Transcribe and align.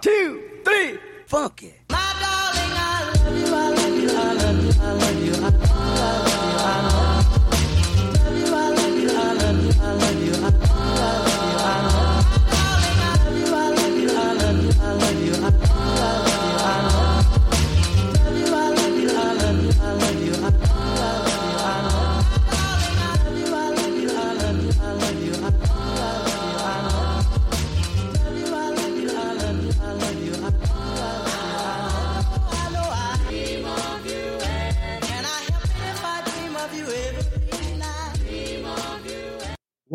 two, 0.00 0.42
three, 0.64 0.98
funky. 1.26 1.74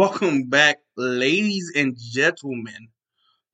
Welcome 0.03 0.49
back, 0.49 0.79
ladies 0.97 1.71
and 1.77 1.95
gentlemen, 1.97 2.89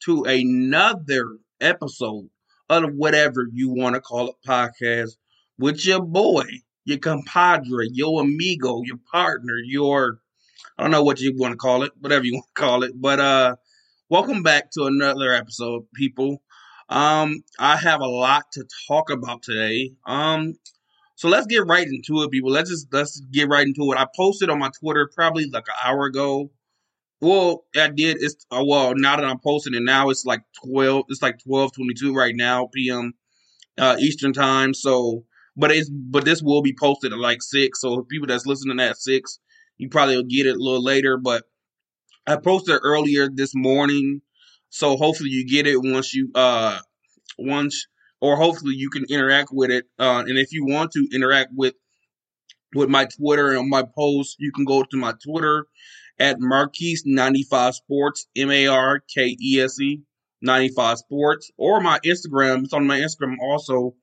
to 0.05 0.23
another 0.23 1.37
episode 1.61 2.27
of 2.67 2.91
whatever 2.95 3.45
you 3.53 3.69
want 3.69 3.93
to 3.93 4.01
call 4.01 4.29
it 4.29 4.35
podcast 4.47 5.11
with 5.59 5.85
your 5.85 6.01
boy, 6.01 6.45
your 6.85 6.97
compadre, 6.97 7.85
your 7.91 8.23
amigo, 8.23 8.81
your 8.83 8.97
partner, 9.11 9.57
your 9.63 10.21
I 10.75 10.81
don't 10.81 10.89
know 10.89 11.03
what 11.03 11.19
you 11.19 11.35
want 11.37 11.51
to 11.51 11.57
call 11.57 11.83
it, 11.83 11.91
whatever 11.99 12.25
you 12.25 12.33
want 12.37 12.45
to 12.55 12.59
call 12.59 12.83
it. 12.83 12.93
But 12.99 13.19
uh 13.19 13.55
welcome 14.09 14.41
back 14.41 14.71
to 14.71 14.85
another 14.85 15.31
episode, 15.31 15.83
people. 15.93 16.41
Um 16.89 17.43
I 17.59 17.75
have 17.75 18.01
a 18.01 18.07
lot 18.07 18.45
to 18.53 18.65
talk 18.87 19.11
about 19.11 19.43
today. 19.43 19.91
Um 20.03 20.55
so 21.19 21.27
let's 21.27 21.47
get 21.47 21.67
right 21.67 21.85
into 21.85 22.23
it, 22.23 22.31
people. 22.31 22.49
Let's 22.49 22.69
just 22.69 22.87
let's 22.93 23.19
get 23.19 23.49
right 23.49 23.67
into 23.67 23.91
it. 23.91 23.97
I 23.97 24.07
posted 24.15 24.49
on 24.49 24.57
my 24.57 24.69
Twitter 24.79 25.09
probably 25.13 25.49
like 25.51 25.67
an 25.67 25.73
hour 25.83 26.05
ago. 26.05 26.49
Well, 27.19 27.65
I 27.75 27.89
did. 27.89 28.19
It's 28.21 28.45
uh, 28.49 28.63
well 28.65 28.93
now 28.95 29.17
that 29.17 29.25
I'm 29.25 29.39
posting 29.39 29.73
it 29.73 29.83
now. 29.83 30.11
It's 30.11 30.23
like 30.23 30.43
twelve. 30.63 31.03
It's 31.09 31.21
like 31.21 31.43
twelve 31.43 31.73
twenty 31.73 31.93
two 31.93 32.15
right 32.15 32.33
now 32.33 32.69
p.m. 32.73 33.15
Uh, 33.77 33.97
Eastern 33.99 34.31
time. 34.31 34.73
So, 34.73 35.25
but 35.57 35.71
it's 35.71 35.89
but 35.89 36.23
this 36.23 36.41
will 36.41 36.61
be 36.61 36.73
posted 36.73 37.11
at 37.11 37.19
like 37.19 37.41
six. 37.41 37.81
So 37.81 38.01
people 38.03 38.27
that's 38.27 38.45
listening 38.45 38.79
at 38.79 38.95
six, 38.95 39.39
you 39.77 39.89
probably 39.89 40.15
will 40.15 40.23
get 40.23 40.45
it 40.45 40.55
a 40.55 40.63
little 40.63 40.81
later. 40.81 41.17
But 41.17 41.43
I 42.27 42.37
posted 42.37 42.79
earlier 42.81 43.27
this 43.27 43.53
morning, 43.53 44.21
so 44.69 44.95
hopefully 44.95 45.31
you 45.31 45.45
get 45.45 45.67
it 45.67 45.81
once 45.81 46.13
you 46.13 46.31
uh 46.33 46.79
once 47.37 47.87
or 48.21 48.35
hopefully 48.35 48.75
you 48.75 48.89
can 48.89 49.05
interact 49.09 49.49
with 49.51 49.71
it. 49.71 49.85
Uh, 49.97 50.23
and 50.27 50.37
if 50.37 50.51
you 50.51 50.65
want 50.65 50.91
to 50.91 51.07
interact 51.13 51.49
with 51.55 51.73
with 52.75 52.89
my 52.89 53.05
Twitter 53.05 53.51
and 53.51 53.69
my 53.69 53.83
posts, 53.83 54.35
you 54.39 54.51
can 54.51 54.65
go 54.65 54.83
to 54.83 54.97
my 54.97 55.13
Twitter 55.23 55.65
at 56.19 56.37
Markese95 56.39 57.73
Sports, 57.73 58.27
M 58.35 58.51
A 58.51 58.67
R 58.67 59.01
K 59.13 59.35
E 59.41 59.61
S 59.61 59.79
E 59.79 60.01
95 60.41 60.97
Sports, 60.99 61.51
or 61.57 61.81
my 61.81 61.99
Instagram. 62.05 62.63
It's 62.63 62.73
on 62.73 62.85
my 62.85 62.99
Instagram 62.99 63.35
also 63.41 63.95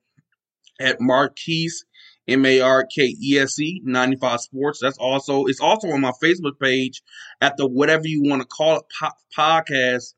at 0.79 0.99
Markese 0.99 1.83
M 2.27 2.45
A 2.45 2.61
R 2.61 2.85
K 2.93 3.15
E 3.23 3.39
S 3.39 3.59
E 3.59 3.81
95 3.85 4.41
Sports. 4.41 4.79
That's 4.81 4.97
also 4.97 5.45
it's 5.45 5.61
also 5.61 5.89
on 5.89 6.01
my 6.01 6.11
Facebook 6.21 6.59
page 6.61 7.01
at 7.39 7.55
the 7.57 7.67
whatever 7.67 8.07
you 8.07 8.23
want 8.23 8.41
to 8.41 8.47
call 8.47 8.79
it 8.79 8.85
po- 8.99 9.11
podcast 9.37 10.13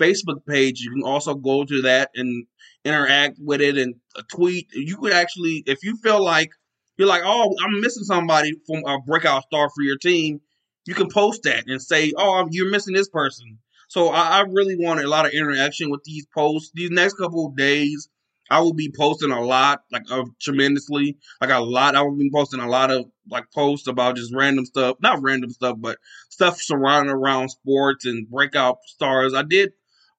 Facebook 0.00 0.46
page. 0.46 0.80
You 0.80 0.92
can 0.92 1.02
also 1.02 1.34
go 1.34 1.64
to 1.64 1.82
that 1.82 2.10
and 2.14 2.46
interact 2.88 3.38
with 3.38 3.60
it 3.60 3.76
and 3.78 3.94
a 4.16 4.22
tweet. 4.22 4.68
You 4.72 4.96
could 4.96 5.12
actually, 5.12 5.62
if 5.66 5.84
you 5.84 5.96
feel 5.96 6.22
like 6.24 6.50
you're 6.96 7.08
like, 7.08 7.22
oh, 7.24 7.54
I'm 7.62 7.80
missing 7.80 8.04
somebody 8.04 8.54
from 8.66 8.84
a 8.84 9.00
breakout 9.00 9.44
star 9.44 9.70
for 9.70 9.82
your 9.82 9.98
team, 9.98 10.40
you 10.86 10.94
can 10.94 11.08
post 11.08 11.42
that 11.44 11.64
and 11.66 11.80
say, 11.80 12.12
oh, 12.16 12.48
you're 12.50 12.70
missing 12.70 12.94
this 12.94 13.08
person. 13.08 13.58
So 13.88 14.08
I, 14.08 14.38
I 14.38 14.40
really 14.40 14.76
want 14.78 15.00
a 15.00 15.08
lot 15.08 15.26
of 15.26 15.32
interaction 15.32 15.90
with 15.90 16.02
these 16.04 16.26
posts. 16.34 16.72
These 16.74 16.90
next 16.90 17.14
couple 17.14 17.46
of 17.46 17.56
days, 17.56 18.08
I 18.50 18.60
will 18.60 18.74
be 18.74 18.92
posting 18.96 19.30
a 19.30 19.42
lot, 19.42 19.82
like 19.92 20.10
uh, 20.10 20.24
tremendously, 20.40 21.18
like 21.40 21.50
a 21.50 21.60
lot. 21.60 21.94
I 21.94 22.02
will 22.02 22.16
be 22.16 22.30
posting 22.32 22.60
a 22.60 22.68
lot 22.68 22.90
of 22.90 23.04
like 23.30 23.44
posts 23.54 23.86
about 23.86 24.16
just 24.16 24.34
random 24.34 24.64
stuff, 24.64 24.96
not 25.02 25.22
random 25.22 25.50
stuff, 25.50 25.76
but 25.78 25.98
stuff 26.30 26.58
surrounding 26.60 27.14
around 27.14 27.50
sports 27.50 28.06
and 28.06 28.28
breakout 28.28 28.78
stars. 28.86 29.34
I 29.34 29.42
did 29.42 29.72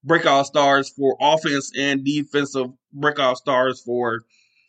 breakout 0.03 0.45
stars 0.45 0.89
for 0.89 1.17
offense 1.19 1.71
and 1.77 2.05
defensive 2.05 2.67
breakout 2.93 3.37
stars 3.37 3.81
for 3.81 4.21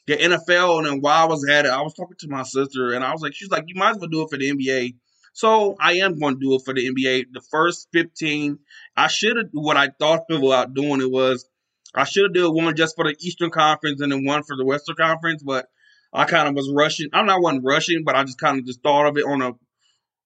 the 0.06 0.16
NFL. 0.16 0.78
And 0.78 0.86
then 0.86 1.00
while 1.00 1.24
I 1.24 1.26
was 1.26 1.48
at 1.48 1.66
it, 1.66 1.70
I 1.70 1.82
was 1.82 1.94
talking 1.94 2.16
to 2.20 2.28
my 2.28 2.42
sister 2.42 2.92
and 2.92 3.04
I 3.04 3.12
was 3.12 3.22
like, 3.22 3.34
she's 3.34 3.50
like, 3.50 3.64
you 3.68 3.76
might 3.76 3.90
as 3.90 3.98
well 3.98 4.08
do 4.08 4.22
it 4.22 4.30
for 4.30 4.38
the 4.38 4.50
NBA. 4.50 4.94
So 5.32 5.76
I 5.80 5.94
am 5.94 6.18
going 6.18 6.34
to 6.34 6.40
do 6.40 6.54
it 6.54 6.62
for 6.64 6.74
the 6.74 6.88
NBA. 6.88 7.26
The 7.32 7.42
first 7.50 7.88
15, 7.92 8.58
I 8.96 9.06
should 9.06 9.36
have, 9.36 9.46
what 9.52 9.76
I 9.76 9.88
thought 9.98 10.24
about 10.30 10.74
doing 10.74 11.00
it 11.00 11.10
was, 11.10 11.46
I 11.94 12.04
should 12.04 12.24
have 12.24 12.34
done 12.34 12.54
one 12.54 12.76
just 12.76 12.96
for 12.96 13.04
the 13.04 13.16
Eastern 13.20 13.50
Conference 13.50 14.00
and 14.00 14.12
then 14.12 14.24
one 14.24 14.42
for 14.42 14.56
the 14.56 14.64
Western 14.64 14.96
Conference, 14.96 15.42
but 15.42 15.66
I 16.12 16.24
kind 16.24 16.48
of 16.48 16.54
was 16.54 16.70
rushing. 16.72 17.08
I'm 17.12 17.26
not 17.26 17.42
one 17.42 17.62
rushing, 17.62 18.04
but 18.04 18.16
I 18.16 18.24
just 18.24 18.38
kind 18.38 18.58
of 18.58 18.66
just 18.66 18.82
thought 18.82 19.06
of 19.06 19.16
it 19.16 19.24
on 19.24 19.42
a 19.42 19.52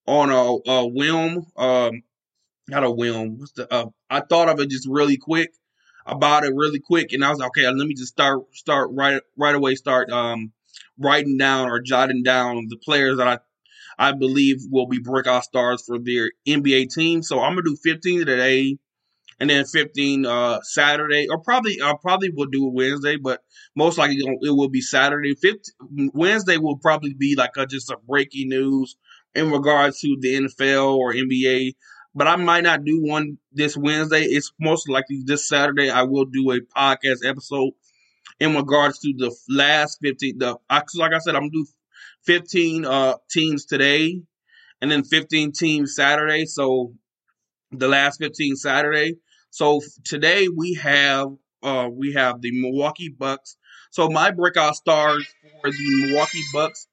on 0.06 0.30
a, 0.30 0.70
a 0.70 0.86
whim. 0.86 1.46
Um, 1.56 2.02
not 2.68 2.84
a 2.84 2.90
whim. 2.90 3.38
What's 3.38 3.52
the? 3.52 3.72
Uh, 3.72 3.86
I 4.10 4.20
thought 4.20 4.48
of 4.48 4.60
it 4.60 4.70
just 4.70 4.88
really 4.88 5.16
quick 5.16 5.50
about 6.06 6.44
it 6.44 6.54
really 6.54 6.80
quick, 6.80 7.12
and 7.12 7.24
I 7.24 7.30
was 7.30 7.38
like, 7.38 7.48
okay, 7.48 7.66
let 7.66 7.86
me 7.86 7.94
just 7.94 8.12
start 8.12 8.42
start 8.54 8.90
right 8.92 9.20
right 9.36 9.54
away. 9.54 9.74
Start 9.74 10.10
um 10.10 10.52
writing 10.98 11.38
down 11.38 11.68
or 11.68 11.80
jotting 11.80 12.22
down 12.22 12.66
the 12.68 12.76
players 12.76 13.18
that 13.18 13.28
I 13.28 13.38
I 13.98 14.12
believe 14.12 14.62
will 14.70 14.86
be 14.86 14.98
breakout 14.98 15.44
stars 15.44 15.82
for 15.86 15.98
their 15.98 16.30
NBA 16.46 16.92
team. 16.92 17.22
So 17.22 17.40
I'm 17.40 17.52
gonna 17.52 17.62
do 17.62 17.76
15 17.82 18.26
today, 18.26 18.76
and 19.40 19.50
then 19.50 19.64
15 19.64 20.26
uh 20.26 20.60
Saturday, 20.62 21.26
or 21.30 21.38
probably 21.38 21.80
I 21.82 21.94
probably 22.00 22.30
will 22.30 22.46
do 22.46 22.66
Wednesday, 22.66 23.16
but 23.16 23.40
most 23.76 23.98
likely 23.98 24.18
it 24.18 24.50
will 24.50 24.70
be 24.70 24.80
Saturday. 24.80 25.34
15, 25.34 26.10
Wednesday 26.12 26.58
will 26.58 26.78
probably 26.78 27.14
be 27.14 27.34
like 27.36 27.52
a, 27.56 27.66
just 27.66 27.90
a 27.90 27.96
breaking 28.06 28.48
news 28.48 28.96
in 29.34 29.50
regards 29.50 30.00
to 30.00 30.16
the 30.20 30.34
NFL 30.34 30.96
or 30.96 31.12
NBA 31.12 31.74
but 32.14 32.26
I 32.26 32.36
might 32.36 32.62
not 32.64 32.84
do 32.84 33.02
one 33.02 33.38
this 33.52 33.76
Wednesday. 33.76 34.22
It's 34.22 34.52
most 34.60 34.88
likely 34.88 35.22
this 35.24 35.48
Saturday. 35.48 35.90
I 35.90 36.02
will 36.02 36.26
do 36.26 36.52
a 36.52 36.60
podcast 36.60 37.24
episode 37.24 37.72
in 38.40 38.54
regards 38.54 38.98
to 39.00 39.12
the 39.16 39.34
last 39.48 39.98
15. 40.02 40.38
The 40.38 40.56
like 40.96 41.12
I 41.12 41.18
said, 41.18 41.34
I'm 41.34 41.42
gonna 41.42 41.50
do 41.52 41.66
15 42.26 42.84
uh 42.84 43.14
teams 43.30 43.64
today, 43.64 44.20
and 44.80 44.90
then 44.90 45.04
15 45.04 45.52
teams 45.52 45.94
Saturday. 45.94 46.46
So 46.46 46.94
the 47.72 47.88
last 47.88 48.18
15 48.18 48.56
Saturday. 48.56 49.16
So 49.50 49.80
today 50.04 50.48
we 50.48 50.74
have 50.74 51.28
uh 51.62 51.88
we 51.92 52.12
have 52.12 52.40
the 52.40 52.60
Milwaukee 52.60 53.08
Bucks. 53.08 53.56
So 53.90 54.08
my 54.08 54.30
breakout 54.30 54.76
stars 54.76 55.26
for 55.62 55.70
the 55.70 56.06
Milwaukee 56.06 56.42
Bucks 56.52 56.86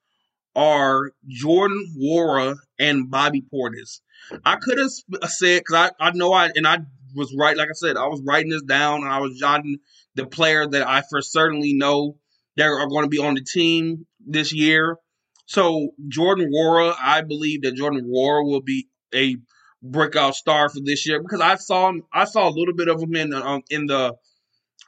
are 0.55 1.11
Jordan 1.27 1.95
Nwora 1.97 2.55
and 2.79 3.09
Bobby 3.09 3.41
Portis. 3.53 4.01
I 4.45 4.55
could 4.55 4.77
have 4.77 4.91
said 5.31 5.59
because 5.59 5.91
I, 5.99 6.07
I 6.07 6.11
know 6.11 6.33
I 6.33 6.51
and 6.55 6.67
I 6.67 6.79
was 7.15 7.35
right. 7.37 7.57
Like 7.57 7.69
I 7.69 7.73
said, 7.73 7.97
I 7.97 8.07
was 8.07 8.21
writing 8.25 8.49
this 8.49 8.63
down 8.63 9.03
and 9.03 9.11
I 9.11 9.19
was 9.19 9.37
jotting 9.37 9.77
the 10.15 10.25
player 10.25 10.67
that 10.67 10.87
I 10.87 11.03
for 11.09 11.21
certainly 11.21 11.73
know 11.73 12.17
that 12.57 12.67
are 12.67 12.87
going 12.87 13.03
to 13.03 13.09
be 13.09 13.19
on 13.19 13.35
the 13.35 13.43
team 13.43 14.05
this 14.25 14.53
year. 14.53 14.97
So 15.45 15.91
Jordan 16.07 16.51
Nwora, 16.53 16.95
I 16.99 17.21
believe 17.21 17.63
that 17.63 17.75
Jordan 17.75 18.09
Nwora 18.09 18.45
will 18.45 18.61
be 18.61 18.87
a 19.13 19.37
breakout 19.83 20.35
star 20.35 20.69
for 20.69 20.79
this 20.83 21.07
year 21.07 21.21
because 21.21 21.41
I 21.41 21.55
saw 21.55 21.89
him. 21.89 22.03
I 22.13 22.25
saw 22.25 22.47
a 22.47 22.51
little 22.51 22.75
bit 22.75 22.87
of 22.87 23.01
him 23.01 23.15
in 23.15 23.33
um, 23.33 23.61
in 23.69 23.85
the 23.87 24.15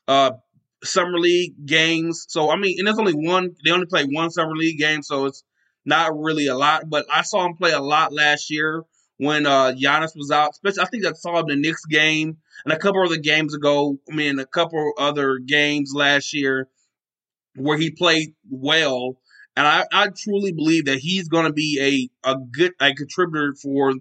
uh, 0.08 0.32
summer 0.84 1.20
league 1.20 1.66
games. 1.66 2.26
So 2.30 2.50
I 2.50 2.56
mean, 2.56 2.78
and 2.78 2.88
there's 2.88 3.00
only 3.00 3.14
one. 3.14 3.56
They 3.64 3.72
only 3.72 3.88
play 3.88 4.04
one 4.06 4.30
summer 4.30 4.56
league 4.56 4.80
game, 4.80 5.02
so 5.02 5.26
it's 5.26 5.44
not 5.86 6.18
really 6.18 6.48
a 6.48 6.56
lot. 6.56 6.90
But 6.90 7.06
I 7.12 7.24
saw 7.24 7.46
him 7.46 7.56
play 7.56 7.72
a 7.72 7.82
lot 7.82 8.14
last 8.14 8.50
year 8.50 8.84
when 9.24 9.46
uh 9.46 9.74
Giannis 9.74 10.16
was 10.16 10.32
out. 10.32 10.52
Especially, 10.52 10.82
I 10.82 10.86
think 10.86 11.06
I 11.06 11.14
saw 11.14 11.40
him 11.40 11.46
the 11.48 11.56
Knicks 11.56 11.86
game 11.86 12.38
and 12.66 12.74
a 12.74 12.78
couple 12.78 13.04
other 13.04 13.18
games 13.18 13.54
ago. 13.54 13.98
I 14.10 14.16
mean, 14.16 14.40
a 14.40 14.46
couple 14.46 14.94
other 14.98 15.40
games 15.40 15.92
last 15.94 16.34
year 16.34 16.68
where 17.56 17.78
he 17.78 17.92
played 17.92 18.36
well. 18.50 19.18
And 19.56 19.68
I, 19.68 19.86
I 19.92 20.08
truly 20.08 20.52
believe 20.52 20.86
that 20.86 20.98
he's 20.98 21.28
going 21.28 21.46
to 21.46 21.54
be 21.54 22.10
a, 22.24 22.32
a 22.32 22.38
good 22.38 22.72
a 22.82 22.94
contributor 22.94 23.54
for 23.62 23.94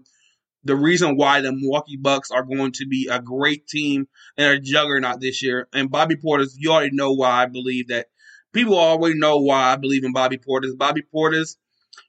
the 0.65 0.77
reason 0.77 1.17
why 1.17 1.41
the 1.41 1.53
Milwaukee 1.53 1.99
Bucks 1.99 2.31
are 2.31 2.45
going 2.45 2.73
to 2.73 2.87
be 2.87 3.09
a 3.11 3.21
great 3.21 3.67
team 3.67 4.09
and 4.39 4.55
a 4.55 4.61
juggernaut 4.61 5.21
this 5.21 5.43
year. 5.43 5.69
And 5.73 5.91
Bobby 5.91 6.17
Portis, 6.17 6.55
you 6.57 6.73
already 6.73 6.95
know 6.95 7.13
why 7.13 7.43
I 7.43 7.47
believe 7.47 7.89
that. 7.89 8.07
People 8.53 8.79
already 8.79 9.19
know 9.19 9.39
why 9.39 9.73
I 9.73 9.77
believe 9.77 10.05
in 10.05 10.13
Bobby 10.13 10.37
Portis. 10.37 10.77
Bobby 10.77 11.03
Portis 11.15 11.57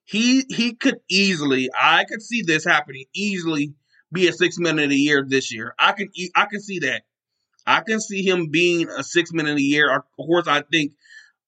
he 0.06 0.44
he 0.50 0.74
could 0.74 1.00
easily, 1.10 1.70
I 1.78 2.06
could 2.06 2.22
see 2.22 2.42
this 2.42 2.66
happening 2.66 3.06
easily, 3.14 3.74
be 4.12 4.28
a 4.28 4.34
six 4.34 4.58
minute 4.60 4.92
a 4.92 4.96
year 4.96 5.26
this 5.28 5.54
year. 5.54 5.74
I 5.80 5.94
can 5.94 6.10
I 6.36 6.46
can 6.46 6.62
see 6.62 6.80
that. 6.80 7.04
I 7.66 7.82
can 7.82 8.02
see 8.02 8.24
him 8.28 8.50
being 8.50 8.90
a 8.90 9.04
six 9.04 9.32
minute 9.32 9.58
a 9.58 9.62
year. 9.62 9.94
Of 9.96 10.04
course, 10.18 10.48
I 10.48 10.64
think 10.72 10.94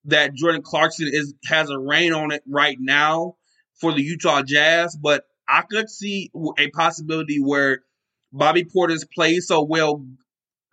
that 0.05 0.33
Jordan 0.33 0.61
Clarkson 0.61 1.09
is 1.11 1.33
has 1.45 1.69
a 1.69 1.77
reign 1.77 2.13
on 2.13 2.31
it 2.31 2.43
right 2.47 2.77
now 2.79 3.35
for 3.79 3.91
the 3.91 4.01
Utah 4.01 4.41
Jazz, 4.41 4.95
but 4.95 5.23
I 5.47 5.61
could 5.61 5.89
see 5.89 6.31
a 6.57 6.69
possibility 6.69 7.39
where 7.39 7.81
Bobby 8.31 8.63
Portis 8.63 9.05
plays 9.13 9.47
so 9.47 9.63
well 9.63 10.05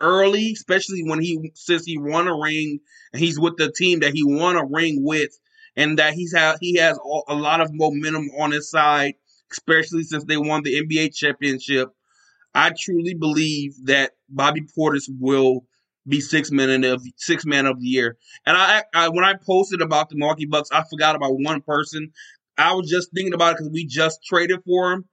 early, 0.00 0.52
especially 0.52 1.02
when 1.04 1.20
he 1.20 1.52
since 1.54 1.84
he 1.84 1.98
won 1.98 2.28
a 2.28 2.36
ring 2.36 2.80
and 3.12 3.22
he's 3.22 3.38
with 3.38 3.56
the 3.56 3.72
team 3.72 4.00
that 4.00 4.12
he 4.12 4.24
won 4.24 4.56
a 4.56 4.64
ring 4.64 5.02
with, 5.02 5.30
and 5.76 5.98
that 5.98 6.14
he's 6.14 6.34
he 6.60 6.76
has 6.76 6.98
a 7.28 7.34
lot 7.34 7.60
of 7.60 7.70
momentum 7.72 8.28
on 8.38 8.50
his 8.50 8.70
side, 8.70 9.14
especially 9.50 10.04
since 10.04 10.24
they 10.24 10.36
won 10.36 10.62
the 10.62 10.82
NBA 10.82 11.14
championship. 11.14 11.90
I 12.54 12.72
truly 12.78 13.14
believe 13.14 13.74
that 13.84 14.12
Bobby 14.28 14.62
Portis 14.76 15.04
will 15.18 15.64
be 16.06 16.20
six 16.20 16.50
man 16.50 16.84
of 16.84 17.02
six 17.16 17.46
man 17.46 17.66
of 17.66 17.80
the 17.80 17.86
year. 17.86 18.16
And 18.44 18.56
I, 18.56 18.82
I 18.94 19.08
when 19.08 19.24
I 19.24 19.34
posted 19.34 19.80
about 19.80 20.08
the 20.08 20.16
Milwaukee 20.16 20.46
Bucks, 20.46 20.70
I 20.72 20.84
forgot 20.88 21.16
about 21.16 21.32
one 21.38 21.62
person. 21.62 22.12
I 22.58 22.74
was 22.74 22.90
just 22.90 23.10
thinking 23.14 23.34
about 23.34 23.52
it 23.52 23.58
because 23.58 23.72
we 23.72 23.86
just 23.86 24.20
traded 24.24 24.60
for 24.64 24.92
him. 24.92 25.04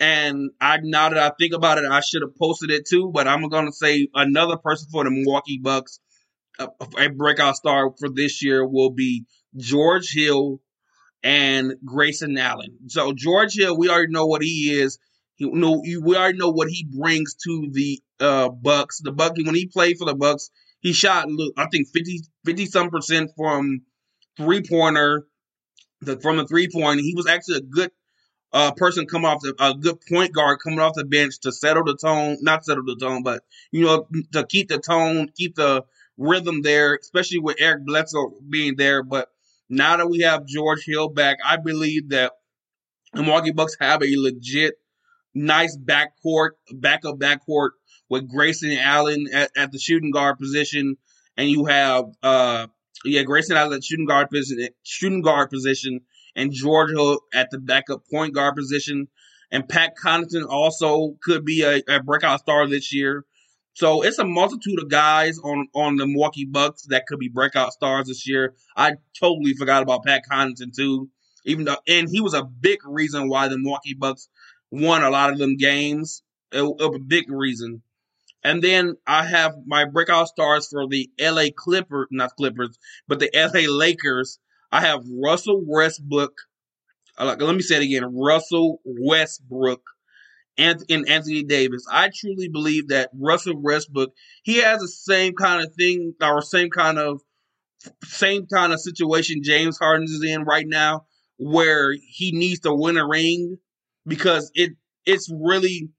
And 0.00 0.50
I 0.60 0.78
now 0.82 1.08
that 1.08 1.18
I 1.18 1.32
think 1.38 1.54
about 1.54 1.78
it, 1.78 1.84
I 1.84 2.00
should 2.00 2.22
have 2.22 2.36
posted 2.36 2.70
it 2.70 2.86
too. 2.88 3.10
But 3.12 3.26
I'm 3.26 3.48
gonna 3.48 3.72
say 3.72 4.08
another 4.14 4.56
person 4.56 4.88
for 4.90 5.04
the 5.04 5.10
Milwaukee 5.10 5.58
Bucks, 5.62 5.98
a, 6.58 6.68
a 6.98 7.08
breakout 7.08 7.56
star 7.56 7.92
for 7.98 8.08
this 8.08 8.42
year 8.42 8.66
will 8.66 8.90
be 8.90 9.26
George 9.56 10.12
Hill 10.12 10.60
and 11.22 11.74
Grayson 11.84 12.38
Allen. 12.38 12.76
So 12.88 13.12
George 13.12 13.54
Hill, 13.54 13.76
we 13.76 13.88
already 13.88 14.12
know 14.12 14.26
what 14.26 14.42
he 14.42 14.78
is. 14.78 14.98
He, 15.36 15.46
we 15.46 16.16
already 16.16 16.38
know 16.38 16.50
what 16.50 16.68
he 16.68 16.84
brings 16.84 17.34
to 17.44 17.68
the 17.70 18.00
uh, 18.20 18.48
Bucks. 18.48 19.00
The 19.00 19.12
Bucks 19.12 19.40
when 19.42 19.54
he 19.54 19.66
played 19.66 19.98
for 19.98 20.04
the 20.04 20.14
Bucks, 20.14 20.50
he 20.80 20.92
shot 20.92 21.28
I 21.56 21.66
think 21.66 21.88
50 21.88 22.22
50 22.44 22.66
some 22.66 22.90
percent 22.90 23.30
from 23.36 23.82
three 24.36 24.62
pointer. 24.62 25.26
From 26.22 26.36
the 26.36 26.46
three 26.46 26.68
point, 26.72 27.00
he 27.00 27.14
was 27.16 27.26
actually 27.26 27.56
a 27.56 27.62
good 27.62 27.90
uh, 28.52 28.72
person 28.72 29.06
coming 29.06 29.26
off 29.26 29.40
the 29.42 29.54
a 29.58 29.74
good 29.74 29.98
point 30.08 30.32
guard 30.32 30.58
coming 30.62 30.78
off 30.78 30.94
the 30.94 31.04
bench 31.04 31.40
to 31.40 31.52
settle 31.52 31.84
the 31.84 31.96
tone, 31.96 32.38
not 32.40 32.64
settle 32.64 32.84
the 32.84 32.96
tone, 32.96 33.22
but 33.22 33.42
you 33.72 33.84
know 33.84 34.06
to 34.32 34.46
keep 34.46 34.68
the 34.68 34.78
tone, 34.78 35.28
keep 35.36 35.56
the 35.56 35.84
rhythm 36.16 36.62
there, 36.62 36.98
especially 37.00 37.38
with 37.38 37.56
Eric 37.58 37.84
Bledsoe 37.84 38.34
being 38.48 38.76
there. 38.76 39.02
But 39.02 39.28
now 39.68 39.96
that 39.96 40.08
we 40.08 40.20
have 40.20 40.46
George 40.46 40.84
Hill 40.86 41.08
back, 41.08 41.38
I 41.44 41.56
believe 41.56 42.10
that 42.10 42.32
the 43.12 43.22
Milwaukee 43.22 43.52
Bucks 43.52 43.76
have 43.80 44.02
a 44.02 44.16
legit 44.16 44.74
nice 45.34 45.76
backcourt, 45.76 46.50
backup 46.72 47.18
backcourt 47.18 47.70
with 48.08 48.28
Grayson 48.28 48.72
Allen 48.72 49.26
at, 49.32 49.50
at 49.56 49.72
the 49.72 49.78
shooting 49.78 50.10
guard 50.10 50.38
position, 50.38 50.96
and 51.36 51.48
you 51.48 51.66
have 51.66 52.04
uh 52.22 52.66
yeah 53.04 53.22
Grayson 53.22 53.56
Allen 53.56 53.74
at 53.74 53.84
shooting 53.84 54.06
guard 54.06 54.30
position, 54.30 54.68
shooting 54.82 55.22
guard 55.22 55.50
position, 55.50 56.00
and 56.34 56.52
George 56.52 56.90
Hill 56.90 57.20
at 57.34 57.50
the 57.50 57.58
backup 57.58 58.02
point 58.10 58.34
guard 58.34 58.56
position, 58.56 59.08
and 59.50 59.68
Pat 59.68 59.92
Connaughton 60.02 60.46
also 60.48 61.14
could 61.22 61.44
be 61.44 61.62
a, 61.62 61.82
a 61.88 62.02
breakout 62.02 62.40
star 62.40 62.66
this 62.66 62.92
year. 62.92 63.24
So 63.78 64.02
it's 64.02 64.18
a 64.18 64.24
multitude 64.24 64.82
of 64.82 64.88
guys 64.88 65.38
on 65.38 65.68
on 65.72 65.94
the 65.94 66.06
Milwaukee 66.08 66.44
Bucks 66.44 66.82
that 66.88 67.06
could 67.06 67.20
be 67.20 67.28
breakout 67.28 67.72
stars 67.72 68.08
this 68.08 68.28
year. 68.28 68.56
I 68.76 68.94
totally 69.16 69.54
forgot 69.54 69.84
about 69.84 70.02
Pat 70.02 70.22
Connaughton 70.28 70.74
too, 70.74 71.08
even 71.44 71.64
though 71.64 71.76
and 71.86 72.08
he 72.10 72.20
was 72.20 72.34
a 72.34 72.42
big 72.42 72.80
reason 72.84 73.28
why 73.28 73.46
the 73.46 73.56
Milwaukee 73.56 73.94
Bucks 73.94 74.28
won 74.72 75.04
a 75.04 75.10
lot 75.10 75.30
of 75.30 75.38
them 75.38 75.56
games. 75.56 76.24
A, 76.52 76.64
a 76.64 76.98
big 76.98 77.30
reason. 77.30 77.82
And 78.42 78.64
then 78.64 78.96
I 79.06 79.24
have 79.24 79.54
my 79.64 79.84
breakout 79.84 80.26
stars 80.26 80.66
for 80.66 80.88
the 80.88 81.08
LA 81.20 81.50
Clippers, 81.56 82.08
not 82.10 82.34
Clippers, 82.34 82.76
but 83.06 83.20
the 83.20 83.30
LA 83.32 83.72
Lakers. 83.72 84.40
I 84.72 84.80
have 84.80 85.04
Russell 85.08 85.62
Westbrook. 85.64 86.32
Uh, 87.16 87.36
let 87.38 87.54
me 87.54 87.62
say 87.62 87.76
it 87.76 87.82
again 87.82 88.12
Russell 88.12 88.80
Westbrook 88.84 89.82
and, 90.58 91.08
Anthony 91.08 91.44
Davis. 91.44 91.86
I 91.90 92.10
truly 92.14 92.48
believe 92.48 92.88
that 92.88 93.10
Russell 93.14 93.60
Westbrook, 93.60 94.12
he 94.42 94.58
has 94.58 94.80
the 94.80 94.88
same 94.88 95.34
kind 95.34 95.64
of 95.64 95.74
thing 95.74 96.14
or 96.20 96.42
same 96.42 96.70
kind 96.70 96.98
of 96.98 97.22
same 98.04 98.46
kind 98.46 98.72
of 98.72 98.80
situation 98.80 99.42
James 99.42 99.78
Harden 99.78 100.04
is 100.04 100.22
in 100.24 100.42
right 100.42 100.66
now, 100.66 101.06
where 101.36 101.92
he 101.92 102.32
needs 102.32 102.60
to 102.60 102.74
win 102.74 102.98
a 102.98 103.06
ring 103.06 103.58
because 104.06 104.50
it 104.54 104.72
it's 105.06 105.30
really 105.32 105.90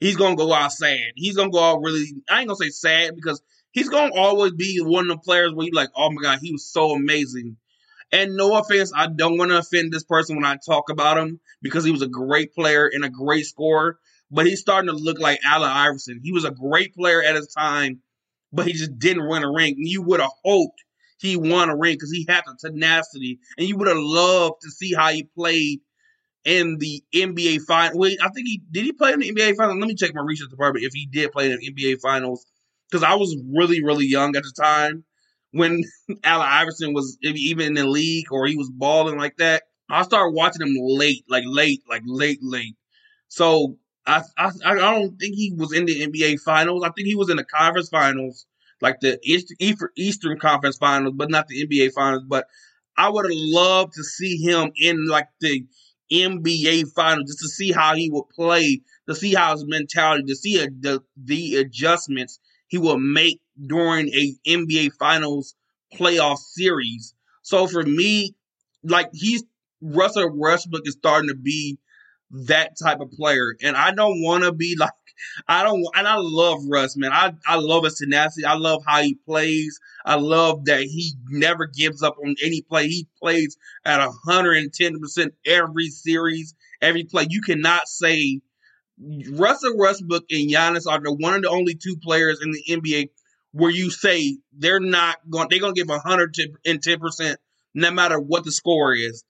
he's 0.00 0.16
gonna 0.16 0.36
go 0.36 0.52
out 0.52 0.72
sad. 0.72 1.12
He's 1.16 1.36
gonna 1.36 1.50
go 1.50 1.62
out 1.62 1.80
really. 1.82 2.06
I 2.30 2.40
ain't 2.40 2.48
gonna 2.48 2.56
say 2.56 2.70
sad 2.70 3.16
because 3.16 3.42
he's 3.72 3.88
gonna 3.88 4.14
always 4.14 4.52
be 4.52 4.78
one 4.80 5.10
of 5.10 5.16
the 5.16 5.22
players 5.22 5.52
where 5.52 5.66
you're 5.66 5.74
like, 5.74 5.90
oh 5.96 6.10
my 6.12 6.22
god, 6.22 6.38
he 6.40 6.52
was 6.52 6.70
so 6.70 6.92
amazing. 6.92 7.56
And 8.12 8.36
no 8.36 8.56
offense, 8.56 8.92
I 8.94 9.08
don't 9.08 9.38
want 9.38 9.50
to 9.50 9.58
offend 9.58 9.92
this 9.92 10.04
person 10.04 10.36
when 10.36 10.44
I 10.44 10.56
talk 10.64 10.88
about 10.88 11.18
him 11.18 11.40
because 11.62 11.84
he 11.84 11.90
was 11.90 12.02
a 12.02 12.06
great 12.06 12.54
player 12.54 12.88
and 12.92 13.04
a 13.04 13.08
great 13.08 13.44
scorer. 13.44 13.98
But 14.30 14.46
he's 14.46 14.60
starting 14.60 14.90
to 14.90 14.96
look 14.96 15.18
like 15.18 15.38
Allen 15.44 15.70
Iverson. 15.70 16.20
He 16.22 16.32
was 16.32 16.44
a 16.44 16.50
great 16.50 16.94
player 16.94 17.22
at 17.22 17.36
his 17.36 17.48
time, 17.48 18.00
but 18.52 18.66
he 18.66 18.72
just 18.72 18.98
didn't 18.98 19.28
win 19.28 19.44
a 19.44 19.50
ring. 19.50 19.74
And 19.76 19.88
You 19.88 20.02
would 20.02 20.20
have 20.20 20.32
hoped 20.44 20.80
he 21.18 21.36
won 21.36 21.70
a 21.70 21.76
ring 21.76 21.94
because 21.94 22.12
he 22.12 22.26
had 22.28 22.44
the 22.44 22.68
tenacity, 22.68 23.38
and 23.56 23.66
you 23.66 23.76
would 23.78 23.88
have 23.88 23.96
loved 23.98 24.60
to 24.62 24.70
see 24.70 24.92
how 24.92 25.10
he 25.10 25.22
played 25.22 25.80
in 26.44 26.76
the 26.78 27.02
NBA 27.14 27.62
final. 27.62 27.98
Wait, 27.98 28.18
I 28.22 28.28
think 28.28 28.46
he 28.46 28.62
did 28.70 28.84
he 28.84 28.92
play 28.92 29.12
in 29.12 29.20
the 29.20 29.32
NBA 29.32 29.56
finals. 29.56 29.78
Let 29.78 29.88
me 29.88 29.94
check 29.94 30.14
my 30.14 30.22
research 30.22 30.50
department 30.50 30.84
if 30.84 30.92
he 30.92 31.06
did 31.06 31.32
play 31.32 31.50
in 31.50 31.58
the 31.58 31.72
NBA 31.72 32.00
finals 32.00 32.44
because 32.90 33.02
I 33.02 33.14
was 33.14 33.34
really 33.56 33.82
really 33.82 34.06
young 34.06 34.36
at 34.36 34.42
the 34.42 34.52
time 34.60 35.04
when 35.52 35.82
Allen 36.24 36.48
Iverson 36.48 36.92
was 36.92 37.16
even 37.22 37.68
in 37.68 37.74
the 37.74 37.86
league 37.86 38.26
or 38.30 38.46
he 38.46 38.56
was 38.56 38.70
balling 38.70 39.18
like 39.18 39.36
that. 39.38 39.62
I 39.90 40.02
started 40.02 40.34
watching 40.34 40.66
him 40.66 40.76
late, 40.78 41.24
like 41.28 41.44
late, 41.46 41.82
like 41.88 42.02
late, 42.06 42.38
late. 42.42 42.74
So 43.28 43.78
I, 44.06 44.22
I 44.36 44.50
I 44.64 44.74
don't 44.74 45.18
think 45.18 45.34
he 45.34 45.52
was 45.56 45.72
in 45.72 45.86
the 45.86 46.02
NBA 46.02 46.38
finals. 46.38 46.84
I 46.84 46.90
think 46.90 47.08
he 47.08 47.14
was 47.14 47.30
in 47.30 47.36
the 47.36 47.44
conference 47.44 47.88
finals, 47.88 48.46
like 48.80 49.00
the 49.00 49.18
Eastern 49.96 50.38
Conference 50.38 50.76
finals, 50.76 51.14
but 51.16 51.30
not 51.30 51.48
the 51.48 51.62
NBA 51.66 51.92
finals. 51.92 52.24
But 52.26 52.46
I 52.96 53.08
would 53.08 53.24
have 53.24 53.32
loved 53.34 53.94
to 53.94 54.04
see 54.04 54.36
him 54.36 54.72
in 54.76 55.06
like 55.06 55.28
the 55.40 55.64
NBA 56.10 56.84
Finals 56.84 57.28
just 57.28 57.40
to 57.40 57.48
see 57.48 57.72
how 57.72 57.94
he 57.94 58.10
would 58.10 58.28
play, 58.30 58.82
to 59.08 59.14
see 59.14 59.34
how 59.34 59.52
his 59.52 59.64
mentality, 59.66 60.24
to 60.24 60.36
see 60.36 60.60
a, 60.62 60.68
the 60.68 61.02
the 61.16 61.56
adjustments 61.56 62.38
he 62.68 62.78
will 62.78 62.98
make 62.98 63.40
during 63.66 64.08
a 64.08 64.34
NBA 64.46 64.92
finals 64.98 65.54
playoff 65.94 66.38
series. 66.38 67.14
So 67.42 67.66
for 67.66 67.82
me, 67.82 68.34
like 68.82 69.08
he's 69.12 69.44
Russell 69.80 70.30
Westbrook 70.36 70.82
is 70.86 70.94
starting 70.94 71.28
to 71.28 71.36
be 71.36 71.78
that 72.46 72.76
type 72.82 73.00
of 73.00 73.10
player, 73.12 73.54
and 73.62 73.76
I 73.76 73.92
don't 73.92 74.22
want 74.22 74.44
to 74.44 74.52
be 74.52 74.76
like 74.78 74.90
I 75.48 75.62
don't, 75.62 75.84
and 75.94 76.06
I 76.06 76.16
love 76.18 76.60
Russ, 76.68 76.96
man. 76.96 77.12
I, 77.12 77.32
I 77.46 77.56
love 77.56 77.84
his 77.84 77.94
tenacity. 77.94 78.44
I 78.44 78.54
love 78.54 78.82
how 78.86 79.02
he 79.02 79.14
plays. 79.14 79.78
I 80.04 80.16
love 80.16 80.64
that 80.66 80.82
he 80.82 81.14
never 81.28 81.66
gives 81.66 82.02
up 82.02 82.16
on 82.24 82.34
any 82.42 82.62
play. 82.62 82.88
He 82.88 83.06
plays 83.20 83.56
at 83.84 84.06
110% 84.26 85.30
every 85.46 85.88
series, 85.88 86.54
every 86.82 87.04
play. 87.04 87.26
You 87.28 87.42
cannot 87.42 87.88
say 87.88 88.40
Russell 89.30 89.76
Westbrook 89.76 90.24
and 90.30 90.50
Giannis 90.50 90.90
are 90.90 91.00
the 91.00 91.12
one 91.12 91.34
of 91.34 91.42
the 91.42 91.50
only 91.50 91.74
two 91.74 91.96
players 92.02 92.40
in 92.42 92.52
the 92.52 92.62
NBA 92.68 93.10
where 93.52 93.70
you 93.70 93.90
say 93.90 94.38
they're 94.52 94.80
not 94.80 95.18
going, 95.30 95.48
they're 95.48 95.60
going 95.60 95.74
to 95.74 95.80
give 95.80 95.88
110% 95.88 97.36
no 97.74 97.90
matter 97.90 98.18
what 98.18 98.44
the 98.44 98.52
score 98.52 98.94
is. 98.94 99.24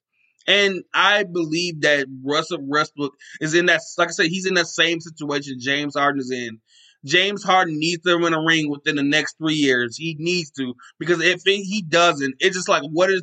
And 0.47 0.83
I 0.93 1.25
believe 1.25 1.81
that 1.83 2.07
Russell 2.23 2.59
Westbrook 2.61 3.15
is 3.41 3.55
in 3.55 3.67
that, 3.67 3.81
like 3.97 4.09
I 4.09 4.13
said, 4.13 4.27
he's 4.27 4.47
in 4.47 4.55
that 4.55 4.67
same 4.67 5.01
situation 5.01 5.57
James 5.59 5.95
Harden 5.97 6.21
is 6.21 6.31
in. 6.31 6.61
James 7.05 7.43
Harden 7.43 7.79
needs 7.79 8.03
to 8.03 8.17
win 8.17 8.33
a 8.33 8.43
ring 8.43 8.71
within 8.71 8.97
the 8.97 9.03
next 9.03 9.37
three 9.39 9.55
years. 9.55 9.97
He 9.97 10.17
needs 10.19 10.51
to 10.53 10.75
because 10.99 11.21
if 11.21 11.43
he 11.45 11.83
doesn't, 11.87 12.37
it's 12.41 12.57
just 12.57 12.69
like 12.69 12.83
what 12.83 13.11
is, 13.11 13.23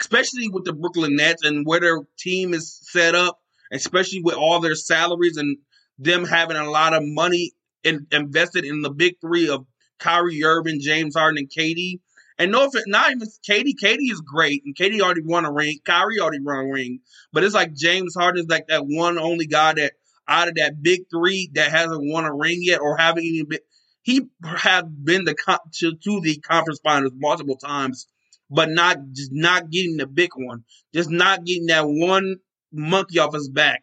especially 0.00 0.48
with 0.48 0.64
the 0.64 0.72
Brooklyn 0.72 1.16
Nets 1.16 1.44
and 1.44 1.64
where 1.64 1.80
their 1.80 2.00
team 2.18 2.54
is 2.54 2.78
set 2.82 3.14
up, 3.14 3.38
especially 3.72 4.20
with 4.22 4.34
all 4.34 4.60
their 4.60 4.74
salaries 4.74 5.36
and 5.36 5.58
them 5.98 6.24
having 6.24 6.56
a 6.56 6.68
lot 6.68 6.94
of 6.94 7.02
money 7.04 7.52
in, 7.84 8.06
invested 8.10 8.64
in 8.64 8.82
the 8.82 8.90
big 8.90 9.14
three 9.20 9.48
of 9.48 9.64
Kyrie 9.98 10.42
Irving, 10.42 10.80
James 10.80 11.14
Harden, 11.14 11.38
and 11.38 11.50
KD. 11.50 12.00
And 12.40 12.52
no, 12.52 12.70
not 12.86 13.10
even 13.10 13.28
KD. 13.46 13.74
KD 13.78 13.98
is 14.10 14.22
great, 14.22 14.62
and 14.64 14.74
KD 14.74 15.02
already 15.02 15.20
won 15.22 15.44
a 15.44 15.52
ring. 15.52 15.78
Kyrie 15.84 16.20
already 16.20 16.40
won 16.40 16.56
a 16.56 16.66
ring. 16.72 17.00
But 17.34 17.44
it's 17.44 17.54
like 17.54 17.74
James 17.74 18.14
Harden 18.14 18.40
is 18.40 18.48
like 18.48 18.68
that 18.68 18.86
one 18.86 19.18
only 19.18 19.46
guy 19.46 19.74
that 19.74 19.92
out 20.26 20.48
of 20.48 20.54
that 20.54 20.82
big 20.82 21.02
three 21.10 21.50
that 21.52 21.70
hasn't 21.70 22.00
won 22.02 22.24
a 22.24 22.34
ring 22.34 22.60
yet 22.62 22.80
or 22.80 22.96
haven't 22.96 23.24
even 23.24 23.46
been. 23.46 23.58
He 24.00 24.22
have 24.42 24.86
been 25.04 25.26
the 25.26 25.34
to, 25.80 25.92
to 25.94 26.20
the 26.22 26.38
conference 26.38 26.80
finals 26.82 27.12
multiple 27.14 27.56
times, 27.56 28.06
but 28.48 28.70
not 28.70 28.96
just 29.12 29.32
not 29.34 29.68
getting 29.68 29.98
the 29.98 30.06
big 30.06 30.30
one, 30.34 30.64
just 30.94 31.10
not 31.10 31.44
getting 31.44 31.66
that 31.66 31.84
one 31.86 32.36
monkey 32.72 33.18
off 33.18 33.34
his 33.34 33.50
back, 33.50 33.82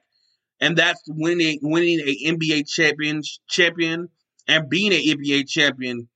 and 0.59 0.75
that's 0.75 1.03
winning 1.07 1.59
winning 1.61 1.99
a 1.99 2.31
NBA 2.31 2.67
champion 2.67 3.21
champion 3.47 4.09
and 4.47 4.67
being 4.67 4.93
an 4.93 4.99
NBA 4.99 5.47
champion 5.47 6.09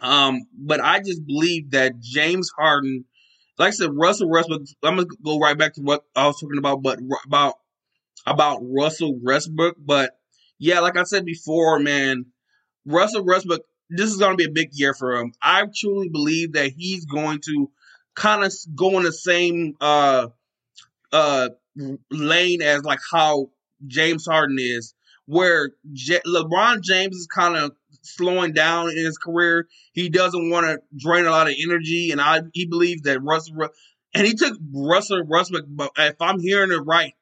Um, 0.00 0.46
but 0.56 0.80
I 0.80 1.00
just 1.00 1.26
believe 1.26 1.72
that 1.72 2.00
James 2.00 2.50
Harden, 2.56 3.04
like 3.58 3.68
I 3.68 3.70
said, 3.70 3.90
Russell 3.92 4.30
Westbrook. 4.30 4.62
I'm 4.82 4.96
gonna 4.96 5.08
go 5.24 5.38
right 5.38 5.56
back 5.56 5.74
to 5.74 5.82
what 5.82 6.04
I 6.16 6.26
was 6.26 6.40
talking 6.40 6.58
about, 6.58 6.82
but 6.82 6.98
about 7.24 7.54
about 8.26 8.60
Russell 8.62 9.18
Westbrook. 9.20 9.76
But 9.78 10.12
yeah, 10.58 10.80
like 10.80 10.96
I 10.96 11.04
said 11.04 11.24
before, 11.24 11.78
man, 11.78 12.26
Russell 12.86 13.24
Westbrook. 13.24 13.62
This 13.90 14.10
is 14.10 14.18
gonna 14.18 14.36
be 14.36 14.44
a 14.44 14.50
big 14.50 14.70
year 14.72 14.94
for 14.94 15.16
him. 15.16 15.32
I 15.42 15.66
truly 15.74 16.08
believe 16.08 16.52
that 16.52 16.70
he's 16.76 17.04
going 17.06 17.40
to 17.46 17.70
kind 18.14 18.44
of 18.44 18.52
go 18.74 18.98
in 18.98 19.04
the 19.04 19.12
same 19.12 19.74
uh 19.80 20.28
uh 21.12 21.48
lane 22.10 22.62
as 22.62 22.84
like 22.84 23.00
how 23.10 23.50
James 23.86 24.26
Harden 24.26 24.58
is, 24.60 24.94
where 25.26 25.70
LeBron 26.26 26.82
James 26.82 27.16
is 27.16 27.26
kind 27.26 27.56
of 27.56 27.72
slowing 28.02 28.52
down 28.52 28.90
in 28.90 28.96
his 28.96 29.18
career. 29.18 29.68
He 29.92 30.08
doesn't 30.08 30.50
want 30.50 30.66
to 30.66 30.80
drain 30.96 31.26
a 31.26 31.30
lot 31.30 31.48
of 31.48 31.54
energy, 31.58 32.10
and 32.10 32.20
I 32.20 32.42
he 32.52 32.66
believes 32.66 33.02
that 33.02 33.22
Russell 33.22 33.68
and 34.14 34.26
he 34.26 34.34
took 34.34 34.58
Russell 34.72 35.24
Westbrook. 35.26 35.66
But 35.68 35.92
if 35.96 36.16
I'm 36.20 36.40
hearing 36.40 36.72
it 36.72 36.84
right, 36.84 37.14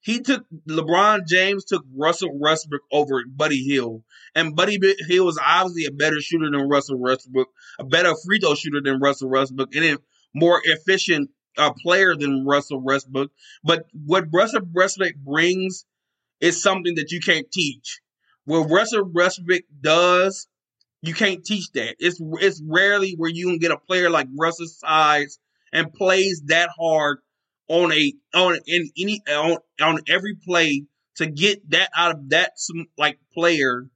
he 0.00 0.20
took 0.20 0.44
LeBron 0.68 1.26
James 1.28 1.64
took 1.64 1.84
Russell 1.96 2.36
Westbrook 2.36 2.82
over 2.90 3.22
Buddy 3.26 3.62
Hield, 3.62 4.02
and 4.34 4.56
Buddy 4.56 4.78
Hield 5.08 5.26
was 5.26 5.40
obviously 5.44 5.86
a 5.86 5.92
better 5.92 6.20
shooter 6.20 6.50
than 6.50 6.68
Russell 6.68 6.98
Westbrook, 6.98 7.48
a 7.78 7.84
better 7.84 8.12
free 8.26 8.40
throw 8.40 8.54
shooter 8.54 8.80
than 8.82 9.00
Russell 9.00 9.30
Westbrook, 9.30 9.74
and 9.74 9.84
a 9.84 9.98
more 10.34 10.60
efficient 10.64 11.30
uh, 11.56 11.72
player 11.82 12.16
than 12.16 12.44
Russell 12.44 12.80
Westbrook. 12.80 13.30
But 13.62 13.86
what 13.92 14.24
Russell 14.32 14.62
Westbrook 14.72 15.14
brings 15.16 15.84
is 16.40 16.60
something 16.60 16.96
that 16.96 17.12
you 17.12 17.20
can't 17.20 17.50
teach. 17.50 18.00
What 18.44 18.70
Russell 18.70 19.08
Westbrook 19.12 19.62
does, 19.80 20.48
you 21.02 21.14
can't 21.14 21.44
teach 21.44 21.70
that. 21.72 21.96
It's 21.98 22.20
it's 22.20 22.62
rarely 22.64 23.14
where 23.16 23.30
you 23.30 23.46
can 23.46 23.58
get 23.58 23.70
a 23.70 23.78
player 23.78 24.10
like 24.10 24.28
Russell's 24.36 24.78
size 24.78 25.38
and 25.72 25.92
plays 25.92 26.42
that 26.46 26.70
hard 26.78 27.18
on 27.68 27.92
a 27.92 28.12
on 28.34 28.58
in 28.66 28.90
any 28.98 29.22
on 29.28 29.58
on 29.80 29.98
every 30.08 30.34
play 30.34 30.84
to 31.16 31.26
get 31.26 31.70
that 31.70 31.90
out 31.96 32.12
of 32.12 32.28
that 32.30 32.52
like 32.98 33.18
player. 33.34 33.88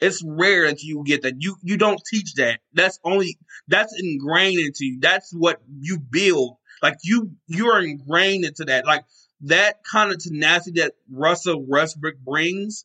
It's 0.00 0.22
rare 0.24 0.66
that 0.66 0.82
you 0.82 1.02
get 1.04 1.22
that. 1.22 1.34
You 1.38 1.56
you 1.62 1.78
don't 1.78 2.02
teach 2.04 2.34
that. 2.34 2.60
That's 2.72 2.98
only 3.04 3.38
that's 3.68 3.98
ingrained 3.98 4.60
into 4.60 4.84
you. 4.84 4.98
That's 5.00 5.32
what 5.32 5.60
you 5.80 5.98
build. 5.98 6.56
Like 6.82 6.98
you 7.02 7.30
you're 7.46 7.80
ingrained 7.80 8.44
into 8.44 8.64
that. 8.66 8.84
Like 8.84 9.04
that 9.42 9.84
kind 9.84 10.12
of 10.12 10.18
tenacity 10.18 10.80
that 10.80 10.94
Russell 11.10 11.64
Westbrook 11.64 12.18
brings, 12.18 12.84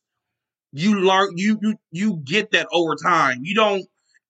you 0.72 1.00
learn 1.00 1.32
you 1.36 1.58
you 1.60 1.76
you 1.90 2.20
get 2.24 2.52
that 2.52 2.66
over 2.72 2.96
time. 2.96 3.40
You 3.42 3.54
don't 3.54 3.84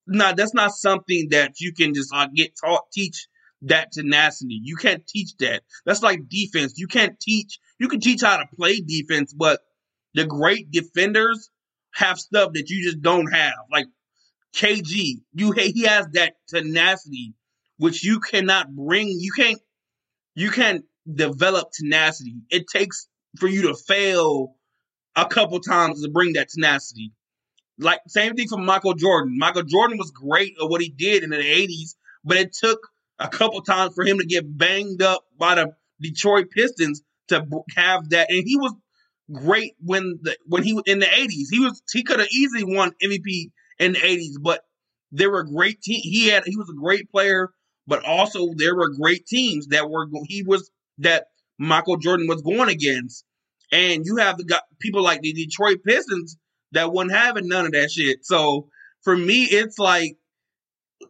not 0.05 0.35
that's 0.37 0.53
not 0.53 0.71
something 0.71 1.29
that 1.31 1.59
you 1.59 1.73
can 1.73 1.93
just 1.93 2.13
like 2.13 2.33
get 2.33 2.53
taught 2.63 2.91
teach 2.91 3.27
that 3.63 3.91
tenacity. 3.93 4.59
You 4.61 4.75
can't 4.75 5.05
teach 5.07 5.35
that. 5.39 5.63
That's 5.85 6.03
like 6.03 6.27
defense. 6.27 6.73
You 6.77 6.87
can't 6.87 7.19
teach 7.19 7.59
you 7.79 7.87
can 7.87 8.01
teach 8.01 8.21
how 8.21 8.37
to 8.37 8.45
play 8.55 8.81
defense, 8.81 9.33
but 9.33 9.61
the 10.13 10.25
great 10.25 10.71
defenders 10.71 11.49
have 11.93 12.19
stuff 12.19 12.53
that 12.53 12.69
you 12.69 12.83
just 12.83 13.01
don't 13.01 13.31
have. 13.33 13.53
Like 13.71 13.85
KG, 14.55 15.21
you 15.33 15.51
he 15.53 15.83
has 15.83 16.07
that 16.13 16.33
tenacity 16.47 17.33
which 17.77 18.03
you 18.03 18.19
cannot 18.19 18.73
bring. 18.75 19.07
You 19.07 19.31
can't 19.35 19.59
you 20.35 20.51
can't 20.51 20.83
develop 21.11 21.69
tenacity. 21.73 22.35
It 22.49 22.67
takes 22.67 23.07
for 23.39 23.47
you 23.47 23.63
to 23.63 23.75
fail 23.75 24.55
a 25.15 25.25
couple 25.25 25.59
times 25.59 26.01
to 26.01 26.09
bring 26.09 26.33
that 26.33 26.49
tenacity. 26.49 27.11
Like 27.79 27.99
same 28.07 28.35
thing 28.35 28.47
for 28.47 28.57
Michael 28.57 28.93
Jordan. 28.93 29.37
Michael 29.37 29.63
Jordan 29.63 29.97
was 29.97 30.11
great 30.11 30.53
at 30.61 30.69
what 30.69 30.81
he 30.81 30.89
did 30.89 31.23
in 31.23 31.29
the 31.29 31.37
80s, 31.37 31.95
but 32.23 32.37
it 32.37 32.53
took 32.53 32.79
a 33.19 33.27
couple 33.27 33.61
times 33.61 33.93
for 33.95 34.05
him 34.05 34.19
to 34.19 34.25
get 34.25 34.57
banged 34.57 35.01
up 35.01 35.23
by 35.37 35.55
the 35.55 35.73
Detroit 36.01 36.47
Pistons 36.51 37.01
to 37.29 37.45
have 37.75 38.09
that 38.09 38.29
and 38.29 38.43
he 38.45 38.57
was 38.57 38.73
great 39.31 39.73
when 39.79 40.19
the 40.21 40.37
when 40.45 40.63
he 40.63 40.73
was 40.73 40.83
in 40.85 40.99
the 40.99 41.05
80s. 41.05 41.47
He 41.49 41.59
was 41.59 41.81
he 41.91 42.03
could 42.03 42.19
have 42.19 42.29
easily 42.31 42.63
won 42.63 42.91
MVP 43.03 43.51
in 43.79 43.93
the 43.93 43.99
80s, 43.99 44.41
but 44.41 44.61
there 45.11 45.31
were 45.31 45.43
great 45.43 45.81
team. 45.81 46.01
He 46.03 46.27
had 46.27 46.43
he 46.45 46.57
was 46.57 46.69
a 46.69 46.79
great 46.79 47.09
player, 47.09 47.49
but 47.87 48.03
also 48.05 48.49
there 48.55 48.75
were 48.75 48.89
great 48.89 49.25
teams 49.25 49.67
that 49.67 49.89
were 49.89 50.07
he 50.25 50.43
was 50.43 50.69
that 50.99 51.27
Michael 51.57 51.97
Jordan 51.97 52.27
was 52.27 52.41
going 52.41 52.69
against. 52.69 53.23
And 53.73 54.05
you 54.05 54.17
have 54.17 54.37
got 54.45 54.61
people 54.79 55.01
like 55.01 55.21
the 55.21 55.33
Detroit 55.33 55.79
Pistons 55.83 56.37
that 56.73 56.93
wouldn't 56.93 57.15
have 57.15 57.35
none 57.41 57.65
of 57.65 57.71
that 57.71 57.89
shit. 57.89 58.23
So 58.23 58.67
for 59.01 59.17
me, 59.17 59.45
it's 59.45 59.79
like 59.79 60.15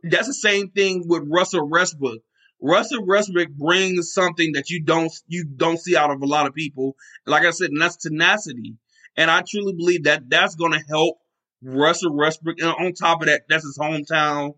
that's 0.02 0.28
the 0.28 0.34
same 0.34 0.70
thing 0.70 1.04
with 1.06 1.28
Russell 1.30 1.70
Westbrook. 1.70 2.22
Russell 2.62 3.06
Westbrook 3.06 3.50
brings 3.50 4.14
something 4.14 4.54
that 4.54 4.70
you 4.70 4.82
don't 4.82 5.12
you 5.28 5.44
don't 5.44 5.78
see 5.78 5.98
out 5.98 6.10
of 6.10 6.22
a 6.22 6.26
lot 6.26 6.48
of 6.48 6.54
people. 6.54 6.96
Like 7.26 7.44
I 7.44 7.52
said, 7.52 7.72
and 7.72 7.82
that's 7.82 7.98
tenacity. 7.98 8.78
And 9.18 9.30
I 9.30 9.44
truly 9.46 9.74
believe 9.74 10.06
that 10.06 10.30
that's 10.30 10.56
going 10.56 10.72
to 10.72 10.84
help 10.88 11.18
Russell 11.62 12.16
Westbrook. 12.16 12.60
And 12.60 12.70
on 12.70 12.94
top 12.94 13.22
of 13.22 13.28
that, 13.28 13.42
that's 13.50 13.66
his 13.66 13.78
hometown. 13.78 14.54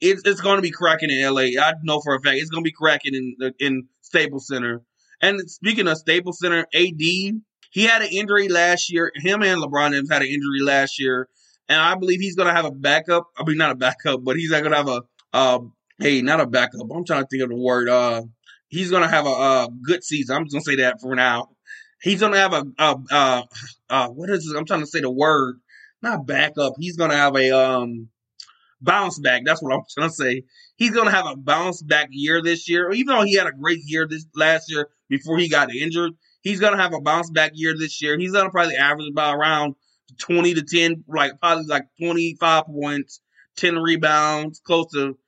It's, 0.00 0.22
it's 0.24 0.40
going 0.40 0.56
to 0.56 0.62
be 0.62 0.72
cracking 0.72 1.10
in 1.10 1.32
LA. 1.32 1.62
I 1.62 1.74
know 1.84 2.00
for 2.00 2.16
a 2.16 2.20
fact 2.20 2.38
it's 2.38 2.50
going 2.50 2.64
to 2.64 2.68
be 2.68 2.74
cracking 2.76 3.14
in 3.14 3.52
in 3.60 3.88
Staples 4.02 4.48
Center. 4.48 4.82
And 5.20 5.50
speaking 5.50 5.88
of 5.88 5.98
Staples 5.98 6.38
Center, 6.40 6.66
AD, 6.74 6.98
he 6.98 7.42
had 7.82 8.02
an 8.02 8.08
injury 8.10 8.48
last 8.48 8.90
year. 8.92 9.12
Him 9.14 9.42
and 9.42 9.62
LeBron 9.62 9.92
James 9.92 10.10
had 10.10 10.22
an 10.22 10.28
injury 10.28 10.60
last 10.62 10.98
year. 10.98 11.28
And 11.68 11.80
I 11.80 11.94
believe 11.96 12.20
he's 12.20 12.36
going 12.36 12.48
to 12.48 12.54
have 12.54 12.64
a 12.64 12.70
backup. 12.70 13.26
I 13.36 13.44
mean, 13.44 13.58
not 13.58 13.72
a 13.72 13.76
backup, 13.76 14.22
but 14.22 14.36
he's 14.36 14.50
not 14.50 14.60
going 14.60 14.70
to 14.72 14.76
have 14.76 14.88
a, 14.88 15.02
uh, 15.32 15.58
hey, 15.98 16.22
not 16.22 16.40
a 16.40 16.46
backup. 16.46 16.86
I'm 16.94 17.04
trying 17.04 17.22
to 17.22 17.28
think 17.28 17.42
of 17.42 17.48
the 17.48 17.56
word. 17.56 17.88
Uh, 17.88 18.22
he's 18.68 18.90
going 18.90 19.02
to 19.02 19.08
have 19.08 19.26
a, 19.26 19.30
a, 19.30 19.68
good 19.82 20.04
season. 20.04 20.36
I'm 20.36 20.44
just 20.44 20.52
going 20.52 20.64
to 20.64 20.70
say 20.70 20.76
that 20.82 21.00
for 21.00 21.14
now. 21.16 21.48
He's 22.00 22.20
going 22.20 22.32
to 22.32 22.38
have 22.38 22.52
a, 22.52 22.64
a, 22.78 22.96
a, 23.10 23.44
a 23.90 24.12
what 24.12 24.30
is 24.30 24.46
it? 24.46 24.56
I'm 24.56 24.66
trying 24.66 24.80
to 24.80 24.86
say 24.86 25.00
the 25.00 25.10
word. 25.10 25.56
Not 26.02 26.26
backup. 26.26 26.74
He's 26.78 26.96
going 26.96 27.10
to 27.10 27.16
have 27.16 27.34
a, 27.34 27.50
um, 27.50 28.10
bounce 28.80 29.18
back. 29.18 29.42
That's 29.44 29.62
what 29.62 29.74
I'm 29.74 29.80
trying 29.90 30.08
to 30.08 30.14
say. 30.14 30.42
He's 30.76 30.90
going 30.90 31.06
to 31.06 31.14
have 31.14 31.26
a 31.26 31.36
bounce 31.36 31.82
back 31.82 32.08
year 32.10 32.42
this 32.42 32.68
year. 32.68 32.90
Even 32.90 33.16
though 33.16 33.24
he 33.24 33.34
had 33.34 33.46
a 33.46 33.52
great 33.52 33.80
year 33.84 34.06
this 34.06 34.26
last 34.34 34.70
year 34.70 34.88
before 35.08 35.38
he 35.38 35.48
got 35.48 35.74
injured, 35.74 36.12
he's 36.42 36.60
going 36.60 36.74
to 36.74 36.82
have 36.82 36.92
a 36.92 37.00
bounce 37.00 37.30
back 37.30 37.52
year 37.54 37.74
this 37.76 38.00
year. 38.02 38.18
He's 38.18 38.32
going 38.32 38.44
to 38.44 38.50
probably 38.50 38.76
average 38.76 39.08
about 39.10 39.36
around 39.36 39.74
20 40.18 40.54
to 40.54 40.62
10, 40.62 41.04
like 41.08 41.40
probably 41.40 41.64
like 41.64 41.84
25 42.00 42.66
points, 42.66 43.20
10 43.56 43.76
rebounds, 43.78 44.60
close 44.60 44.92
to, 44.92 45.18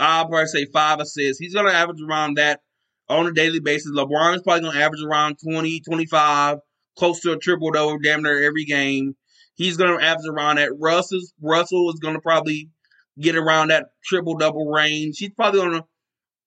I'll 0.00 0.28
probably 0.28 0.46
say 0.46 0.66
five 0.66 1.00
assists. 1.00 1.38
He's 1.38 1.54
going 1.54 1.66
to 1.66 1.74
average 1.74 2.00
around 2.00 2.38
that 2.38 2.60
on 3.08 3.26
a 3.26 3.32
daily 3.32 3.60
basis. 3.60 3.92
LeBron 3.92 4.36
is 4.36 4.42
probably 4.42 4.62
going 4.62 4.74
to 4.74 4.82
average 4.82 5.02
around 5.02 5.36
20, 5.42 5.80
25, 5.80 6.58
close 6.98 7.20
to 7.20 7.32
a 7.32 7.38
triple 7.38 7.70
double 7.70 7.98
damn 7.98 8.22
near 8.22 8.42
every 8.42 8.64
game. 8.64 9.14
He's 9.54 9.76
going 9.76 9.98
to 9.98 10.04
average 10.04 10.26
around 10.28 10.56
that. 10.56 10.72
Russell's, 10.78 11.32
Russell 11.40 11.90
is 11.90 12.00
going 12.00 12.14
to 12.14 12.20
probably 12.20 12.70
get 13.18 13.36
around 13.36 13.68
that 13.68 13.86
triple 14.04 14.36
double 14.36 14.70
range. 14.70 15.18
He's 15.18 15.30
probably 15.30 15.60
gonna 15.60 15.84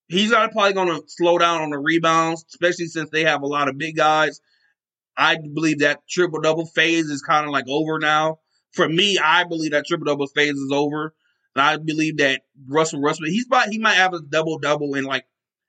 he's 0.08 0.32
probably 0.32 0.74
gonna 0.74 1.00
slow 1.08 1.38
down 1.38 1.62
on 1.62 1.70
the 1.70 1.80
rebounds, 1.80 2.46
especially 2.50 2.88
since 2.88 3.10
they 3.10 3.24
have 3.24 3.42
a 3.42 3.48
lot 3.48 3.70
of 3.70 3.78
big 3.78 3.96
guys. 3.96 4.42
I 5.18 5.38
believe 5.38 5.80
that 5.80 6.08
triple 6.08 6.42
double 6.42 6.66
phase 6.66 7.10
is 7.10 7.22
kind 7.22 7.46
of 7.46 7.52
like 7.52 7.66
over 7.68 8.00
now. 8.00 8.40
For 8.72 8.88
me, 8.88 9.18
I 9.18 9.44
believe 9.44 9.72
that 9.72 9.86
triple 9.86 10.06
double 10.06 10.28
phase 10.28 10.56
is 10.56 10.72
over. 10.72 11.14
And 11.56 11.62
I 11.62 11.78
believe 11.78 12.18
that 12.18 12.42
Russell 12.68 13.02
Russell 13.02 13.26
he's 13.26 13.48
about 13.48 13.70
he 13.70 13.80
might 13.80 13.96
have 13.96 14.14
a 14.14 14.22
double 14.22 14.60
double 14.60 14.96
in 14.96 15.04
like 15.04 15.26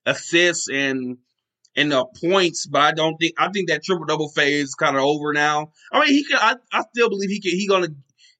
assists 0.06 0.68
and 0.68 1.18
and 1.76 1.92
the 1.92 2.04
points, 2.20 2.66
but 2.66 2.80
I 2.80 2.92
don't 2.92 3.16
think 3.16 3.34
I 3.38 3.50
think 3.50 3.68
that 3.68 3.82
triple 3.82 4.04
double 4.04 4.28
phase 4.28 4.68
is 4.68 4.74
kind 4.74 4.96
of 4.96 5.02
over 5.02 5.32
now. 5.32 5.72
I 5.92 6.00
mean, 6.00 6.14
he 6.14 6.24
can. 6.24 6.38
I, 6.40 6.56
I 6.72 6.82
still 6.92 7.08
believe 7.08 7.30
he 7.30 7.40
can. 7.40 7.52
He 7.52 7.66
gonna 7.66 7.88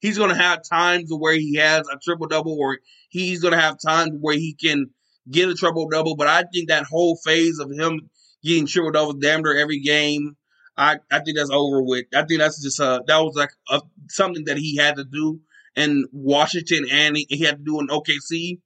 he's 0.00 0.18
going 0.18 0.30
to 0.30 0.42
have 0.42 0.60
times 0.68 1.10
where 1.10 1.34
he 1.34 1.56
has 1.56 1.86
a 1.88 1.98
triple 2.02 2.26
double, 2.26 2.56
or 2.58 2.78
he's 3.08 3.40
going 3.40 3.54
to 3.54 3.60
have 3.60 3.78
times 3.84 4.12
where 4.20 4.36
he 4.36 4.54
can 4.54 4.90
get 5.30 5.48
a 5.48 5.54
triple 5.54 5.88
double. 5.88 6.16
But 6.16 6.26
I 6.26 6.44
think 6.52 6.68
that 6.68 6.84
whole 6.84 7.16
phase 7.24 7.58
of 7.58 7.70
him 7.70 8.10
getting 8.42 8.66
triple 8.66 8.92
double 8.92 9.12
damn 9.14 9.42
near 9.42 9.56
every 9.56 9.80
game, 9.80 10.36
I, 10.76 10.96
I 11.10 11.20
think 11.20 11.36
that's 11.36 11.50
over 11.50 11.82
with. 11.82 12.06
I 12.14 12.22
think 12.24 12.40
that's 12.40 12.62
just 12.62 12.80
uh 12.80 13.00
that 13.06 13.18
was 13.18 13.36
like 13.36 13.50
a, 13.68 13.82
something 14.08 14.44
that 14.46 14.56
he 14.56 14.76
had 14.76 14.96
to 14.96 15.04
do 15.04 15.40
in 15.76 16.06
Washington 16.12 16.86
and 16.90 17.16
he, 17.16 17.26
he 17.28 17.44
had 17.44 17.58
to 17.58 17.64
do 17.64 17.80
in 17.80 17.88
OKC. 17.88 18.60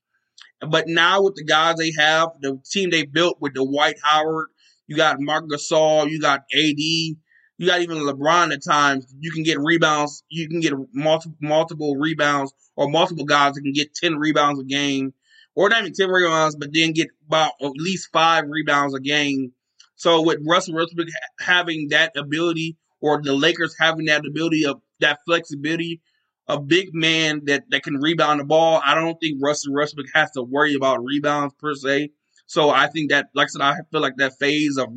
But 0.61 0.87
now 0.87 1.23
with 1.23 1.35
the 1.35 1.45
guys 1.45 1.77
they 1.77 1.93
have, 1.99 2.31
the 2.41 2.61
team 2.71 2.91
they 2.91 3.05
built 3.05 3.39
with 3.41 3.55
the 3.55 3.65
Dwight 3.65 3.97
Howard, 4.03 4.49
you 4.87 4.97
got 4.97 5.21
Marc 5.21 5.47
Gasol, 5.49 6.09
you 6.09 6.21
got 6.21 6.45
AD, 6.55 7.17
you 7.59 7.69
got 7.69 7.81
even 7.81 7.99
LeBron 7.99 8.53
at 8.53 8.65
times. 8.65 9.07
You 9.19 9.31
can 9.31 9.43
get 9.43 9.59
rebounds. 9.61 10.23
You 10.29 10.49
can 10.49 10.61
get 10.61 10.73
multiple 10.93 11.37
multiple 11.41 11.97
rebounds 11.97 12.53
or 12.77 12.89
multiple 12.89 13.25
guys 13.25 13.55
that 13.55 13.63
can 13.63 13.73
get 13.73 13.95
ten 13.95 14.17
rebounds 14.17 14.61
a 14.61 14.65
game, 14.65 15.15
or 15.55 15.69
not 15.69 15.81
even 15.81 15.93
ten 15.93 16.11
rebounds, 16.11 16.57
but 16.57 16.71
then 16.73 16.93
get 16.93 17.09
about 17.27 17.53
at 17.61 17.73
least 17.77 18.09
five 18.13 18.45
rebounds 18.49 18.95
a 18.95 19.01
game. 19.01 19.53
So 19.97 20.23
with 20.23 20.41
Russell 20.47 20.75
Westbrook 20.75 21.09
having 21.41 21.89
that 21.91 22.13
ability, 22.17 22.77
or 23.01 23.23
the 23.23 23.33
Lakers 23.35 23.77
having 23.79 24.07
that 24.07 24.27
ability 24.27 24.67
of 24.67 24.81
that 25.01 25.21
flexibility 25.27 26.01
a 26.47 26.61
big 26.61 26.89
man 26.93 27.43
that, 27.47 27.65
that 27.71 27.83
can 27.83 27.97
rebound 27.97 28.41
the 28.41 28.45
ball. 28.45 28.81
I 28.85 28.95
don't 28.95 29.17
think 29.19 29.41
Russell 29.43 29.75
Westbrook 29.75 30.07
has 30.15 30.31
to 30.33 30.43
worry 30.43 30.75
about 30.75 31.03
rebounds 31.03 31.55
per 31.59 31.75
se. 31.75 32.11
So 32.47 32.71
I 32.71 32.89
think 32.89 33.11
that, 33.11 33.29
like 33.35 33.47
I 33.47 33.49
said, 33.49 33.63
I 33.63 33.77
feel 33.91 34.03
like 34.03 34.17
that 34.19 34.39
phase 34.39 34.77
of 34.77 34.89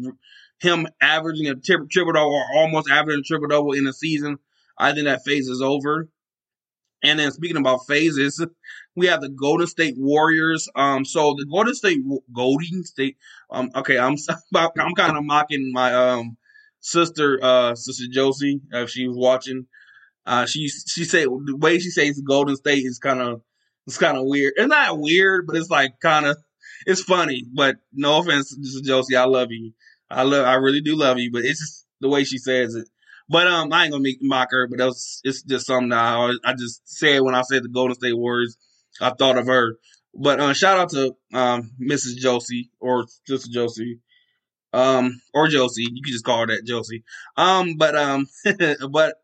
him 0.60 0.88
averaging 1.02 1.48
a 1.48 1.56
triple 1.56 2.14
double 2.14 2.34
or 2.34 2.44
almost 2.56 2.90
averaging 2.90 3.22
a 3.22 3.24
triple 3.24 3.48
double 3.48 3.74
in 3.74 3.88
a 3.88 3.94
season, 3.94 4.38
I 4.78 4.94
think 4.94 5.06
that 5.06 5.24
phase 5.24 5.48
is 5.48 5.62
over. 5.62 6.10
And 7.04 7.20
then 7.20 7.32
speaking 7.32 7.58
about 7.58 7.86
phases, 7.88 8.44
we 8.96 9.08
have 9.08 9.22
the 9.22 9.30
Golden 9.30 9.68
State 9.68 9.96
Warriors. 9.98 10.68
Um, 10.76 11.06
so 11.06 11.36
the 11.38 11.46
Golden 11.46 11.76
State 11.76 12.00
Golden 12.34 12.84
State. 12.84 13.18
Um, 13.52 13.70
okay, 13.76 14.00
I'm 14.00 14.16
I'm 14.56 14.96
kind 14.96 15.18
of 15.18 15.24
mocking 15.24 15.72
my 15.72 15.94
um 15.94 16.38
sister, 16.80 17.40
uh, 17.42 17.76
sister 17.76 18.06
Josie, 18.12 18.62
if 18.72 18.90
she 18.90 19.08
was 19.08 19.18
watching. 19.18 19.68
Uh, 20.26 20.46
she 20.46 20.68
she 20.70 21.06
said 21.06 21.28
the 21.28 21.56
way 21.56 21.80
she 21.80 21.92
says 21.92 22.20
Golden 22.22 22.56
State 22.56 22.84
is 22.84 22.98
kind 23.00 23.22
of 23.22 23.42
it's 23.86 23.98
kind 23.98 24.18
of 24.18 24.26
weird. 24.26 24.54
It's 24.58 24.68
not 24.68 25.00
weird, 25.00 25.46
but 25.48 25.56
it's 25.56 25.70
like 25.70 26.00
kind 26.02 26.26
of 26.26 26.38
it's 26.86 27.04
funny. 27.04 27.44
But 27.54 27.78
no 27.94 28.20
offense, 28.20 28.56
Josie, 28.84 29.16
I 29.16 29.26
love 29.26 29.52
you. 29.52 29.72
I 30.10 30.24
love 30.24 30.46
I 30.46 30.56
really 30.56 30.82
do 30.82 30.96
love 30.96 31.20
you, 31.20 31.32
but 31.32 31.44
it's 31.44 31.60
just 31.60 31.86
the 32.02 32.10
way 32.10 32.24
she 32.24 32.38
says 32.38 32.76
it. 32.76 32.88
But 33.30 33.48
um, 33.48 33.74
I 33.74 33.84
ain't 33.84 33.92
gonna 33.92 34.04
make, 34.04 34.20
mock 34.22 34.50
her, 34.52 34.68
but 34.68 34.78
that 34.78 34.86
was, 34.86 35.20
it's 35.24 35.44
just 35.44 35.68
something 35.68 35.90
that 35.90 35.98
I, 35.98 36.32
I 36.46 36.54
just 36.54 36.82
said 36.88 37.22
when 37.22 37.36
I 37.36 37.42
said 37.42 37.64
the 37.64 37.70
Golden 37.70 37.96
State 37.96 38.18
Warriors. 38.18 38.58
I 39.02 39.12
thought 39.12 39.38
of 39.38 39.48
her. 39.48 39.76
But 40.14 40.40
uh, 40.40 40.54
shout 40.54 40.80
out 40.80 40.90
to 40.92 41.16
um, 41.34 41.72
Mrs. 41.80 42.16
Josie 42.16 42.72
or 42.80 43.06
Sister 43.28 43.50
Josie, 43.52 44.00
um, 44.74 45.22
or 45.34 45.48
Josie. 45.48 45.84
You 45.92 46.02
can 46.02 46.12
just 46.12 46.26
call 46.26 46.40
her 46.40 46.48
that 46.48 46.66
Josie. 46.66 47.04
Um, 47.36 47.76
but 47.78 47.96
um, 47.96 48.28
but 48.92 49.16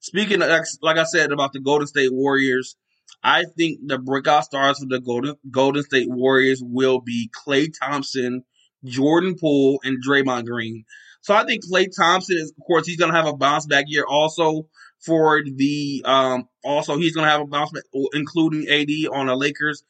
speaking 0.00 0.42
of, 0.42 0.48
like 0.82 0.98
I 0.98 1.04
said 1.04 1.32
about 1.32 1.52
the 1.52 1.60
Golden 1.60 1.88
State 1.88 2.12
Warriors, 2.12 2.76
I 3.22 3.44
think 3.56 3.80
the 3.86 3.98
breakout 3.98 4.44
stars 4.44 4.78
for 4.78 4.86
the 4.86 5.00
Golden 5.00 5.34
Golden 5.50 5.82
State 5.82 6.08
Warriors 6.08 6.62
will 6.64 7.00
be 7.00 7.30
Klay 7.34 7.72
Thompson, 7.82 8.44
Jordan 8.86 9.36
Poole, 9.38 9.80
and 9.84 10.02
Draymond 10.04 10.46
Green. 10.46 10.84
So 11.20 11.34
I 11.34 11.44
think 11.44 11.64
Klay 11.64 11.88
Thompson 11.94 12.36
is, 12.36 12.52
of 12.56 12.64
course, 12.64 12.86
he's 12.86 12.96
going 12.96 13.10
to 13.10 13.16
have 13.16 13.26
a 13.26 13.36
bounce 13.36 13.66
back 13.66 13.86
year. 13.88 14.04
Also 14.08 14.68
for 15.04 15.42
the, 15.42 16.02
um, 16.04 16.48
also 16.64 16.96
he's 16.96 17.14
going 17.14 17.24
to 17.24 17.30
have 17.30 17.40
a 17.40 17.46
bounce 17.46 17.72
back, 17.72 17.82
including 18.12 18.68
AD 18.68 19.12
on 19.12 19.26
the 19.26 19.34
Lakers. 19.34 19.82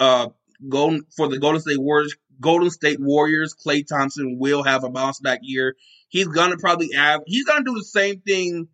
Uh, 0.00 0.28
golden 0.68 1.04
for 1.16 1.28
the 1.28 1.38
Golden 1.38 1.60
State 1.60 1.78
Warriors. 1.78 2.16
Golden 2.40 2.70
State 2.70 3.00
Warriors. 3.00 3.54
Klay 3.54 3.86
Thompson 3.86 4.38
will 4.38 4.62
have 4.62 4.84
a 4.84 4.90
bounce 4.90 5.20
back 5.20 5.40
year. 5.42 5.76
He's 6.08 6.26
gonna 6.26 6.56
probably 6.56 6.90
have. 6.94 7.22
He's 7.26 7.44
gonna 7.44 7.64
do 7.64 7.74
the 7.74 7.84
same 7.84 8.20
thing. 8.20 8.68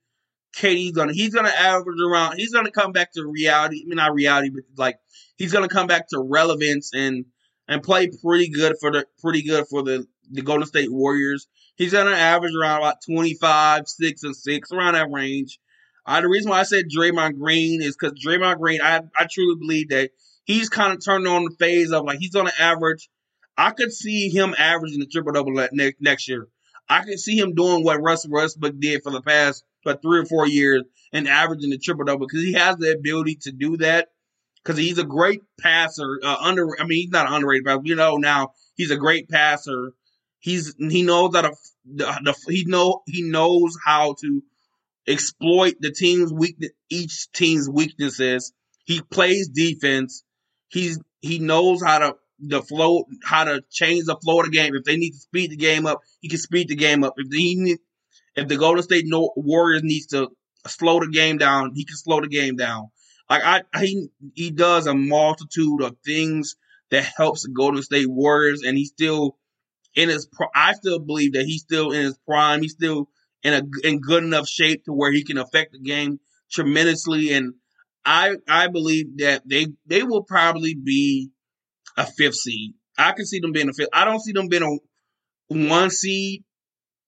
KD's 0.57 0.93
gonna. 0.93 1.13
He's 1.13 1.35
gonna 1.35 1.51
average 1.51 2.01
around. 2.01 2.37
He's 2.37 2.53
gonna 2.53 2.71
come 2.71 2.93
back 2.93 3.13
to 3.13 3.27
reality. 3.27 3.83
I 3.85 3.87
mean, 3.87 3.97
not 3.97 4.15
reality, 4.15 4.51
but 4.51 4.65
like 4.77 4.99
he's 5.37 5.53
gonna 5.53 5.69
come 5.69 5.87
back 5.87 6.09
to 6.09 6.21
relevance 6.21 6.93
and 6.95 7.27
and 7.69 7.83
play 7.83 8.09
pretty 8.09 8.49
good 8.49 8.77
for 8.81 8.91
the 8.91 9.07
pretty 9.21 9.43
good 9.43 9.67
for 9.69 9.83
the 9.83 10.07
the 10.31 10.43
Golden 10.43 10.67
State 10.67 10.93
Warriors. 10.93 11.47
He's 11.77 11.93
to 11.93 11.99
average 11.99 12.55
around 12.55 12.79
about 12.79 12.97
25, 13.07 13.87
6, 13.87 14.23
and 14.25 14.37
6, 14.37 14.73
around 14.73 14.95
that 14.95 15.11
range. 15.13 15.61
Uh, 16.05 16.21
the 16.21 16.29
reason 16.29 16.51
why 16.51 16.61
I 16.61 16.65
said 16.65 16.87
Draymond 16.95 17.39
Green 17.39 17.81
is 17.83 17.97
because 17.97 18.19
Draymond 18.19 18.59
Green, 18.59 18.81
I, 18.83 19.03
I 19.17 19.27
truly 19.31 19.57
believe 19.59 19.91
that 19.91 20.11
he's 20.45 20.69
kind 20.69 20.93
of 20.93 21.05
turned 21.05 21.29
on 21.29 21.45
the 21.45 21.55
phase 21.59 21.93
of 21.93 22.05
like 22.05 22.19
he's 22.19 22.33
going 22.33 22.47
to 22.47 22.63
average. 22.63 23.09
I 23.57 23.71
could 23.71 23.93
see 23.93 24.29
him 24.29 24.55
averaging 24.59 25.01
the 25.01 25.07
triple 25.07 25.33
double 25.33 25.53
next, 25.53 26.01
next 26.01 26.29
year. 26.29 26.49
I 26.89 27.05
could 27.05 27.21
see 27.21 27.39
him 27.39 27.55
doing 27.55 27.85
what 27.85 28.01
Russell 28.01 28.31
Westbrook 28.31 28.81
did 28.81 29.03
for 29.03 29.13
the 29.13 29.21
past 29.21 29.63
for 29.83 29.95
three 29.95 30.21
or 30.21 30.25
four 30.25 30.47
years 30.47 30.85
and 31.13 31.29
averaging 31.29 31.71
the 31.71 31.79
triple 31.79 32.05
double 32.05 32.27
because 32.27 32.43
he 32.43 32.55
has 32.55 32.77
the 32.77 32.93
ability 32.93 33.37
to 33.43 33.53
do 33.53 33.77
that 33.79 34.09
because 34.63 34.79
he's 34.79 34.99
a 34.99 35.05
great 35.05 35.41
passer. 35.61 36.19
Uh, 36.23 36.37
under, 36.41 36.69
I 36.81 36.85
mean, 36.85 37.03
he's 37.03 37.11
not 37.11 37.33
underrated, 37.33 37.65
but 37.65 37.87
you 37.87 37.95
know 37.95 38.17
now 38.17 38.53
he's 38.77 38.91
a 38.91 38.97
great 38.97 39.29
passer 39.29 39.95
He's 40.41 40.75
he 40.79 41.03
knows 41.03 41.33
that 41.33 41.45
a, 41.45 41.53
the, 41.85 42.35
he 42.49 42.65
know 42.65 43.03
he 43.07 43.23
knows 43.23 43.77
how 43.85 44.15
to 44.21 44.43
exploit 45.07 45.75
the 45.81 45.91
team's 45.91 46.33
weakness, 46.33 46.71
each 46.91 47.31
team's 47.33 47.69
weaknesses. 47.69 48.53
He 48.85 49.01
plays 49.01 49.49
defense. 49.49 50.23
He's 50.69 51.01
he 51.21 51.39
knows 51.39 51.83
how 51.83 51.99
to 51.99 52.17
the 52.39 52.63
flow, 52.63 53.05
how 53.25 53.45
to 53.45 53.63
change 53.71 54.05
the 54.05 54.17
flow 54.17 54.41
of 54.41 54.47
the 54.47 54.53
game. 54.53 54.77
If 54.77 54.85
they 54.85 54.97
need 54.97 55.11
to 55.11 55.19
speed 55.19 55.51
the 55.51 55.57
game 55.57 55.87
up, 55.87 56.01
he 56.21 56.29
can 56.29 56.39
speed 56.39 56.69
the 56.69 56.77
game 56.77 57.03
up. 57.03 57.15
If 57.17 57.27
he 57.33 57.57
need, 57.57 57.79
if 58.37 58.47
the 58.47 58.57
Golden 58.57 58.85
State 58.85 59.07
Warriors 59.09 59.83
needs 59.83 60.07
to 60.09 60.29
slow 60.69 61.01
the 61.01 61.09
game 61.09 61.39
down, 61.39 61.73
he 61.75 61.85
can 61.85 61.97
slow 61.97 62.21
the 62.21 62.29
game 62.29 62.55
down. 62.55 62.91
Like 63.31 63.43
I, 63.45 63.81
he 63.81 64.09
he 64.35 64.51
does 64.51 64.87
a 64.87 64.95
multitude 64.95 65.83
of 65.83 65.97
things 66.05 66.57
that 66.91 67.05
helps 67.17 67.43
the 67.43 67.51
Golden 67.51 67.83
State 67.83 68.09
Warriors, 68.09 68.63
and 68.63 68.77
he's 68.77 68.89
still 68.89 69.37
in 69.95 70.09
his. 70.09 70.29
I 70.55 70.73
still 70.73 70.99
believe 70.99 71.35
that 71.35 71.45
he's 71.45 71.63
still 71.63 71.93
in 71.93 72.03
his 72.03 72.19
prime. 72.27 72.63
He's 72.63 72.73
still 72.73 73.09
in 73.43 73.55
a 73.55 73.87
in 73.87 74.01
good 74.01 74.25
enough 74.25 74.49
shape 74.49 74.85
to 74.85 74.93
where 74.93 75.13
he 75.13 75.25
can 75.25 75.39
affect 75.39 75.73
the 75.73 75.81
game 75.81 76.21
tremendously. 76.51 77.33
And 77.33 77.55
I 78.05 78.37
I 78.49 78.69
believe 78.69 79.19
that 79.19 79.43
they 79.47 79.67
they 79.87 80.03
will 80.03 80.23
probably 80.23 80.75
be 80.75 81.31
a 81.97 82.07
fifth 82.07 82.37
seed. 82.37 82.75
I 82.97 83.13
can 83.13 83.27
see 83.27 83.41
them 83.41 83.53
being 83.53 83.69
a 83.69 83.73
fifth. 83.73 83.91
I 83.93 84.05
don't 84.05 84.23
see 84.23 84.33
them 84.33 84.49
being 84.49 84.63
a 84.63 85.55
one 85.55 85.91
seed. 85.91 86.45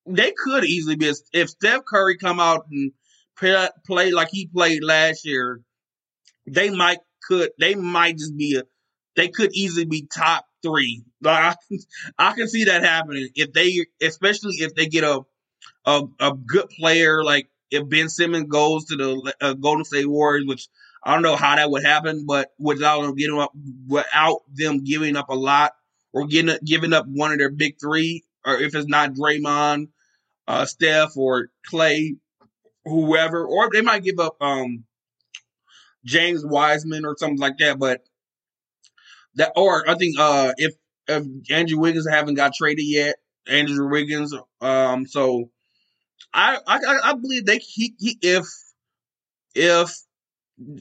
They 0.07 0.33
could 0.37 0.65
easily 0.65 0.97
be 0.97 1.09
a, 1.09 1.15
if 1.33 1.51
Steph 1.51 1.85
Curry 1.87 2.17
come 2.17 2.41
out 2.41 2.67
and 2.71 2.93
play, 3.39 3.69
play 3.87 4.11
like 4.11 4.29
he 4.31 4.47
played 4.47 4.83
last 4.83 5.27
year. 5.27 5.61
They 6.47 6.71
might 6.71 6.99
could 7.27 7.51
they 7.59 7.75
might 7.75 8.19
just 8.19 8.37
be 8.37 8.57
a 8.57 8.63
they 9.17 9.29
could 9.29 9.51
easily 9.55 9.85
be 9.85 10.07
top 10.07 10.47
three. 10.63 11.03
I, 11.25 11.55
I 12.19 12.33
can 12.33 12.49
see 12.49 12.65
that 12.65 12.83
happening 12.83 13.29
if 13.35 13.53
they, 13.53 13.87
especially 14.03 14.57
if 14.57 14.75
they 14.75 14.87
get 14.87 15.05
a 15.05 15.23
a, 15.85 16.03
a 16.19 16.33
good 16.35 16.69
player 16.71 17.23
like 17.25 17.49
if 17.71 17.89
Ben 17.89 18.09
Simmons 18.09 18.49
goes 18.49 18.87
to 18.87 18.97
the 18.97 19.35
uh, 19.41 19.55
Golden 19.55 19.85
State 19.85 20.09
Warriors, 20.09 20.45
which 20.47 20.69
I 21.03 21.15
don't 21.15 21.23
know 21.23 21.37
how 21.37 21.57
that 21.57 21.71
would 21.71 21.85
happen, 21.85 22.27
but 22.27 22.51
without 22.59 23.03
them 23.03 23.15
getting 23.15 23.39
up, 23.39 23.53
without 23.87 24.41
them 24.53 24.85
giving 24.85 25.17
up 25.17 25.29
a 25.29 25.35
lot 25.35 25.73
or 26.13 26.27
getting 26.27 26.57
giving 26.65 26.93
up 26.93 27.07
one 27.07 27.33
of 27.33 27.39
their 27.39 27.51
big 27.51 27.81
three, 27.81 28.25
or 28.45 28.59
if 28.59 28.75
it's 28.75 28.89
not 28.89 29.15
Draymond, 29.15 29.89
uh, 30.49 30.67
Steph, 30.67 31.17
or 31.17 31.49
Klay, 31.71 32.17
whoever, 32.85 33.47
or 33.47 33.71
they 33.73 33.83
might 33.83 34.05
give 34.05 34.19
up 34.19 34.37
um, 34.41 34.85
James 36.05 36.45
Wiseman 36.45 37.05
or 37.05 37.17
something 37.19 37.39
like 37.39 37.59
that. 37.59 37.79
But 37.79 38.03
that 39.35 39.53
or 39.57 39.89
I 39.89 39.95
think 39.95 40.19
uh 40.19 40.53
if 40.57 40.75
if 41.09 41.25
Andrew 41.51 41.79
Wiggins 41.79 42.09
haven't 42.09 42.35
got 42.35 42.55
traded 42.55 42.85
yet, 42.87 43.17
Andrew 43.49 43.89
Wiggins. 43.91 44.35
Um, 44.61 45.07
so 45.07 45.51
I 46.33 46.59
I 46.67 46.81
I 47.05 47.15
believe 47.15 47.47
they 47.47 47.59
he, 47.59 47.95
he 47.99 48.19
if 48.23 48.47
if 49.55 49.91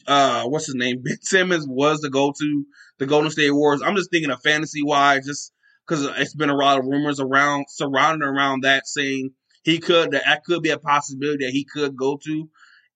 uh 0.07 0.43
what's 0.45 0.67
his 0.67 0.75
name 0.75 1.01
Ben 1.03 1.17
Simmons 1.21 1.65
was 1.67 2.01
to 2.01 2.09
go 2.09 2.33
to 2.37 2.65
the 2.99 3.05
Golden 3.05 3.31
State 3.31 3.51
Warriors. 3.51 3.81
I'm 3.83 3.95
just 3.95 4.11
thinking 4.11 4.31
of 4.31 4.41
fantasy 4.41 4.83
wise, 4.83 5.25
just 5.25 5.53
because 5.87 6.05
it's 6.17 6.35
been 6.35 6.49
a 6.49 6.55
lot 6.55 6.79
of 6.79 6.85
rumors 6.85 7.19
around 7.19 7.65
surrounding 7.69 8.27
around 8.27 8.63
that 8.63 8.87
saying 8.87 9.31
he 9.63 9.79
could 9.79 10.11
that 10.11 10.43
could 10.45 10.61
be 10.61 10.69
a 10.69 10.77
possibility 10.77 11.45
that 11.45 11.51
he 11.53 11.65
could 11.65 11.95
go 11.95 12.19
to. 12.25 12.49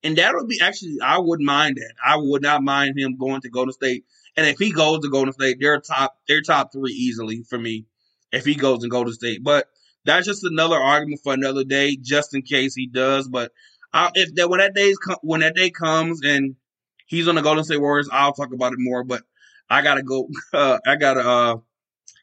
And 0.03 0.17
that 0.17 0.33
would 0.33 0.47
be 0.47 0.59
actually 0.61 0.97
I 1.03 1.19
wouldn't 1.19 1.45
mind 1.45 1.77
that. 1.77 1.93
I 2.03 2.17
would 2.17 2.41
not 2.41 2.63
mind 2.63 2.99
him 2.99 3.17
going 3.17 3.41
to 3.41 3.49
Golden 3.49 3.73
State 3.73 4.03
and 4.35 4.47
if 4.47 4.57
he 4.57 4.71
goes 4.71 5.01
to 5.01 5.09
Golden 5.09 5.33
State, 5.33 5.57
they're 5.59 5.79
top 5.79 6.17
they're 6.27 6.41
top 6.41 6.71
three 6.71 6.91
easily 6.91 7.43
for 7.43 7.57
me. 7.57 7.85
If 8.31 8.45
he 8.45 8.55
goes 8.55 8.81
to 8.81 8.89
Golden 8.89 9.13
State, 9.13 9.43
but 9.43 9.67
that's 10.05 10.25
just 10.25 10.43
another 10.43 10.75
argument 10.75 11.21
for 11.23 11.33
another 11.33 11.63
day, 11.63 11.95
just 11.95 12.33
in 12.33 12.41
case 12.41 12.73
he 12.73 12.87
does. 12.87 13.27
But 13.27 13.51
I, 13.93 14.09
if 14.15 14.33
that 14.35 14.49
when 14.49 14.59
that 14.59 14.73
day 14.73 14.93
when 15.21 15.41
that 15.41 15.55
day 15.55 15.69
comes 15.69 16.21
and 16.23 16.55
he's 17.05 17.27
on 17.27 17.35
the 17.35 17.41
Golden 17.41 17.63
State 17.63 17.79
Warriors, 17.79 18.09
I'll 18.11 18.33
talk 18.33 18.51
about 18.51 18.73
it 18.73 18.79
more. 18.79 19.03
But 19.03 19.21
I 19.69 19.81
gotta 19.81 20.03
go. 20.03 20.29
Uh, 20.53 20.79
I 20.85 20.95
gotta 20.95 21.19
uh, 21.19 21.55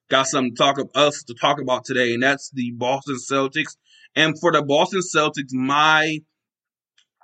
got 0.08 0.26
something 0.26 0.54
to 0.54 0.62
talk 0.62 0.78
of 0.78 0.90
us 0.94 1.22
to 1.24 1.34
talk 1.34 1.60
about 1.60 1.84
today, 1.84 2.14
and 2.14 2.22
that's 2.22 2.50
the 2.50 2.72
Boston 2.72 3.16
Celtics. 3.16 3.76
And 4.16 4.38
for 4.38 4.50
the 4.50 4.62
Boston 4.62 5.00
Celtics, 5.00 5.52
my 5.52 6.20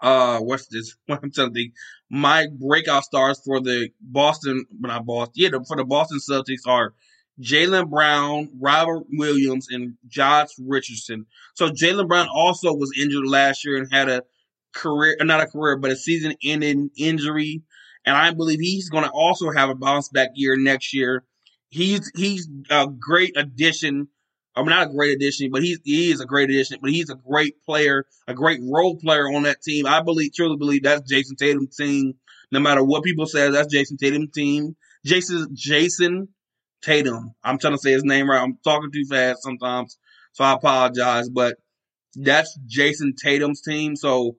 uh, 0.02 0.38
what's 0.40 0.66
this? 0.68 0.96
I'm 1.08 1.30
trying 1.32 1.54
to. 1.54 1.68
My 2.10 2.46
breakout 2.52 3.04
stars 3.04 3.40
for 3.44 3.60
the 3.60 3.90
Boston, 4.00 4.64
not 4.78 5.06
Boston, 5.06 5.32
yeah, 5.36 5.58
for 5.66 5.76
the 5.76 5.84
Boston 5.84 6.18
Celtics 6.18 6.66
are 6.66 6.94
Jaylen 7.40 7.90
Brown, 7.90 8.50
Robert 8.60 9.04
Williams, 9.12 9.68
and 9.70 9.94
Josh 10.06 10.48
Richardson. 10.58 11.26
So 11.54 11.70
Jaylen 11.70 12.08
Brown 12.08 12.28
also 12.32 12.72
was 12.72 12.92
injured 12.98 13.26
last 13.26 13.64
year 13.64 13.76
and 13.76 13.92
had 13.92 14.08
a 14.08 14.22
career, 14.72 15.16
not 15.20 15.42
a 15.42 15.46
career, 15.46 15.76
but 15.76 15.90
a 15.90 15.96
season-ending 15.96 16.90
injury. 16.96 17.62
And 18.04 18.16
I 18.16 18.32
believe 18.32 18.60
he's 18.60 18.88
to 18.88 19.10
also 19.10 19.50
have 19.50 19.68
a 19.68 19.74
bounce 19.74 20.08
back 20.08 20.30
year 20.34 20.56
next 20.56 20.94
year. 20.94 21.24
He's 21.68 22.10
he's 22.14 22.48
a 22.70 22.86
great 22.86 23.36
addition 23.36 24.08
I 24.56 24.60
mean, 24.60 24.70
not 24.70 24.88
a 24.88 24.90
great 24.90 25.14
addition, 25.14 25.50
but 25.50 25.62
he's 25.62 25.78
he 25.84 26.10
is 26.10 26.20
a 26.20 26.26
great 26.26 26.48
addition. 26.48 26.78
But 26.80 26.90
he's 26.90 27.10
a 27.10 27.14
great 27.14 27.62
player, 27.64 28.06
a 28.26 28.34
great 28.34 28.60
role 28.62 28.96
player 28.96 29.28
on 29.28 29.42
that 29.42 29.62
team. 29.62 29.86
I 29.86 30.02
believe, 30.02 30.32
truly 30.34 30.56
believe 30.56 30.82
that's 30.82 31.10
Jayson 31.10 31.36
Tatum's 31.36 31.76
team 31.76 32.14
No 32.50 32.60
matter 32.60 32.82
what 32.82 33.04
people 33.04 33.26
say, 33.26 33.50
that's 33.50 33.72
Jayson 33.72 33.98
Tatum's 33.98 34.32
team. 34.32 34.76
Jayson 35.06 35.48
Jayson 35.54 36.28
Tatum. 36.82 37.34
I'm 37.44 37.58
trying 37.58 37.74
to 37.74 37.78
say 37.78 37.92
his 37.92 38.04
name 38.04 38.30
right. 38.30 38.42
I'm 38.42 38.58
talking 38.64 38.90
too 38.92 39.04
fast 39.04 39.42
sometimes, 39.42 39.98
so 40.32 40.44
I 40.44 40.54
apologize. 40.54 41.28
But 41.28 41.56
that's 42.14 42.58
Jayson 42.66 43.14
Tatum's 43.22 43.60
team. 43.60 43.94
So, 43.94 44.36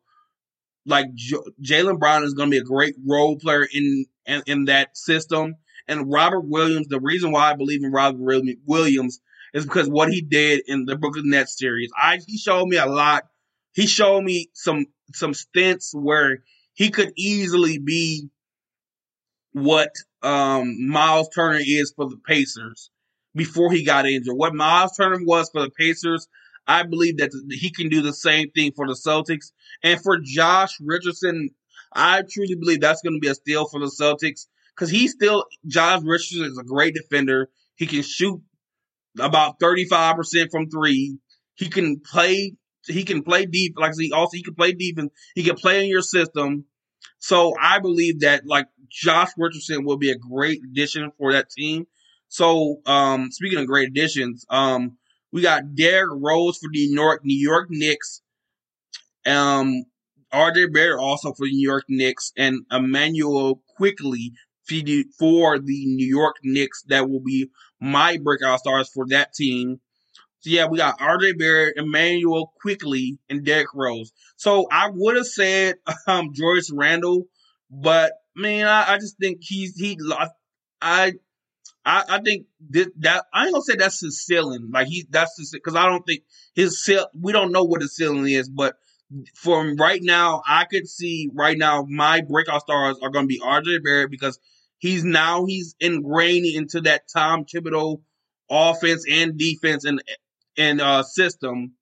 like 0.86 1.14
J- 1.14 1.38
Jaylen 1.64 2.00
Brown 2.00 2.24
is 2.24 2.34
going 2.34 2.50
to 2.50 2.56
be 2.56 2.60
a 2.62 2.64
great 2.64 2.96
role 3.06 3.38
player 3.38 3.68
in, 3.72 4.06
in 4.26 4.42
in 4.48 4.66
that 4.66 4.98
system. 4.98 5.56
And 5.88 6.12
Robert 6.12 6.42
Williams, 6.42 6.88
the 6.88 7.00
reason 7.00 7.32
why 7.32 7.52
I 7.52 7.56
believe 7.56 7.84
in 7.84 7.92
Robert 7.92 8.42
Williams 8.66 9.20
is 9.58 9.65
because 9.65 9.89
what 9.89 10.10
he 10.10 10.22
did 10.22 10.62
in 10.67 10.86
the 10.86 10.96
Brooklyn 10.96 11.32
Nets 11.32 11.58
series. 11.58 11.89
I 11.98 12.20
he 12.26 12.38
showed 12.38 12.67
me 12.67 12.78
a 12.78 12.86
lot. 12.86 13.24
He 13.74 13.88
showed 13.88 14.24
me 14.24 14.50
some 14.54 14.86
some 15.13 15.34
stints 15.34 15.93
where 15.93 16.43
he 16.74 16.91
could 16.91 17.12
easily 17.17 17.80
be 17.80 18.30
what 19.54 19.89
um, 20.22 20.88
Miles 20.88 21.30
Turner 21.34 21.60
is 21.60 21.91
for 21.96 22.08
the 22.08 22.20
Pacers 22.28 22.91
before 23.36 23.72
he 23.72 23.84
got 23.84 24.06
injured. 24.06 24.36
What 24.36 24.54
Miles 24.54 24.96
Turner 24.96 25.24
was 25.24 25.50
for 25.50 25.62
the 25.62 25.72
Pacers, 25.72 26.28
I 26.67 26.84
believe 26.84 27.17
that 27.17 27.32
he 27.50 27.72
can 27.72 27.89
do 27.89 28.04
the 28.04 28.13
same 28.13 28.52
thing 28.52 28.74
for 28.76 28.88
the 28.88 28.93
Celtics. 28.93 29.52
And 29.84 30.00
for 30.00 30.20
Josh 30.20 30.78
Richardson, 30.80 31.50
I 31.93 32.22
truly 32.30 32.56
believe 32.56 32.82
that's 32.82 33.02
going 33.02 33.15
to 33.15 33.20
be 33.20 33.30
a 33.30 33.36
steal 33.36 33.67
for 33.67 33.80
the 33.80 33.88
Celtics 33.88 34.46
because 34.76 34.91
he's 34.91 35.13
still 35.13 35.46
Josh 35.65 36.02
Richardson 36.04 36.46
is 36.46 36.60
a 36.60 36.63
great 36.63 36.93
defender. 36.93 37.50
He 37.76 37.88
can 37.88 38.04
shoot 38.04 38.41
about 39.20 39.60
35% 39.60 40.52
from 40.52 40.70
three. 40.70 41.18
He 41.56 41.70
can 41.70 42.00
play 42.00 42.54
he 42.88 43.04
can 43.04 43.22
play 43.22 43.46
deep 43.46 43.74
like 43.78 43.94
he 44.00 44.12
also 44.14 44.38
he 44.38 44.44
can 44.44 44.56
play 44.56 44.74
defense. 44.74 45.12
He 45.36 45.44
can 45.44 45.56
play 45.56 45.84
in 45.84 45.90
your 45.90 46.02
system. 46.02 46.66
So 47.20 47.54
I 47.60 47.80
believe 47.80 48.22
that 48.22 48.46
like 48.46 48.68
Josh 48.90 49.30
Richardson 49.38 49.84
will 49.84 49.98
be 49.98 50.12
a 50.12 50.18
great 50.18 50.62
addition 50.64 51.12
for 51.18 51.34
that 51.34 51.50
team. 51.50 51.86
So 52.30 52.78
um 52.86 53.30
speaking 53.32 53.60
of 53.60 53.68
great 53.68 53.90
additions, 53.90 54.46
um 54.50 54.98
we 55.32 55.42
got 55.42 55.76
Derrick 55.76 56.12
Rose 56.16 56.58
for 56.58 56.70
the 56.72 56.88
New 56.88 57.02
York 57.02 57.22
New 57.24 57.38
York 57.38 57.68
Knicks. 57.70 58.22
Um 59.26 59.84
RJ 60.34 60.74
Barrett 60.74 61.00
also 61.00 61.34
for 61.34 61.46
the 61.46 61.54
New 61.54 61.68
York 61.68 61.86
Knicks 61.88 62.34
and 62.38 62.66
Immanuel 62.72 63.62
Quickley 63.76 64.34
for 65.18 65.60
the 65.60 65.86
New 65.86 66.06
York 66.06 66.36
Knicks 66.44 66.84
that 66.88 67.10
will 67.10 67.22
be 67.22 67.50
my 67.80 68.18
breakout 68.18 68.60
stars 68.60 68.90
for 68.90 69.06
that 69.10 69.34
team. 69.34 69.80
So 70.40 70.52
yeah, 70.52 70.68
we 70.68 70.78
got 70.78 71.00
RJ 71.00 71.38
Barrett, 71.38 71.78
Immanuel 71.78 72.54
Quickley, 72.62 73.18
and 73.30 73.44
Derrick 73.44 73.74
Rose. 73.74 74.12
So 74.36 74.68
I 74.72 74.90
would 74.94 75.16
have 75.16 75.28
said 75.28 75.76
um 76.08 76.34
Julius 76.34 76.72
Randle, 76.72 77.26
but 77.70 78.13
man, 78.36 78.68
I, 78.68 78.94
I 78.94 78.98
just 78.98 79.18
think 79.18 79.40
he's 79.42 79.76
he 79.76 79.98
I 80.82 81.13
I, 81.88 82.04
I 82.10 82.20
think 82.22 82.48
that, 82.72 82.92
that 83.00 83.26
I 83.34 83.46
ain't 83.46 83.54
gonna 83.54 83.63
say 83.63 83.76
that's 83.78 84.02
his 84.02 84.24
ceiling. 84.24 84.70
Like 84.74 84.88
he 84.88 85.08
that's 85.10 85.50
because 85.52 85.76
I 85.76 85.86
don't 85.86 86.06
think 86.06 86.24
his 86.54 86.84
ceil- 86.86 87.08
we 87.20 87.32
don't 87.32 87.54
know 87.54 87.63
what 87.63 87.82
his 87.82 87.96
ceiling 87.96 88.28
is, 88.28 88.50
but 88.50 88.76
from 89.36 89.78
right 89.78 90.02
now, 90.04 90.42
I 90.46 90.66
could 90.66 90.88
see 90.88 91.30
right 91.34 91.58
now 91.58 91.86
my 91.88 92.22
breakout 92.22 92.62
stars 92.62 92.98
are 93.02 93.10
gonna 93.10 93.28
be 93.28 93.40
RJ 93.40 93.84
Barrett 93.84 94.12
because 94.12 94.38
he's 94.80 95.04
now 95.04 95.46
he's 95.46 95.76
ingrained 95.80 96.46
into 96.46 96.82
that 96.82 97.04
Tom 97.12 97.46
Thibodeau 97.46 98.02
offense 98.50 99.06
and 99.10 99.38
defense 99.38 99.86
and 99.86 100.02
and 100.58 100.82
uh, 100.82 101.04
system, 101.04 101.74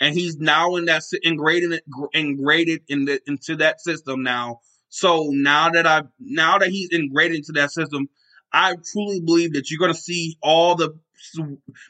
and 0.00 0.14
he's 0.14 0.36
now 0.36 0.76
in 0.76 0.86
that 0.86 1.02
ingrained 1.22 1.80
ingrained 2.12 2.80
in 2.88 3.04
the, 3.04 3.20
into 3.26 3.56
that 3.56 3.80
system 3.80 4.22
now. 4.22 4.60
So 4.88 5.28
now 5.30 5.70
that 5.70 5.86
I 5.86 6.02
now 6.18 6.58
that 6.58 6.70
he's 6.70 6.90
ingrained 6.92 7.34
into 7.34 7.52
that 7.52 7.70
system, 7.70 8.08
I 8.52 8.76
truly 8.92 9.20
believe 9.20 9.54
that 9.54 9.70
you're 9.70 9.80
going 9.80 9.92
to 9.92 9.98
see 9.98 10.36
all 10.42 10.76
the 10.76 10.98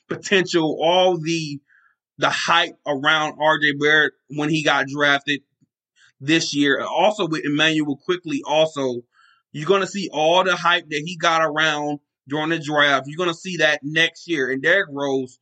potential, 0.09 0.79
all 0.81 1.19
the 1.19 1.61
the 2.19 2.31
hype 2.31 2.79
around 2.87 3.39
RJ 3.39 3.81
Barrett 3.81 4.13
when 4.29 4.49
he 4.49 4.63
got 4.63 4.87
drafted 4.87 5.41
this 6.21 6.55
year. 6.55 6.81
Also 6.81 7.27
with 7.27 7.45
Immanuel 7.45 7.97
Quickley 7.97 8.43
also 8.47 9.03
you're 9.55 9.69
going 9.69 9.83
to 9.83 9.87
see 9.87 10.11
all 10.13 10.43
the 10.43 10.57
hype 10.57 10.89
that 10.91 11.03
he 11.07 11.17
got 11.17 11.41
around 11.41 12.01
during 12.29 12.51
the 12.51 12.59
draft. 12.59 13.07
You're 13.07 13.17
going 13.17 13.33
to 13.33 13.39
see 13.39 13.59
that 13.59 13.81
next 13.85 14.29
year. 14.29 14.51
And 14.51 14.61
Derrick 14.61 14.89
Rose 14.91 15.39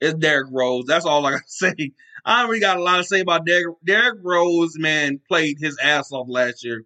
is 0.00 0.14
Derrick 0.14 0.48
Rose. 0.50 0.86
That's 0.86 1.06
all 1.06 1.24
I 1.24 1.30
got 1.30 1.38
to 1.38 1.44
say. 1.46 1.92
I 2.24 2.42
already 2.42 2.60
got 2.60 2.78
a 2.78 2.82
lot 2.82 2.96
to 2.96 3.04
say 3.04 3.20
about 3.20 3.46
Derrick. 3.46 3.76
Derrick 3.84 4.18
Rose, 4.22 4.76
man, 4.76 5.20
played 5.28 5.58
his 5.60 5.78
ass 5.80 6.10
off 6.10 6.26
last 6.28 6.64
year. 6.64 6.84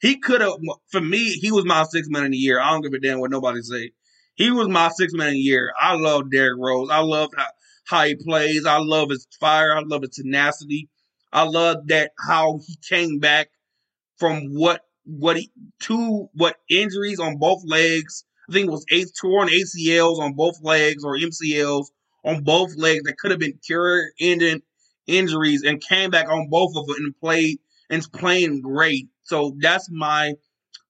He 0.00 0.18
could 0.18 0.40
have, 0.40 0.54
for 0.88 1.00
me, 1.00 1.30
he 1.30 1.52
was 1.52 1.64
my 1.64 1.84
six 1.84 2.08
man 2.10 2.24
of 2.24 2.32
the 2.32 2.36
year. 2.36 2.60
I 2.60 2.72
don't 2.72 2.82
give 2.82 2.94
a 2.94 2.98
damn 2.98 3.20
what 3.20 3.30
nobody 3.30 3.62
say. 3.62 3.92
He 4.34 4.50
was 4.50 4.68
my 4.68 4.88
six 4.88 5.12
man 5.14 5.28
of 5.28 5.34
the 5.34 5.38
year. 5.38 5.72
I 5.80 5.94
love 5.94 6.32
Derrick 6.32 6.58
Rose. 6.58 6.88
I 6.90 6.98
love 6.98 7.30
how, 7.36 7.46
how 7.86 8.04
he 8.04 8.16
plays. 8.16 8.66
I 8.66 8.78
love 8.78 9.10
his 9.10 9.28
fire. 9.38 9.76
I 9.76 9.82
love 9.86 10.02
his 10.02 10.16
tenacity. 10.16 10.88
I 11.32 11.44
love 11.44 11.86
that 11.88 12.10
how 12.18 12.58
he 12.66 12.76
came 12.88 13.20
back 13.20 13.50
from 14.16 14.46
what 14.48 14.82
what 15.08 15.38
he 15.38 15.50
two 15.80 16.28
what 16.34 16.56
injuries 16.68 17.18
on 17.18 17.38
both 17.38 17.62
legs. 17.64 18.24
I 18.48 18.52
think 18.52 18.68
it 18.68 18.70
was 18.70 18.84
eight 18.90 19.08
torn 19.20 19.48
ACLs 19.48 20.18
on 20.20 20.34
both 20.34 20.62
legs 20.62 21.04
or 21.04 21.16
MCLs 21.16 21.86
on 22.24 22.44
both 22.44 22.76
legs 22.76 23.02
that 23.04 23.18
could 23.18 23.30
have 23.30 23.40
been 23.40 23.58
career 23.66 24.12
ending 24.20 24.60
injuries 25.06 25.62
and 25.62 25.80
came 25.80 26.10
back 26.10 26.28
on 26.28 26.48
both 26.50 26.72
of 26.76 26.86
them 26.86 26.96
and 26.98 27.14
played 27.20 27.58
and 27.90 28.06
playing 28.12 28.60
great. 28.60 29.08
So 29.24 29.56
that's 29.58 29.88
my 29.90 30.34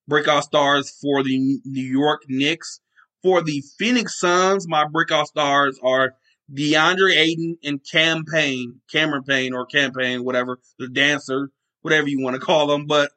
breakout 0.08 0.44
stars 0.44 0.90
for 1.00 1.22
the 1.22 1.60
New 1.64 1.84
York 1.84 2.22
Knicks. 2.28 2.80
For 3.22 3.42
the 3.42 3.62
Phoenix 3.78 4.18
Suns, 4.18 4.66
my 4.68 4.86
breakout 4.86 5.26
stars 5.28 5.78
are 5.82 6.14
DeAndre 6.52 7.16
Ayton 7.16 7.58
and 7.62 7.80
Cam 7.90 8.24
Payne, 8.24 8.80
Cameron 8.90 9.24
Payne 9.24 9.54
or 9.54 9.66
Campaign, 9.66 10.24
whatever, 10.24 10.58
the 10.78 10.88
dancer, 10.88 11.50
whatever 11.82 12.08
you 12.08 12.20
want 12.20 12.34
to 12.34 12.40
call 12.40 12.66
them. 12.68 12.86
But 12.86 13.10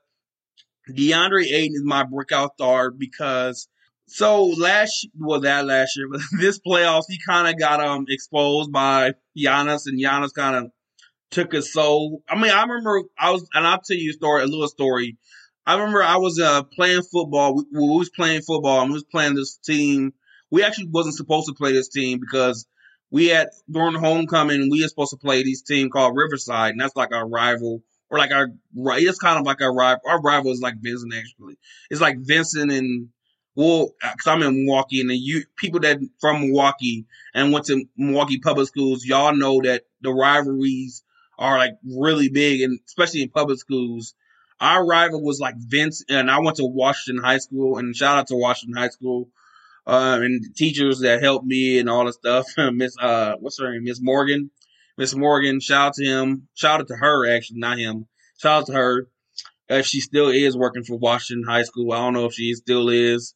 DeAndre 0.95 1.45
Ayton 1.45 1.75
is 1.75 1.83
my 1.83 2.03
breakout 2.03 2.53
star 2.53 2.91
because 2.91 3.67
so 4.07 4.45
last 4.45 5.07
well 5.17 5.39
that 5.41 5.65
last 5.65 5.97
year, 5.97 6.07
but 6.11 6.21
this 6.39 6.59
playoffs 6.59 7.05
he 7.07 7.19
kind 7.25 7.47
of 7.47 7.57
got 7.59 7.83
um 7.83 8.05
exposed 8.09 8.71
by 8.71 9.13
Giannis, 9.37 9.83
and 9.85 9.99
Giannis 9.99 10.33
kind 10.33 10.55
of 10.55 10.71
took 11.31 11.53
his 11.53 11.71
soul. 11.71 12.21
I 12.29 12.35
mean, 12.35 12.51
I 12.51 12.61
remember 12.61 13.03
I 13.17 13.31
was, 13.31 13.47
and 13.53 13.65
I'll 13.65 13.79
tell 13.79 13.97
you 13.97 14.11
a 14.11 14.13
story, 14.13 14.43
a 14.43 14.47
little 14.47 14.67
story. 14.67 15.17
I 15.65 15.75
remember 15.75 16.03
I 16.03 16.17
was 16.17 16.39
uh 16.39 16.63
playing 16.63 17.03
football. 17.03 17.55
We, 17.55 17.63
we 17.71 17.97
was 17.97 18.09
playing 18.09 18.41
football, 18.41 18.81
and 18.81 18.89
we 18.89 18.95
was 18.95 19.05
playing 19.05 19.35
this 19.35 19.57
team. 19.57 20.13
We 20.49 20.63
actually 20.63 20.89
wasn't 20.89 21.15
supposed 21.15 21.47
to 21.47 21.53
play 21.53 21.71
this 21.71 21.87
team 21.87 22.19
because 22.19 22.67
we 23.11 23.27
had 23.27 23.49
during 23.69 23.95
homecoming 23.95 24.69
we 24.69 24.81
were 24.81 24.87
supposed 24.87 25.11
to 25.11 25.17
play 25.17 25.43
this 25.43 25.61
team 25.61 25.89
called 25.89 26.17
Riverside, 26.17 26.71
and 26.71 26.81
that's 26.81 26.95
like 26.95 27.13
our 27.13 27.27
rival 27.27 27.81
or 28.11 28.19
like 28.19 28.31
our. 28.31 28.49
It's 28.75 29.17
kind 29.17 29.39
of 29.39 29.45
like 29.45 29.61
our 29.61 29.73
rival. 29.73 30.01
Our 30.05 30.21
rival 30.21 30.51
is 30.51 30.61
like 30.61 30.75
Vincent 30.79 31.13
actually. 31.15 31.57
It's 31.89 32.01
like 32.01 32.17
Vincent 32.19 32.71
and 32.71 33.09
well, 33.55 33.89
because 34.01 34.27
I'm 34.27 34.43
in 34.43 34.65
Milwaukee, 34.65 35.01
and 35.01 35.09
the 35.09 35.17
you 35.17 35.43
people 35.57 35.79
that 35.81 35.99
from 36.19 36.41
Milwaukee 36.41 37.05
and 37.33 37.51
went 37.51 37.65
to 37.65 37.85
Milwaukee 37.97 38.39
public 38.39 38.67
schools, 38.67 39.05
y'all 39.05 39.35
know 39.35 39.61
that 39.63 39.83
the 40.01 40.11
rivalries 40.11 41.03
are 41.39 41.57
like 41.57 41.73
really 41.83 42.29
big, 42.29 42.61
and 42.61 42.79
especially 42.85 43.23
in 43.23 43.29
public 43.29 43.57
schools. 43.57 44.13
Our 44.59 44.85
rival 44.85 45.23
was 45.23 45.39
like 45.39 45.55
Vince, 45.57 46.05
and 46.07 46.29
I 46.29 46.39
went 46.39 46.57
to 46.57 46.65
Washington 46.65 47.23
High 47.23 47.39
School, 47.39 47.77
and 47.77 47.95
shout 47.95 48.17
out 48.17 48.27
to 48.27 48.35
Washington 48.35 48.79
High 48.79 48.89
School, 48.89 49.29
uh, 49.87 50.19
and 50.21 50.55
teachers 50.55 50.99
that 50.99 51.23
helped 51.23 51.45
me 51.45 51.79
and 51.79 51.89
all 51.89 52.05
the 52.05 52.13
stuff. 52.13 52.45
Miss, 52.71 52.95
uh, 53.01 53.37
what's 53.39 53.59
her 53.59 53.71
name? 53.71 53.85
Miss 53.85 53.99
Morgan. 53.99 54.51
Miss 55.01 55.15
Morgan, 55.15 55.59
shout 55.59 55.87
out 55.87 55.93
to 55.95 56.05
him. 56.05 56.47
Shout 56.53 56.79
out 56.79 56.87
to 56.89 56.95
her, 56.95 57.27
actually, 57.35 57.57
not 57.57 57.79
him. 57.79 58.05
Shout 58.37 58.61
out 58.61 58.65
to 58.67 58.73
her. 58.73 59.07
If 59.67 59.87
she 59.87 59.99
still 59.99 60.29
is 60.29 60.55
working 60.55 60.83
for 60.83 60.95
Washington 60.95 61.43
High 61.43 61.63
School, 61.63 61.91
I 61.91 61.97
don't 61.97 62.13
know 62.13 62.25
if 62.25 62.33
she 62.35 62.53
still 62.53 62.87
is. 62.87 63.33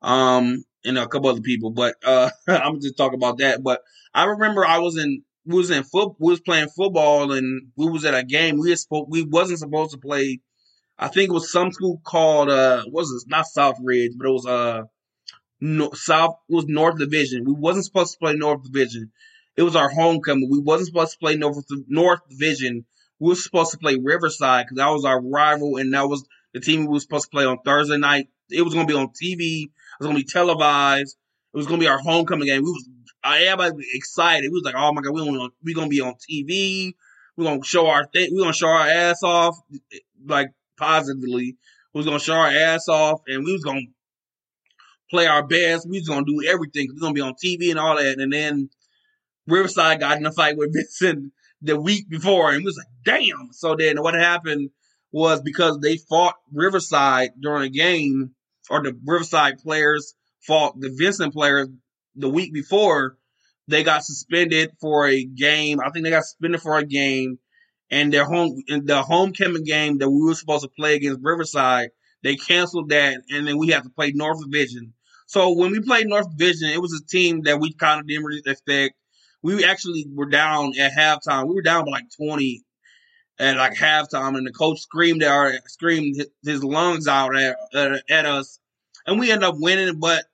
Um, 0.00 0.64
and 0.86 0.96
a 0.96 1.06
couple 1.06 1.28
other 1.28 1.42
people, 1.42 1.68
but 1.68 1.96
uh, 2.02 2.30
I'm 2.48 2.80
just 2.80 2.96
talking 2.96 3.18
about 3.18 3.36
that. 3.40 3.62
But 3.62 3.82
I 4.14 4.24
remember 4.24 4.64
I 4.64 4.78
was 4.78 4.96
in 4.96 5.22
we 5.44 5.58
was 5.58 5.70
in 5.70 5.84
foot 5.84 6.14
we 6.18 6.30
was 6.30 6.40
playing 6.40 6.70
football 6.74 7.30
and 7.32 7.68
we 7.76 7.90
was 7.90 8.06
at 8.06 8.14
a 8.14 8.24
game. 8.24 8.56
We 8.56 8.70
was 8.70 8.86
we 9.06 9.22
wasn't 9.22 9.58
supposed 9.58 9.90
to 9.90 9.98
play. 9.98 10.40
I 10.98 11.08
think 11.08 11.28
it 11.28 11.34
was 11.34 11.52
some 11.52 11.72
school 11.72 12.00
called 12.02 12.48
uh 12.48 12.84
was 12.86 13.10
it 13.10 13.30
not 13.30 13.44
South 13.44 13.76
Ridge, 13.82 14.12
but 14.16 14.28
it 14.28 14.32
was 14.32 14.46
uh 14.46 14.84
no, 15.60 15.90
South 15.92 16.36
was 16.48 16.64
North 16.68 16.98
Division. 16.98 17.44
We 17.44 17.52
wasn't 17.52 17.84
supposed 17.84 18.14
to 18.14 18.18
play 18.18 18.32
North 18.32 18.62
Division. 18.64 19.12
It 19.56 19.62
was 19.62 19.76
our 19.76 19.90
homecoming. 19.90 20.48
We 20.50 20.60
wasn't 20.60 20.88
supposed 20.88 21.12
to 21.12 21.18
play 21.18 21.36
North 21.36 21.64
North 21.88 22.20
Division. 22.28 22.86
We 23.18 23.28
were 23.28 23.34
supposed 23.34 23.72
to 23.72 23.78
play 23.78 23.96
Riverside 24.02 24.66
because 24.66 24.78
that 24.78 24.90
was 24.90 25.04
our 25.04 25.20
rival, 25.20 25.76
and 25.76 25.92
that 25.94 26.08
was 26.08 26.26
the 26.54 26.60
team 26.60 26.80
we 26.80 26.92
were 26.92 27.00
supposed 27.00 27.24
to 27.24 27.30
play 27.30 27.44
on 27.44 27.58
Thursday 27.64 27.98
night. 27.98 28.28
It 28.50 28.62
was 28.62 28.74
going 28.74 28.86
to 28.86 28.92
be 28.92 28.98
on 28.98 29.08
TV. 29.08 29.64
It 29.64 29.70
was 30.00 30.06
going 30.06 30.16
to 30.16 30.22
be 30.22 30.28
televised. 30.28 31.16
It 31.54 31.56
was 31.56 31.66
going 31.66 31.80
to 31.80 31.84
be 31.84 31.88
our 31.88 31.98
homecoming 31.98 32.48
game. 32.48 32.62
We 32.62 32.70
was 32.70 32.88
everybody 33.24 33.72
was 33.72 33.86
excited. 33.94 34.50
We 34.50 34.60
was 34.60 34.64
like, 34.64 34.74
oh 34.76 34.92
my 34.92 35.02
god, 35.02 35.12
we 35.12 35.24
gonna 35.24 35.48
we 35.62 35.74
gonna 35.74 35.88
be 35.88 36.00
on 36.00 36.14
TV. 36.14 36.94
We're 37.36 37.44
gonna 37.44 37.64
show 37.64 37.86
our 37.88 38.06
thing. 38.06 38.30
We're 38.32 38.42
gonna 38.42 38.52
show 38.52 38.68
our 38.68 38.88
ass 38.88 39.22
off, 39.22 39.56
like 40.26 40.48
positively. 40.76 41.56
We 41.94 41.98
was 41.98 42.06
gonna 42.06 42.18
show 42.18 42.34
our 42.34 42.48
ass 42.48 42.88
off, 42.88 43.20
and 43.26 43.44
we 43.44 43.52
was 43.52 43.62
gonna 43.62 43.82
play 45.10 45.26
our 45.26 45.46
best. 45.46 45.88
We 45.88 45.98
was 45.98 46.08
gonna 46.08 46.26
do 46.26 46.42
everything. 46.46 46.88
We 46.88 46.94
was 46.94 47.02
gonna 47.02 47.14
be 47.14 47.20
on 47.20 47.34
TV 47.34 47.70
and 47.70 47.78
all 47.78 47.96
that. 47.96 48.18
And 48.18 48.32
then 48.32 48.70
Riverside 49.46 50.00
got 50.00 50.18
in 50.18 50.26
a 50.26 50.32
fight 50.32 50.56
with 50.56 50.72
Vincent 50.72 51.32
the 51.60 51.80
week 51.80 52.08
before, 52.08 52.52
and 52.52 52.64
was 52.64 52.78
like, 52.78 53.20
damn. 53.20 53.48
So 53.52 53.76
then 53.76 54.02
what 54.02 54.14
happened 54.14 54.70
was 55.12 55.40
because 55.40 55.78
they 55.78 55.96
fought 55.96 56.34
Riverside 56.52 57.30
during 57.40 57.64
a 57.64 57.68
game, 57.68 58.34
or 58.70 58.82
the 58.82 58.98
Riverside 59.04 59.58
players 59.58 60.14
fought 60.46 60.80
the 60.80 60.94
Vincent 60.96 61.32
players 61.32 61.68
the 62.16 62.28
week 62.28 62.52
before. 62.52 63.16
They 63.68 63.84
got 63.84 64.04
suspended 64.04 64.72
for 64.80 65.06
a 65.06 65.24
game. 65.24 65.80
I 65.80 65.90
think 65.90 66.04
they 66.04 66.10
got 66.10 66.24
suspended 66.24 66.60
for 66.60 66.78
a 66.78 66.84
game, 66.84 67.38
and 67.90 68.12
their 68.12 68.24
home 68.24 68.60
the 68.66 69.02
homecoming 69.02 69.64
game 69.64 69.98
that 69.98 70.10
we 70.10 70.22
were 70.22 70.34
supposed 70.34 70.64
to 70.64 70.70
play 70.76 70.96
against 70.96 71.20
Riverside, 71.22 71.90
they 72.22 72.36
canceled 72.36 72.88
that, 72.90 73.22
and 73.30 73.46
then 73.46 73.58
we 73.58 73.68
had 73.68 73.84
to 73.84 73.90
play 73.90 74.12
North 74.12 74.38
Division. 74.42 74.94
So 75.26 75.52
when 75.52 75.70
we 75.70 75.80
played 75.80 76.08
North 76.08 76.36
Division, 76.36 76.70
it 76.70 76.80
was 76.80 76.92
a 76.92 77.06
team 77.06 77.42
that 77.42 77.60
we 77.60 77.72
kind 77.72 78.00
of 78.00 78.06
didn't 78.06 78.24
really 78.24 78.42
expect. 78.44 78.94
We 79.42 79.64
actually 79.64 80.06
were 80.12 80.28
down 80.28 80.72
at 80.78 80.92
halftime. 80.92 81.48
We 81.48 81.54
were 81.54 81.62
down 81.62 81.84
by 81.84 81.92
like 81.92 82.10
twenty 82.16 82.64
at 83.38 83.56
like 83.56 83.74
halftime, 83.74 84.36
and 84.36 84.46
the 84.46 84.52
coach 84.52 84.80
screamed 84.80 85.22
at 85.22 85.32
our, 85.32 85.52
screamed 85.66 86.24
his, 86.44 86.62
lungs 86.62 87.08
out 87.08 87.36
at, 87.36 87.56
uh, 87.74 87.98
at 88.08 88.26
us, 88.26 88.58
and 89.06 89.18
we 89.18 89.32
ended 89.32 89.48
up 89.48 89.56
winning. 89.58 89.98
But 89.98 90.24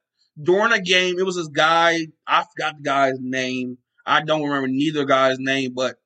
during 0.41 0.71
the 0.71 0.81
game, 0.81 1.19
it 1.19 1.25
was 1.25 1.37
this 1.37 1.49
guy. 1.49 2.07
I 2.27 2.45
forgot 2.45 2.77
the 2.77 2.83
guy's 2.83 3.19
name. 3.19 3.79
I 4.05 4.23
don't 4.23 4.43
remember 4.43 4.69
neither 4.69 5.05
guy's 5.05 5.39
name, 5.39 5.73
but 5.75 5.97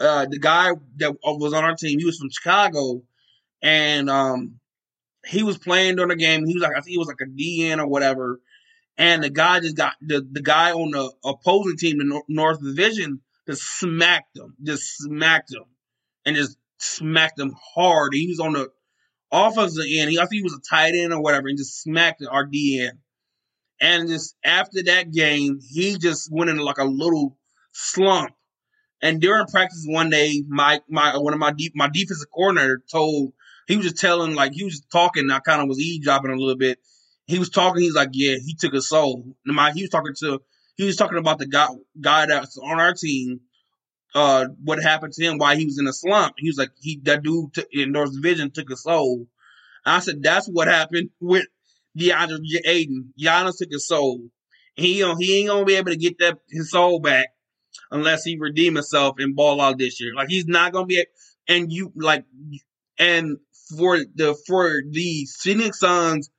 uh, 0.00 0.26
the 0.26 0.38
guy 0.38 0.70
that 0.96 1.16
was 1.22 1.52
on 1.52 1.64
our 1.64 1.74
team, 1.74 1.98
he 1.98 2.04
was 2.04 2.18
from 2.18 2.30
Chicago, 2.30 3.02
and 3.62 4.10
um, 4.10 4.60
he 5.26 5.42
was 5.42 5.58
playing 5.58 5.96
during 5.96 6.10
the 6.10 6.16
game. 6.16 6.46
He 6.46 6.54
was 6.54 6.62
like, 6.62 6.72
I 6.72 6.80
think 6.80 6.88
he 6.90 6.98
was 6.98 7.08
like 7.08 7.20
a 7.22 7.26
DN 7.26 7.78
or 7.78 7.86
whatever. 7.86 8.40
And 8.98 9.22
the 9.22 9.30
guy 9.30 9.60
just 9.60 9.76
got 9.76 9.94
the, 10.00 10.26
the 10.30 10.42
guy 10.42 10.72
on 10.72 10.90
the 10.90 11.12
opposing 11.24 11.76
team, 11.76 11.98
the 11.98 12.22
North 12.28 12.62
Division, 12.62 13.20
just 13.46 13.62
smacked 13.62 14.36
him, 14.36 14.54
just 14.62 14.96
smacked 14.96 15.52
him, 15.52 15.64
and 16.24 16.34
just 16.34 16.56
smacked 16.78 17.38
him 17.38 17.54
hard. 17.74 18.14
He 18.14 18.28
was 18.28 18.40
on 18.40 18.54
the 18.54 18.70
offensive 19.30 19.84
end. 19.88 20.10
He, 20.10 20.18
I 20.18 20.22
think 20.22 20.38
he 20.38 20.42
was 20.42 20.54
a 20.54 20.68
tight 20.68 20.94
end 20.94 21.12
or 21.12 21.20
whatever, 21.20 21.48
and 21.48 21.58
just 21.58 21.82
smacked 21.82 22.24
our 22.28 22.46
DN. 22.46 22.92
And 23.80 24.08
just 24.08 24.34
after 24.42 24.82
that 24.84 25.12
game, 25.12 25.60
he 25.62 25.98
just 25.98 26.30
went 26.32 26.50
into 26.50 26.64
like 26.64 26.78
a 26.78 26.84
little 26.84 27.36
slump. 27.72 28.30
And 29.02 29.20
during 29.20 29.46
practice 29.46 29.84
one 29.86 30.08
day, 30.08 30.42
my 30.48 30.80
my 30.88 31.18
one 31.18 31.34
of 31.34 31.38
my 31.38 31.52
deep 31.52 31.72
my 31.76 31.88
defensive 31.88 32.30
coordinator 32.34 32.82
told 32.90 33.34
he 33.68 33.76
was 33.76 33.84
just 33.84 33.98
telling 33.98 34.34
like 34.34 34.52
he 34.52 34.64
was 34.64 34.74
just 34.74 34.90
talking. 34.90 35.30
I 35.30 35.40
kind 35.40 35.60
of 35.60 35.68
was 35.68 35.78
eavesdropping 35.78 36.30
a 36.30 36.36
little 36.36 36.56
bit. 36.56 36.78
He 37.26 37.38
was 37.38 37.50
talking. 37.50 37.82
He's 37.82 37.94
like, 37.94 38.10
yeah, 38.12 38.36
he 38.44 38.54
took 38.54 38.74
a 38.74 38.82
soul. 38.82 39.24
He 39.44 39.82
was 39.82 39.90
talking 39.90 40.14
to 40.20 40.40
he 40.76 40.84
was 40.84 40.96
talking 40.96 41.18
about 41.18 41.38
the 41.38 41.46
guy 41.46 41.68
guy 42.00 42.26
that's 42.26 42.58
on 42.58 42.80
our 42.80 42.92
team. 42.92 43.40
Uh, 44.14 44.46
what 44.62 44.82
happened 44.82 45.12
to 45.14 45.24
him? 45.24 45.38
Why 45.38 45.56
he 45.56 45.66
was 45.66 45.78
in 45.78 45.86
a 45.86 45.92
slump? 45.92 46.34
He 46.38 46.48
was 46.48 46.56
like, 46.56 46.70
he 46.80 47.00
that 47.04 47.22
dude 47.22 47.50
in 47.72 47.92
North 47.92 48.14
Division 48.14 48.50
took 48.50 48.70
a 48.70 48.76
soul. 48.76 49.26
I 49.84 50.00
said 50.00 50.22
that's 50.22 50.46
what 50.46 50.68
happened 50.68 51.10
with 51.20 51.46
DeAndre 51.98 52.38
Ayton. 52.64 53.12
Giannis 53.20 53.58
took 53.58 53.70
his 53.70 53.86
soul. 53.88 54.20
He 54.74 55.04
he 55.18 55.40
ain't 55.40 55.48
gonna 55.48 55.64
be 55.64 55.76
able 55.76 55.90
to 55.90 55.96
get 55.96 56.18
that 56.18 56.38
his 56.50 56.70
soul 56.70 57.00
back 57.00 57.28
unless 57.90 58.24
he 58.24 58.36
redeem 58.38 58.74
himself 58.74 59.16
and 59.18 59.36
ball 59.36 59.60
out 59.60 59.78
this 59.78 60.00
year. 60.00 60.14
Like 60.14 60.28
he's 60.28 60.46
not 60.46 60.72
gonna 60.72 60.86
be. 60.86 61.04
And 61.48 61.72
you 61.72 61.92
like, 61.96 62.24
and 62.98 63.38
for 63.76 63.98
the 63.98 64.36
for 64.46 64.82
the 64.90 65.26
Phoenix 65.38 65.80
Suns, 65.80 66.30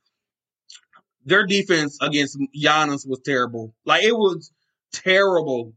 their 1.28 1.46
defense 1.46 1.98
against 2.02 2.40
Giannis 2.56 3.08
was 3.08 3.20
terrible. 3.24 3.76
Like 3.86 4.04
it 4.04 4.16
was 4.16 4.50
terrible, 4.94 5.74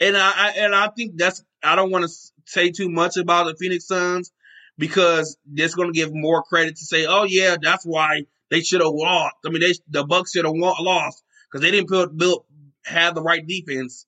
and 0.00 0.16
I, 0.16 0.32
I 0.34 0.50
and 0.58 0.74
I 0.74 0.88
think 0.88 1.16
that's 1.16 1.44
I 1.62 1.74
don't 1.74 1.90
want 1.90 2.04
to 2.08 2.14
say 2.46 2.70
too 2.70 2.88
much 2.88 3.16
about 3.16 3.46
the 3.46 3.56
Phoenix 3.56 3.86
Suns 3.86 4.30
because 4.78 5.36
that's 5.52 5.74
going 5.74 5.92
to 5.92 5.98
give 5.98 6.14
more 6.14 6.42
credit 6.44 6.76
to 6.76 6.84
say, 6.84 7.06
oh 7.06 7.24
yeah, 7.24 7.56
that's 7.60 7.84
why 7.84 8.22
they 8.50 8.60
should 8.60 8.80
have 8.80 8.92
lost. 8.92 9.34
I 9.44 9.50
mean, 9.50 9.60
they 9.60 9.74
the 9.88 10.04
Bucks 10.04 10.30
should 10.30 10.44
have 10.44 10.54
lost 10.54 11.24
because 11.50 11.62
they 11.62 11.72
didn't 11.72 11.90
build, 11.90 12.16
build 12.16 12.44
have 12.84 13.16
the 13.16 13.22
right 13.22 13.44
defense. 13.44 14.06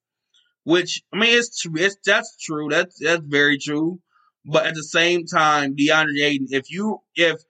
Which 0.62 1.02
I 1.12 1.18
mean, 1.18 1.36
it's 1.36 1.60
true. 1.60 1.72
It's 1.76 1.96
that's 2.04 2.36
true. 2.40 2.68
That's 2.70 2.98
that's 3.00 3.22
very 3.24 3.58
true. 3.58 4.00
But 4.44 4.66
at 4.66 4.74
the 4.76 4.84
same 4.84 5.26
time, 5.26 5.74
DeAndre 5.74 6.22
Ayton, 6.22 6.46
if 6.50 6.70
you 6.70 7.00
if 7.16 7.40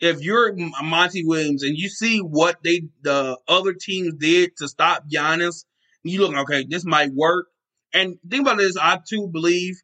if 0.00 0.20
you're 0.20 0.54
Monty 0.82 1.24
Williams 1.24 1.62
and 1.62 1.76
you 1.76 1.88
see 1.88 2.18
what 2.20 2.56
they 2.64 2.82
the 3.02 3.38
other 3.48 3.74
teams 3.74 4.14
did 4.14 4.56
to 4.58 4.68
stop 4.68 5.04
Giannis, 5.12 5.64
you 6.04 6.20
look 6.20 6.34
okay, 6.36 6.66
this 6.68 6.84
might 6.84 7.12
work. 7.12 7.46
And 7.92 8.18
think 8.28 8.42
about 8.42 8.58
this, 8.58 8.76
I 8.76 8.98
too 9.08 9.28
believe 9.28 9.80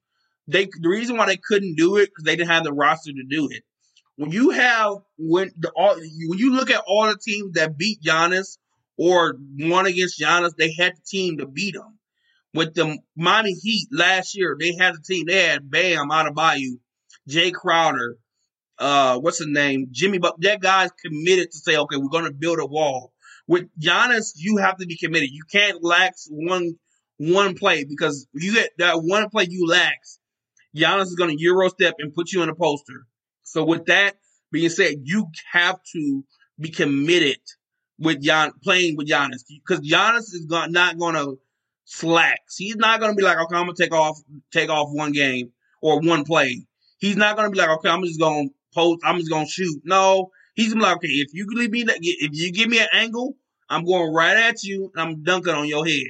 they 0.49 0.67
the 0.81 0.89
reason 0.89 1.17
why 1.17 1.27
they 1.27 1.39
couldn't 1.39 1.77
do 1.77 1.97
it 1.97 2.07
because 2.11 2.25
they 2.25 2.37
didn't 2.37 2.51
have 2.51 2.65
the 2.65 2.73
roster 2.73 3.13
to 3.13 3.25
do 3.29 3.49
it. 3.51 3.63
When 4.17 4.31
you 4.31 4.51
have 4.51 4.99
when 5.19 5.51
the 5.59 5.71
all 5.77 5.97
when 5.97 6.39
you 6.39 6.55
look 6.55 6.71
at 6.71 6.85
all 6.87 7.07
the 7.09 7.19
teams 7.19 7.53
that 7.55 7.77
beat 7.79 8.03
Giannis 8.03 8.59
or 8.99 9.37
won 9.59 9.87
against 9.87 10.21
Giannis, 10.21 10.55
they 10.57 10.73
had 10.75 10.95
the 10.97 11.03
team 11.07 11.39
to 11.39 11.47
beat 11.47 11.75
them. 11.75 11.99
with 12.55 12.75
the 12.75 12.99
Miami 13.17 13.55
Heat 13.55 13.89
last 13.93 14.37
year, 14.37 14.57
they 14.59 14.75
had 14.77 14.95
a 14.95 15.03
team. 15.03 15.27
They 15.27 15.49
had 15.49 15.71
Bam 15.71 16.09
Adebayo, 16.11 16.79
Jay 17.29 17.51
Crowder, 17.51 18.17
uh, 18.79 19.19
what's 19.19 19.39
his 19.39 19.49
name, 19.49 19.89
Jimmy. 19.91 20.19
But 20.19 20.41
that 20.41 20.61
guy's 20.61 20.91
committed 21.05 21.51
to 21.51 21.59
say, 21.59 21.77
okay, 21.77 21.97
we're 21.97 22.09
going 22.09 22.25
to 22.25 22.33
build 22.33 22.59
a 22.59 22.67
wall. 22.67 23.13
With 23.47 23.69
Giannis, 23.79 24.33
you 24.37 24.57
have 24.59 24.79
to 24.79 24.87
be 24.87 24.97
committed. 24.97 25.31
You 25.31 25.45
can't 25.51 25.83
lax 25.83 26.27
one 26.31 26.77
one 27.19 27.55
play 27.55 27.85
because 27.85 28.27
you 28.33 28.55
get 28.55 28.71
that 28.79 28.97
one 28.97 29.29
play 29.31 29.47
you 29.49 29.67
lax. 29.69 30.19
Giannis 30.77 31.05
is 31.05 31.15
going 31.15 31.31
to 31.31 31.43
euro 31.43 31.69
step 31.69 31.95
and 31.99 32.15
put 32.15 32.33
you 32.33 32.43
in 32.43 32.49
a 32.49 32.55
poster. 32.55 33.07
So 33.43 33.65
with 33.65 33.87
that 33.87 34.17
being 34.51 34.71
said, 34.71 34.95
you 35.05 35.29
have 35.53 35.79
to 35.93 36.25
be 36.59 36.71
committed 36.71 37.39
with 37.99 38.21
Gian, 38.23 38.53
playing 38.63 38.97
with 38.97 39.09
Giannis 39.09 39.45
because 39.49 39.81
Giannis 39.89 40.33
is 40.33 40.47
not 40.49 40.99
going 40.99 41.15
to 41.15 41.39
slack. 41.85 42.41
He's 42.57 42.77
not 42.77 43.01
gonna 43.01 43.15
be 43.15 43.23
like, 43.23 43.39
okay, 43.39 43.57
I'm 43.57 43.67
gonna 43.67 43.77
take 43.77 43.93
off 43.93 44.19
take 44.53 44.71
off 44.71 44.89
one 44.91 45.13
game 45.13 45.53
or 45.81 46.01
one 46.01 46.25
play. 46.25 46.67
He's 46.99 47.17
not 47.17 47.37
gonna 47.37 47.51
be 47.51 47.59
like, 47.59 47.69
okay, 47.69 47.89
I'm 47.89 48.03
just 48.03 48.21
gonna 48.21 48.49
post, 48.75 49.03
I'm 49.05 49.19
just 49.19 49.31
gonna 49.31 49.47
shoot. 49.47 49.83
No, 49.85 50.31
he's 50.55 50.73
gonna 50.73 50.85
be 50.85 50.89
like, 50.89 50.97
okay, 50.97 51.09
if 51.09 51.29
you 51.33 51.47
leave 51.51 51.71
me 51.71 51.85
that, 51.85 51.99
if 52.01 52.31
you 52.33 52.53
give 52.53 52.69
me 52.69 52.81
an 52.81 52.89
angle, 52.93 53.37
I'm 53.69 53.85
going 53.85 54.13
right 54.13 54.37
at 54.37 54.63
you 54.63 54.91
and 54.95 55.03
I'm 55.03 55.23
dunking 55.23 55.55
on 55.55 55.67
your 55.69 55.87
head. 55.87 56.07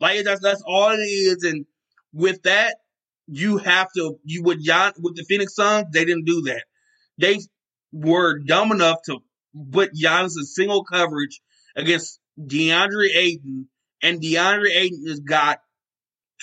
Like 0.00 0.24
that's 0.24 0.40
that's 0.40 0.62
all 0.66 0.90
it 0.90 0.98
is. 0.98 1.44
And 1.44 1.66
with 2.12 2.42
that, 2.42 2.76
you 3.26 3.58
have 3.58 3.88
to 3.96 4.18
you 4.24 4.42
with 4.42 4.62
John 4.62 4.92
with 4.98 5.16
the 5.16 5.24
Phoenix 5.24 5.54
Suns, 5.54 5.86
they 5.92 6.04
didn't 6.04 6.24
do 6.24 6.42
that. 6.42 6.64
They 7.18 7.40
were 7.92 8.38
dumb 8.38 8.72
enough 8.72 8.98
to 9.06 9.18
put 9.72 9.94
Giannis 9.94 10.36
in 10.36 10.44
single 10.44 10.84
coverage 10.84 11.40
against 11.76 12.18
DeAndre 12.40 13.14
Ayton 13.14 13.68
and 14.02 14.20
DeAndre 14.20 14.74
Ayton 14.74 15.04
just 15.06 15.24
got 15.24 15.60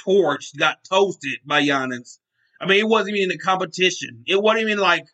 torched, 0.08 0.58
got 0.58 0.78
toasted 0.90 1.40
by 1.46 1.62
Giannis. 1.62 2.20
I 2.62 2.68
mean, 2.68 2.80
it 2.80 2.88
wasn't 2.88 3.18
even 3.18 3.36
a 3.36 3.38
competition. 3.38 4.24
It 4.28 4.42
wasn't 4.42 4.64
even 4.64 4.80
like 4.80 5.06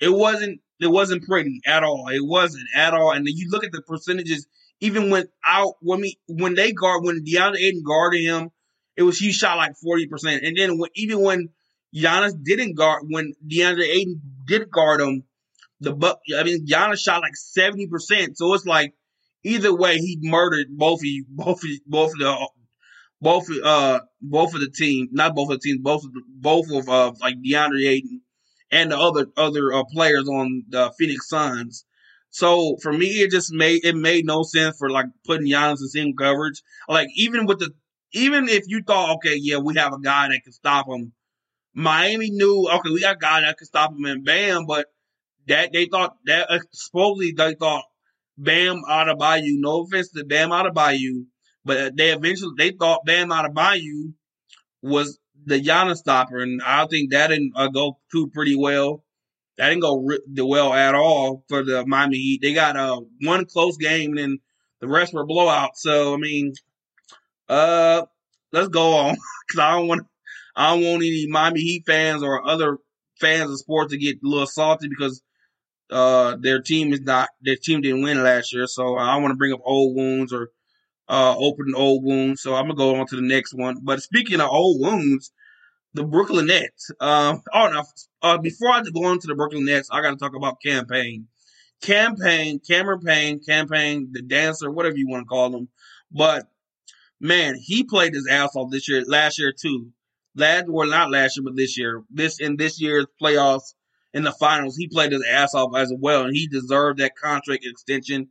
it 0.00 0.08
wasn't 0.08 0.60
it 0.80 0.88
wasn't 0.88 1.26
pretty 1.26 1.60
at 1.66 1.84
all. 1.84 2.08
It 2.08 2.24
wasn't 2.24 2.66
at 2.74 2.94
all. 2.94 3.12
And 3.12 3.26
then 3.26 3.34
you 3.36 3.50
look 3.50 3.64
at 3.64 3.72
the 3.72 3.82
percentages, 3.82 4.46
even 4.80 5.10
when 5.10 5.26
out 5.44 5.74
when 5.80 6.00
we 6.00 6.18
when 6.26 6.54
they 6.54 6.72
guard 6.72 7.04
when 7.04 7.22
DeAndre 7.24 7.58
Ayton 7.58 7.82
guarded 7.86 8.22
him, 8.22 8.50
it 8.96 9.02
was 9.02 9.18
he 9.18 9.30
shot 9.30 9.58
like 9.58 9.76
forty 9.76 10.06
percent. 10.06 10.42
And 10.42 10.56
then 10.56 10.78
when, 10.78 10.90
even 10.94 11.20
when 11.20 11.50
Giannis 11.94 12.32
didn't 12.42 12.76
guard 12.76 13.04
when 13.08 13.34
DeAndre 13.46 13.84
Ayton 13.84 14.20
did 14.46 14.70
guard 14.70 15.02
him, 15.02 15.24
the 15.80 15.92
buck 15.92 16.20
I 16.36 16.44
mean 16.44 16.66
Giannis 16.66 17.00
shot 17.00 17.20
like 17.20 17.36
seventy 17.36 17.86
percent. 17.86 18.38
So 18.38 18.54
it's 18.54 18.66
like 18.66 18.94
either 19.44 19.74
way, 19.74 19.98
he 19.98 20.18
murdered 20.22 20.68
both 20.70 21.00
of 21.00 21.06
both 21.28 21.62
of 21.62 21.70
both 21.86 22.12
of 22.14 22.18
the 22.18 22.48
both 23.20 23.46
uh 23.62 24.00
both 24.22 24.54
of 24.54 24.60
the 24.60 24.70
team, 24.70 25.08
not 25.12 25.34
both 25.34 25.50
of 25.50 25.60
the 25.60 25.68
teams, 25.68 25.82
both 25.82 26.04
of 26.04 26.12
the, 26.14 26.22
both 26.26 26.70
of 26.70 26.88
uh 26.88 27.12
like 27.20 27.36
DeAndre 27.42 27.86
Ayton 27.86 28.22
and 28.70 28.92
the 28.92 28.98
other 28.98 29.26
other 29.36 29.72
uh, 29.72 29.84
players 29.84 30.28
on 30.28 30.64
the 30.68 30.92
Phoenix 30.98 31.28
Suns. 31.28 31.84
So 32.30 32.76
for 32.80 32.92
me, 32.92 33.06
it 33.22 33.30
just 33.30 33.52
made 33.52 33.84
it 33.84 33.96
made 33.96 34.24
no 34.24 34.42
sense 34.42 34.76
for 34.78 34.90
like 34.90 35.06
putting 35.26 35.48
Giannis 35.48 35.80
in 35.80 35.88
single 35.88 36.14
coverage. 36.16 36.62
Like 36.88 37.08
even 37.16 37.46
with 37.46 37.58
the 37.58 37.72
even 38.12 38.48
if 38.48 38.64
you 38.66 38.82
thought, 38.82 39.16
okay, 39.16 39.36
yeah, 39.36 39.58
we 39.58 39.74
have 39.76 39.92
a 39.92 40.00
guy 40.00 40.28
that 40.28 40.42
can 40.42 40.52
stop 40.52 40.88
him. 40.88 41.12
Miami 41.74 42.30
knew, 42.30 42.68
okay, 42.68 42.90
we 42.90 43.00
got 43.00 43.16
a 43.16 43.18
guy 43.18 43.40
that 43.42 43.56
can 43.56 43.66
stop 43.66 43.92
him 43.92 44.04
and 44.04 44.24
bam, 44.24 44.66
but 44.66 44.86
that 45.46 45.72
they 45.72 45.86
thought 45.86 46.16
that 46.26 46.50
uh, 46.50 46.58
supposedly 46.72 47.32
they 47.32 47.54
thought 47.54 47.84
Bam 48.36 48.82
Adebayo. 48.88 49.54
No 49.58 49.82
offense 49.82 50.10
to 50.12 50.24
Bam 50.24 50.50
Adebayo, 50.50 51.24
but 51.64 51.96
they 51.96 52.10
eventually 52.12 52.52
they 52.56 52.70
thought 52.72 53.04
Bam 53.04 53.28
Adebayo 53.28 54.12
was 54.82 55.19
the 55.46 55.60
Giannis 55.60 55.96
stopper, 55.98 56.38
and 56.38 56.60
I 56.62 56.86
think 56.86 57.10
that 57.12 57.28
didn't 57.28 57.52
uh, 57.56 57.68
go 57.68 57.98
too 58.12 58.28
pretty 58.28 58.56
well. 58.56 59.04
that 59.58 59.68
didn't 59.68 59.82
go 59.82 59.98
re- 59.98 60.20
well 60.38 60.72
at 60.72 60.94
all 60.94 61.44
for 61.48 61.64
the 61.64 61.86
Miami 61.86 62.18
Heat. 62.18 62.40
They 62.42 62.54
got 62.54 62.76
uh, 62.76 63.00
one 63.22 63.46
close 63.46 63.76
game 63.76 64.10
and 64.12 64.18
then 64.18 64.38
the 64.80 64.88
rest 64.88 65.12
were 65.14 65.26
blowouts. 65.26 65.76
So 65.76 66.14
I 66.14 66.16
mean, 66.16 66.54
uh, 67.48 68.02
let's 68.52 68.68
go 68.68 68.94
on 68.94 69.16
because 69.48 69.60
I 69.60 69.72
don't 69.72 69.88
want 69.88 70.06
I 70.56 70.70
don't 70.74 70.84
want 70.84 71.02
any 71.02 71.26
Miami 71.28 71.60
Heat 71.60 71.84
fans 71.86 72.22
or 72.22 72.46
other 72.46 72.78
fans 73.20 73.50
of 73.50 73.58
sports 73.58 73.92
to 73.92 73.98
get 73.98 74.16
a 74.16 74.28
little 74.28 74.46
salty 74.46 74.88
because 74.88 75.22
uh, 75.90 76.36
their 76.40 76.60
team 76.62 76.92
is 76.92 77.00
not 77.02 77.28
their 77.42 77.56
team 77.56 77.80
didn't 77.82 78.02
win 78.02 78.22
last 78.22 78.52
year. 78.52 78.66
So 78.66 78.96
I 78.96 79.12
don't 79.14 79.22
want 79.22 79.32
to 79.32 79.38
bring 79.38 79.52
up 79.52 79.60
old 79.64 79.96
wounds 79.96 80.32
or 80.32 80.50
uh, 81.10 81.34
open 81.36 81.74
old 81.74 82.04
wounds. 82.04 82.40
So 82.40 82.54
I'm 82.54 82.64
gonna 82.64 82.76
go 82.76 82.94
on 82.94 83.06
to 83.08 83.16
the 83.16 83.22
next 83.22 83.52
one. 83.52 83.78
But 83.82 84.02
speaking 84.02 84.40
of 84.40 84.48
old 84.48 84.80
wounds, 84.80 85.32
the 85.92 86.04
Brooklyn 86.04 86.46
Nets. 86.46 86.90
Um, 87.00 87.42
oh 87.52 87.68
no, 87.68 87.84
uh, 88.22 88.38
before 88.38 88.70
I 88.70 88.82
go 88.82 89.04
on 89.04 89.18
to 89.18 89.26
the 89.26 89.34
Brooklyn 89.34 89.64
Nets, 89.64 89.88
I 89.90 90.00
got 90.00 90.10
to 90.10 90.16
talk 90.16 90.36
about 90.36 90.62
Cam 90.62 90.86
Payne. 90.86 91.26
Campaign, 91.82 92.60
Cameron 92.60 93.00
Payne, 93.00 93.40
campaign, 93.40 94.10
the 94.12 94.22
dancer, 94.22 94.70
whatever 94.70 94.96
you 94.96 95.08
want 95.08 95.22
to 95.22 95.28
call 95.28 95.56
him. 95.56 95.68
But 96.12 96.46
man, 97.20 97.56
he 97.56 97.84
played 97.84 98.14
his 98.14 98.28
ass 98.30 98.54
off 98.54 98.70
this 98.70 98.88
year, 98.88 99.02
last 99.06 99.38
year 99.38 99.52
too. 99.52 99.90
Last, 100.36 100.66
well, 100.68 100.88
not 100.88 101.10
last 101.10 101.36
year, 101.36 101.44
but 101.44 101.56
this 101.56 101.76
year. 101.76 102.04
This 102.10 102.38
in 102.38 102.56
this 102.56 102.80
year's 102.80 103.06
playoffs 103.20 103.74
in 104.12 104.22
the 104.22 104.32
finals, 104.32 104.76
he 104.76 104.88
played 104.88 105.12
his 105.12 105.24
ass 105.28 105.54
off 105.54 105.74
as 105.74 105.92
well, 105.98 106.24
and 106.24 106.36
he 106.36 106.46
deserved 106.46 107.00
that 107.00 107.16
contract 107.16 107.64
extension 107.64 108.28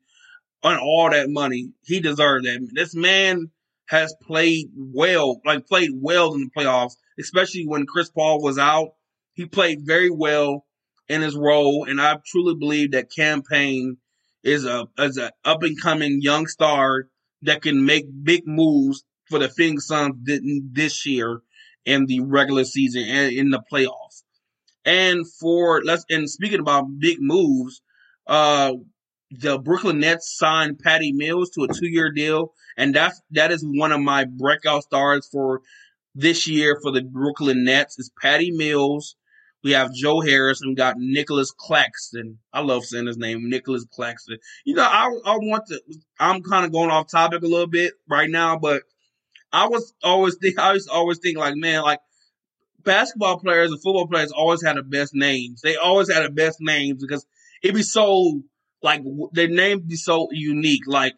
on 0.63 0.77
all 0.77 1.09
that 1.09 1.29
money. 1.29 1.71
He 1.83 1.99
deserved 1.99 2.45
that. 2.45 2.67
This 2.73 2.95
man 2.95 3.51
has 3.87 4.13
played 4.21 4.67
well, 4.75 5.41
like 5.45 5.67
played 5.67 5.91
well 5.93 6.33
in 6.35 6.41
the 6.41 6.49
playoffs, 6.61 6.93
especially 7.19 7.65
when 7.65 7.85
Chris 7.85 8.09
Paul 8.09 8.41
was 8.41 8.57
out. 8.57 8.89
He 9.33 9.45
played 9.45 9.79
very 9.85 10.09
well 10.09 10.65
in 11.07 11.21
his 11.21 11.35
role, 11.35 11.85
and 11.85 11.99
I 11.99 12.17
truly 12.25 12.55
believe 12.55 12.91
that 12.91 13.11
campaign 13.15 13.97
is 14.43 14.65
a 14.65 14.87
as 14.97 15.17
an 15.17 15.31
up 15.43 15.63
and 15.63 15.79
coming 15.81 16.21
young 16.21 16.47
star 16.47 17.07
that 17.41 17.61
can 17.61 17.85
make 17.85 18.05
big 18.23 18.43
moves 18.45 19.03
for 19.29 19.39
the 19.39 19.49
Phoenix 19.49 19.87
Suns 19.87 20.15
this 20.71 21.05
year 21.05 21.41
in 21.85 22.05
the 22.05 22.19
regular 22.21 22.63
season 22.63 23.03
and 23.03 23.33
in 23.33 23.49
the 23.49 23.61
playoffs. 23.71 24.23
And 24.85 25.25
for 25.39 25.81
let's 25.83 26.05
and 26.09 26.29
speaking 26.29 26.59
about 26.59 26.99
big 26.99 27.17
moves, 27.19 27.81
uh 28.27 28.73
the 29.31 29.59
Brooklyn 29.59 29.99
Nets 29.99 30.35
signed 30.37 30.79
Patty 30.79 31.11
Mills 31.11 31.51
to 31.51 31.63
a 31.63 31.67
two 31.67 31.87
year 31.87 32.11
deal, 32.11 32.53
and 32.77 32.95
that's 32.95 33.21
that 33.31 33.51
is 33.51 33.63
one 33.63 33.91
of 33.91 34.01
my 34.01 34.25
breakout 34.25 34.83
stars 34.83 35.27
for 35.31 35.61
this 36.15 36.47
year 36.47 36.79
for 36.81 36.91
the 36.91 37.01
Brooklyn 37.01 37.63
Nets 37.63 37.99
is 37.99 38.11
Patty 38.21 38.51
Mills. 38.51 39.15
We 39.63 39.71
have 39.71 39.93
Joe 39.93 40.21
Harris 40.21 40.61
and 40.61 40.69
we 40.69 40.75
got 40.75 40.95
Nicholas 40.97 41.51
Claxton. 41.51 42.39
I 42.53 42.61
love 42.61 42.85
saying 42.85 43.07
his 43.07 43.17
name, 43.17 43.49
Nicholas 43.49 43.85
Claxton. 43.91 44.37
You 44.65 44.75
know, 44.75 44.83
I 44.83 45.05
I 45.25 45.37
want 45.37 45.67
to. 45.67 45.81
I'm 46.19 46.41
kind 46.41 46.65
of 46.65 46.71
going 46.71 46.89
off 46.89 47.11
topic 47.11 47.43
a 47.43 47.47
little 47.47 47.67
bit 47.67 47.93
right 48.09 48.29
now, 48.29 48.57
but 48.57 48.83
I 49.51 49.67
was 49.67 49.93
always 50.03 50.37
think 50.41 50.57
I 50.57 50.73
was 50.73 50.87
always 50.87 51.19
think 51.19 51.37
like, 51.37 51.55
man, 51.55 51.83
like 51.83 51.99
basketball 52.83 53.39
players 53.39 53.71
and 53.71 53.81
football 53.81 54.07
players 54.07 54.31
always 54.31 54.63
had 54.63 54.77
the 54.77 54.83
best 54.83 55.13
names. 55.13 55.61
They 55.61 55.75
always 55.75 56.11
had 56.11 56.23
the 56.23 56.29
best 56.29 56.57
names 56.61 57.01
because 57.01 57.25
it'd 57.61 57.75
be 57.75 57.83
so 57.83 58.41
like 58.81 59.01
their 59.33 59.47
name 59.47 59.81
be 59.87 59.95
so 59.95 60.27
unique. 60.31 60.87
Like 60.87 61.15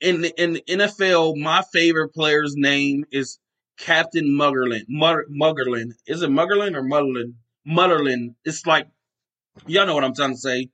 in 0.00 0.22
the, 0.22 0.42
in 0.42 0.54
the 0.54 0.62
NFL, 0.68 1.36
my 1.36 1.62
favorite 1.72 2.10
player's 2.10 2.54
name 2.56 3.04
is 3.10 3.38
Captain 3.78 4.26
Muggerland. 4.26 4.86
Muggerland. 4.90 5.92
Is 6.06 6.22
it 6.22 6.30
Muggerland 6.30 6.76
or 6.76 6.82
Mutterland? 6.82 7.34
Mutterland. 7.66 8.34
It's 8.44 8.66
like 8.66 8.88
y'all 9.66 9.86
know 9.86 9.94
what 9.94 10.04
I'm 10.04 10.14
trying 10.14 10.32
to 10.32 10.38
say. 10.38 10.70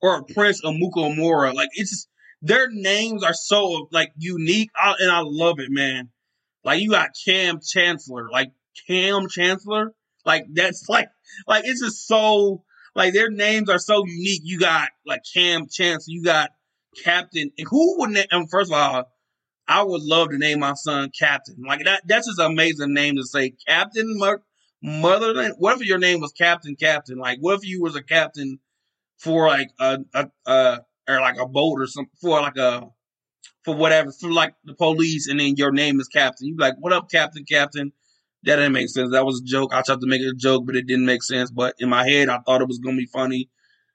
Or 0.00 0.22
Prince 0.22 0.62
Amukamara. 0.64 1.54
Like 1.54 1.70
it's 1.72 1.90
just, 1.90 2.08
their 2.40 2.68
names 2.70 3.24
are 3.24 3.34
so 3.34 3.88
like 3.90 4.12
unique, 4.16 4.70
I, 4.76 4.94
and 4.98 5.10
I 5.10 5.22
love 5.24 5.58
it, 5.58 5.70
man. 5.70 6.10
Like 6.64 6.80
you 6.80 6.90
got 6.90 7.10
Kam 7.24 7.60
Chancellor, 7.60 8.28
like 8.30 8.52
Kam 8.86 9.28
Chancellor, 9.28 9.92
like 10.24 10.44
that's 10.52 10.84
like 10.88 11.08
like 11.46 11.64
it's 11.66 11.82
just 11.82 12.06
so 12.06 12.64
like 12.98 13.14
their 13.14 13.30
names 13.30 13.70
are 13.70 13.78
so 13.78 14.04
unique. 14.04 14.40
You 14.42 14.58
got 14.58 14.88
like 15.06 15.22
Cam 15.32 15.68
Chance, 15.70 16.06
you 16.08 16.24
got 16.24 16.50
Captain. 17.04 17.52
And 17.56 17.68
who 17.70 18.00
would 18.00 18.10
name? 18.10 18.26
And 18.32 18.50
first 18.50 18.72
of 18.72 18.76
all, 18.76 19.04
I 19.68 19.84
would 19.84 20.02
love 20.02 20.30
to 20.30 20.38
name 20.38 20.58
my 20.58 20.74
son 20.74 21.10
Captain. 21.16 21.62
Like 21.64 21.84
that. 21.84 22.02
That's 22.08 22.26
just 22.26 22.40
an 22.40 22.46
amazing 22.50 22.92
name 22.92 23.14
to 23.14 23.24
say, 23.24 23.54
Captain 23.68 24.18
Motherland. 24.82 25.54
What 25.58 25.80
if 25.80 25.86
your 25.86 25.98
name 25.98 26.20
was 26.20 26.32
Captain 26.32 26.74
Captain? 26.74 27.18
Like 27.18 27.38
what 27.40 27.54
if 27.54 27.64
you 27.64 27.80
was 27.80 27.94
a 27.94 28.02
captain 28.02 28.58
for 29.18 29.46
like 29.46 29.70
a, 29.78 30.00
a, 30.12 30.28
a 30.46 30.80
or 31.08 31.20
like 31.20 31.38
a 31.38 31.46
boat 31.46 31.80
or 31.80 31.86
something 31.86 32.10
for 32.20 32.40
like 32.40 32.56
a 32.56 32.88
for 33.64 33.76
whatever 33.76 34.10
for 34.10 34.32
like 34.32 34.54
the 34.64 34.74
police, 34.74 35.28
and 35.28 35.38
then 35.38 35.54
your 35.56 35.70
name 35.70 36.00
is 36.00 36.08
Captain. 36.08 36.48
You 36.48 36.56
like, 36.58 36.74
what 36.80 36.92
up, 36.92 37.10
Captain 37.10 37.44
Captain? 37.44 37.92
That 38.44 38.56
didn't 38.56 38.72
make 38.72 38.88
sense. 38.88 39.10
That 39.12 39.26
was 39.26 39.40
a 39.40 39.44
joke. 39.44 39.74
I 39.74 39.82
tried 39.82 40.00
to 40.00 40.06
make 40.06 40.20
it 40.20 40.28
a 40.28 40.34
joke, 40.34 40.64
but 40.66 40.76
it 40.76 40.86
didn't 40.86 41.06
make 41.06 41.22
sense. 41.22 41.50
But 41.50 41.74
in 41.78 41.88
my 41.88 42.08
head, 42.08 42.28
I 42.28 42.38
thought 42.38 42.62
it 42.62 42.68
was 42.68 42.78
gonna 42.78 42.96
be 42.96 43.06
funny. 43.06 43.50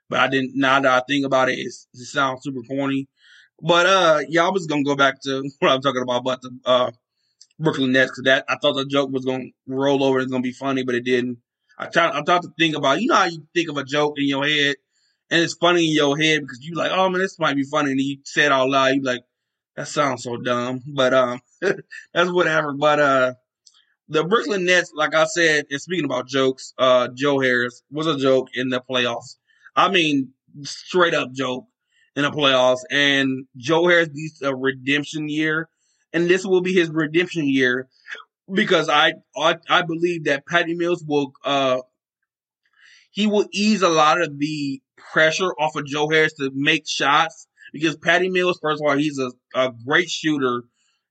But 0.09 0.19
I 0.19 0.27
didn't. 0.27 0.51
Now 0.55 0.79
that 0.81 0.91
I 0.91 1.03
think 1.07 1.25
about 1.25 1.49
it, 1.49 1.57
it 1.57 1.73
sounds 1.93 2.43
super 2.43 2.61
corny. 2.61 3.07
But 3.61 3.85
uh, 3.85 4.19
yeah, 4.27 4.45
I 4.45 4.49
was 4.49 4.67
gonna 4.67 4.83
go 4.83 4.95
back 4.95 5.21
to 5.23 5.49
what 5.59 5.71
I'm 5.71 5.81
talking 5.81 6.01
about, 6.01 6.21
about 6.21 6.41
the 6.41 6.51
uh 6.65 6.91
Brooklyn 7.59 7.91
Nets 7.91 8.11
because 8.11 8.23
that 8.25 8.45
I 8.49 8.57
thought 8.61 8.73
the 8.73 8.85
joke 8.85 9.11
was 9.11 9.25
gonna 9.25 9.45
roll 9.67 10.03
over 10.03 10.17
and 10.17 10.23
it's 10.23 10.31
gonna 10.31 10.41
be 10.41 10.51
funny, 10.51 10.83
but 10.83 10.95
it 10.95 11.05
didn't. 11.05 11.37
I 11.77 11.87
tried. 11.87 12.11
I 12.11 12.21
thought 12.23 12.43
to 12.43 12.49
think 12.57 12.75
about. 12.75 13.01
You 13.01 13.07
know 13.07 13.15
how 13.15 13.25
you 13.25 13.47
think 13.53 13.69
of 13.69 13.77
a 13.77 13.83
joke 13.83 14.15
in 14.17 14.27
your 14.27 14.45
head, 14.45 14.75
and 15.31 15.41
it's 15.41 15.55
funny 15.55 15.87
in 15.87 15.93
your 15.95 16.17
head 16.17 16.41
because 16.41 16.59
you 16.61 16.75
like, 16.75 16.91
oh 16.91 17.09
man, 17.09 17.21
this 17.21 17.39
might 17.39 17.55
be 17.55 17.63
funny, 17.63 17.91
and 17.91 18.01
you 18.01 18.17
said 18.25 18.51
out 18.51 18.69
loud. 18.69 18.95
You 18.95 19.03
like, 19.03 19.23
that 19.75 19.87
sounds 19.87 20.23
so 20.23 20.37
dumb, 20.37 20.81
but 20.85 21.13
um, 21.13 21.41
that's 21.61 22.31
whatever. 22.31 22.73
But 22.73 22.99
uh, 22.99 23.33
the 24.13 24.23
Brooklyn 24.23 24.65
Nets, 24.65 24.91
like 24.95 25.15
I 25.15 25.25
said, 25.25 25.65
and 25.69 25.81
speaking 25.81 26.05
about 26.05 26.27
jokes, 26.27 26.73
uh, 26.77 27.09
Joe 27.13 27.39
Harris 27.39 27.83
was 27.91 28.07
a 28.07 28.17
joke 28.17 28.49
in 28.53 28.69
the 28.69 28.81
playoffs. 28.81 29.37
I 29.75 29.89
mean, 29.89 30.33
straight 30.61 31.13
up 31.13 31.31
joke 31.33 31.65
in 32.15 32.23
the 32.23 32.31
playoffs. 32.31 32.81
And 32.91 33.45
Joe 33.57 33.87
Harris 33.87 34.09
needs 34.13 34.41
a 34.41 34.55
redemption 34.55 35.29
year, 35.29 35.69
and 36.13 36.27
this 36.27 36.45
will 36.45 36.61
be 36.61 36.73
his 36.73 36.89
redemption 36.89 37.47
year 37.47 37.89
because 38.51 38.89
I 38.89 39.13
I, 39.35 39.57
I 39.69 39.81
believe 39.81 40.25
that 40.25 40.45
Patty 40.45 40.75
Mills 40.75 41.03
will 41.07 41.33
uh 41.43 41.81
he 43.11 43.27
will 43.27 43.47
ease 43.51 43.81
a 43.81 43.89
lot 43.89 44.21
of 44.21 44.37
the 44.37 44.81
pressure 44.97 45.53
off 45.59 45.75
of 45.75 45.85
Joe 45.85 46.09
Harris 46.09 46.33
to 46.33 46.51
make 46.53 46.87
shots 46.87 47.47
because 47.71 47.95
Patty 47.95 48.29
Mills, 48.29 48.59
first 48.61 48.81
of 48.81 48.89
all, 48.89 48.97
he's 48.97 49.19
a, 49.19 49.31
a 49.55 49.71
great 49.85 50.09
shooter 50.09 50.63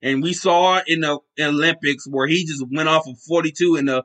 and 0.03 0.23
we 0.23 0.33
saw 0.33 0.81
in 0.87 1.01
the 1.01 1.19
Olympics 1.41 2.07
where 2.09 2.27
he 2.27 2.45
just 2.45 2.65
went 2.71 2.89
off 2.89 3.07
of 3.07 3.19
42 3.21 3.77
in 3.77 3.87
the, 3.87 4.05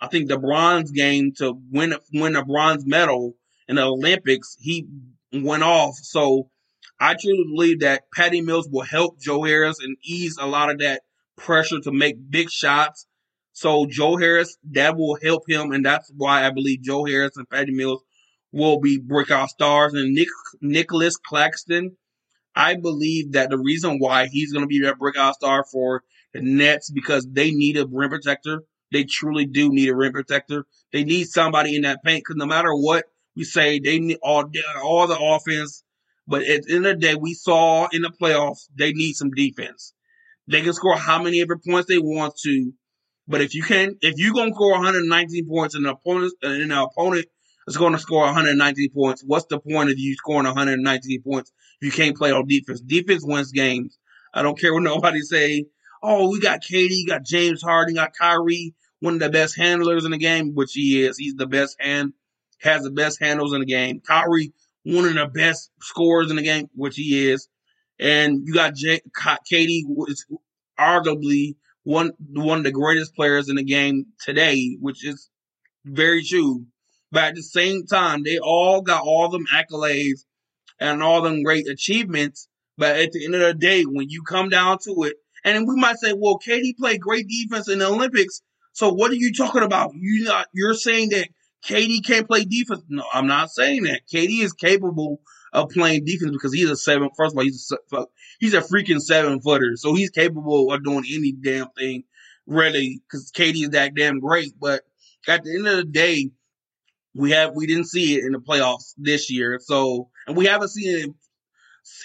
I 0.00 0.08
think 0.08 0.28
the 0.28 0.38
bronze 0.38 0.90
game 0.90 1.32
to 1.38 1.54
win 1.70 1.94
win 2.12 2.36
a 2.36 2.44
bronze 2.44 2.86
medal 2.86 3.34
in 3.68 3.76
the 3.76 3.82
Olympics. 3.82 4.56
He 4.58 4.88
went 5.32 5.62
off. 5.62 5.94
So 5.96 6.48
I 6.98 7.14
truly 7.14 7.44
believe 7.44 7.80
that 7.80 8.04
Patty 8.14 8.40
Mills 8.40 8.68
will 8.70 8.82
help 8.84 9.20
Joe 9.20 9.42
Harris 9.42 9.78
and 9.80 9.96
ease 10.02 10.36
a 10.40 10.46
lot 10.46 10.70
of 10.70 10.78
that 10.78 11.02
pressure 11.36 11.80
to 11.80 11.92
make 11.92 12.16
big 12.30 12.50
shots. 12.50 13.06
So 13.52 13.86
Joe 13.88 14.16
Harris, 14.16 14.56
that 14.72 14.96
will 14.96 15.18
help 15.22 15.42
him, 15.48 15.72
and 15.72 15.84
that's 15.84 16.10
why 16.16 16.44
I 16.44 16.50
believe 16.50 16.82
Joe 16.82 17.04
Harris 17.04 17.36
and 17.36 17.48
Patty 17.48 17.72
Mills 17.72 18.02
will 18.52 18.80
be 18.80 18.98
breakout 18.98 19.50
stars. 19.50 19.94
And 19.94 20.14
Nick 20.14 20.28
Nicholas 20.60 21.16
Claxton, 21.16 21.96
I 22.54 22.76
believe 22.76 23.32
that 23.32 23.50
the 23.50 23.58
reason 23.58 23.98
why 23.98 24.26
he's 24.26 24.52
going 24.52 24.62
to 24.64 24.68
be 24.68 24.80
that 24.80 24.98
breakout 24.98 25.34
star 25.34 25.64
for 25.70 26.02
the 26.32 26.40
Nets 26.40 26.90
because 26.90 27.26
they 27.30 27.50
need 27.50 27.76
a 27.76 27.86
rim 27.86 28.10
protector. 28.10 28.62
They 28.92 29.04
truly 29.04 29.46
do 29.46 29.70
need 29.70 29.88
a 29.88 29.96
rim 29.96 30.12
protector. 30.12 30.66
They 30.92 31.04
need 31.04 31.26
somebody 31.26 31.74
in 31.74 31.82
that 31.82 32.04
paint 32.04 32.22
because 32.24 32.36
no 32.36 32.46
matter 32.46 32.72
what 32.72 33.04
we 33.36 33.44
say, 33.44 33.80
they 33.80 33.98
need 33.98 34.18
all 34.22 34.44
all 34.82 35.06
the 35.06 35.18
offense. 35.18 35.82
But 36.26 36.42
at 36.42 36.62
the 36.62 36.76
end 36.76 36.86
of 36.86 37.00
the 37.00 37.06
day, 37.06 37.14
we 37.14 37.34
saw 37.34 37.88
in 37.92 38.02
the 38.02 38.10
playoffs 38.10 38.68
they 38.76 38.92
need 38.92 39.14
some 39.14 39.30
defense. 39.30 39.92
They 40.46 40.62
can 40.62 40.72
score 40.72 40.96
how 40.96 41.22
many 41.22 41.40
ever 41.40 41.58
points 41.58 41.88
they 41.88 41.98
want 41.98 42.34
to, 42.44 42.72
but 43.26 43.40
if 43.40 43.54
you 43.54 43.62
can, 43.62 43.96
if 44.02 44.14
you're 44.16 44.34
gonna 44.34 44.52
score 44.54 44.72
119 44.72 45.48
points 45.48 45.74
and 45.74 45.84
the 45.84 45.92
opponent 45.92 46.34
and 46.42 46.62
an 46.62 46.72
opponent 46.72 47.26
is 47.66 47.76
going 47.76 47.92
to 47.94 47.98
score 47.98 48.24
119 48.24 48.90
points, 48.90 49.22
what's 49.26 49.46
the 49.46 49.58
point 49.58 49.90
of 49.90 49.98
you 49.98 50.14
scoring 50.14 50.44
119 50.44 51.22
points 51.22 51.50
you 51.80 51.90
can't 51.90 52.16
play 52.16 52.32
on 52.32 52.46
defense. 52.46 52.80
Defense 52.80 53.24
wins 53.26 53.52
games. 53.52 53.98
I 54.32 54.42
don't 54.42 54.58
care 54.58 54.72
what 54.74 54.82
nobody 54.84 55.20
say. 55.20 55.66
Oh, 56.02 56.30
we 56.30 56.40
got 56.40 56.62
KD, 56.62 57.06
got 57.08 57.24
James 57.24 57.62
Harden, 57.62 57.94
got 57.94 58.12
Kyrie, 58.18 58.74
one 59.00 59.14
of 59.14 59.20
the 59.20 59.30
best 59.30 59.56
handlers 59.56 60.04
in 60.04 60.10
the 60.10 60.18
game, 60.18 60.54
which 60.54 60.72
he 60.74 61.02
is. 61.02 61.16
He's 61.16 61.34
the 61.34 61.46
best 61.46 61.76
hand, 61.80 62.12
has 62.60 62.82
the 62.82 62.90
best 62.90 63.20
handles 63.20 63.54
in 63.54 63.60
the 63.60 63.66
game. 63.66 64.00
Kyrie, 64.00 64.52
one 64.84 65.06
of 65.06 65.14
the 65.14 65.26
best 65.26 65.70
scorers 65.80 66.30
in 66.30 66.36
the 66.36 66.42
game, 66.42 66.68
which 66.74 66.96
he 66.96 67.30
is. 67.30 67.48
And 67.98 68.46
you 68.46 68.52
got 68.52 68.74
J- 68.74 69.00
KD, 69.16 69.82
is 70.08 70.26
arguably 70.78 71.56
one 71.84 72.12
one 72.18 72.58
of 72.58 72.64
the 72.64 72.72
greatest 72.72 73.14
players 73.14 73.48
in 73.48 73.56
the 73.56 73.64
game 73.64 74.06
today, 74.24 74.76
which 74.80 75.04
is 75.06 75.30
very 75.84 76.24
true. 76.24 76.66
but 77.12 77.24
at 77.24 77.34
the 77.34 77.42
same 77.42 77.86
time, 77.86 78.22
they 78.24 78.38
all 78.38 78.82
got 78.82 79.02
all 79.04 79.28
them 79.28 79.46
accolades 79.52 80.24
and 80.80 81.02
all 81.02 81.22
them 81.22 81.42
great 81.42 81.68
achievements. 81.68 82.48
But 82.76 82.96
at 82.96 83.12
the 83.12 83.24
end 83.24 83.34
of 83.34 83.40
the 83.40 83.54
day, 83.54 83.82
when 83.82 84.08
you 84.08 84.22
come 84.22 84.48
down 84.48 84.78
to 84.84 85.04
it, 85.04 85.16
and 85.44 85.68
we 85.68 85.76
might 85.76 85.98
say, 85.98 86.12
well, 86.16 86.38
KD 86.38 86.76
played 86.76 87.00
great 87.00 87.28
defense 87.28 87.68
in 87.68 87.78
the 87.78 87.86
Olympics. 87.86 88.40
So 88.72 88.92
what 88.92 89.10
are 89.10 89.16
you 89.16 89.32
talking 89.32 89.62
about? 89.62 89.92
You 89.94 90.24
not 90.24 90.46
you're 90.52 90.74
saying 90.74 91.10
that 91.10 91.28
KD 91.64 92.04
can't 92.04 92.26
play 92.26 92.44
defense? 92.44 92.82
No, 92.88 93.04
I'm 93.12 93.26
not 93.26 93.50
saying 93.50 93.84
that. 93.84 94.02
KD 94.12 94.42
is 94.42 94.52
capable 94.52 95.20
of 95.52 95.70
playing 95.70 96.04
defense 96.04 96.32
because 96.32 96.52
he's 96.52 96.70
a 96.70 96.76
seven. 96.76 97.10
First 97.16 97.34
of 97.34 97.38
all, 97.38 97.44
he's 97.44 97.72
a 97.92 98.06
he's 98.40 98.54
a 98.54 98.60
freaking 98.60 99.00
seven 99.00 99.40
footer, 99.40 99.76
so 99.76 99.94
he's 99.94 100.10
capable 100.10 100.72
of 100.72 100.82
doing 100.82 101.04
any 101.10 101.32
damn 101.32 101.68
thing, 101.78 102.04
really. 102.46 103.00
Because 103.06 103.30
KD 103.30 103.62
is 103.62 103.70
that 103.70 103.94
damn 103.94 104.18
great. 104.18 104.52
But 104.58 104.82
at 105.28 105.44
the 105.44 105.54
end 105.54 105.68
of 105.68 105.76
the 105.76 105.84
day, 105.84 106.30
we 107.14 107.30
have 107.30 107.52
we 107.54 107.66
didn't 107.66 107.86
see 107.86 108.16
it 108.16 108.24
in 108.24 108.32
the 108.32 108.40
playoffs 108.40 108.94
this 108.96 109.30
year. 109.30 109.60
So 109.62 110.10
and 110.26 110.36
we 110.36 110.46
haven't 110.46 110.68
seen 110.68 110.98
it 110.98 111.10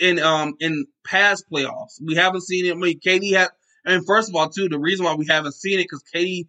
in, 0.02 0.20
um 0.20 0.54
in 0.60 0.86
past 1.06 1.46
playoffs. 1.52 2.02
We 2.04 2.16
haven't 2.16 2.42
seen 2.42 2.66
it. 2.66 2.72
I 2.72 2.76
mean, 2.76 3.00
KD 3.00 3.34
had 3.36 3.50
and 3.86 4.06
first 4.06 4.30
of 4.30 4.36
all, 4.36 4.50
too, 4.50 4.70
the 4.70 4.80
reason 4.80 5.06
why 5.06 5.16
we 5.16 5.26
haven't 5.28 5.54
seen 5.54 5.80
it 5.80 5.84
because 5.84 6.04
KD 6.14 6.48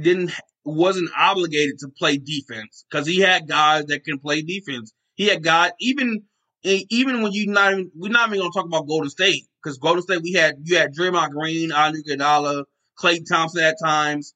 didn't 0.00 0.32
wasn't 0.64 1.10
obligated 1.16 1.78
to 1.78 1.88
play 1.88 2.18
defense 2.18 2.84
because 2.90 3.06
he 3.06 3.20
had 3.20 3.48
guys 3.48 3.86
that 3.86 4.04
can 4.04 4.18
play 4.18 4.42
defense. 4.42 4.92
He 5.14 5.26
had 5.26 5.42
guys 5.42 5.72
even 5.80 6.24
even 6.62 7.22
when 7.22 7.32
you 7.32 7.46
not 7.46 7.72
even, 7.72 7.90
we're 7.94 8.10
not 8.10 8.28
even 8.28 8.40
gonna 8.40 8.50
talk 8.52 8.66
about 8.66 8.88
Golden 8.88 9.10
State 9.10 9.44
because 9.62 9.78
Golden 9.78 10.02
State 10.02 10.22
we 10.22 10.32
had 10.32 10.56
you 10.62 10.76
had 10.76 10.94
Draymond 10.94 11.30
Green, 11.30 11.72
Ali 11.72 12.02
Iguodala, 12.02 12.64
Klay 12.98 13.20
Thompson 13.28 13.62
at 13.62 13.76
times. 13.82 14.34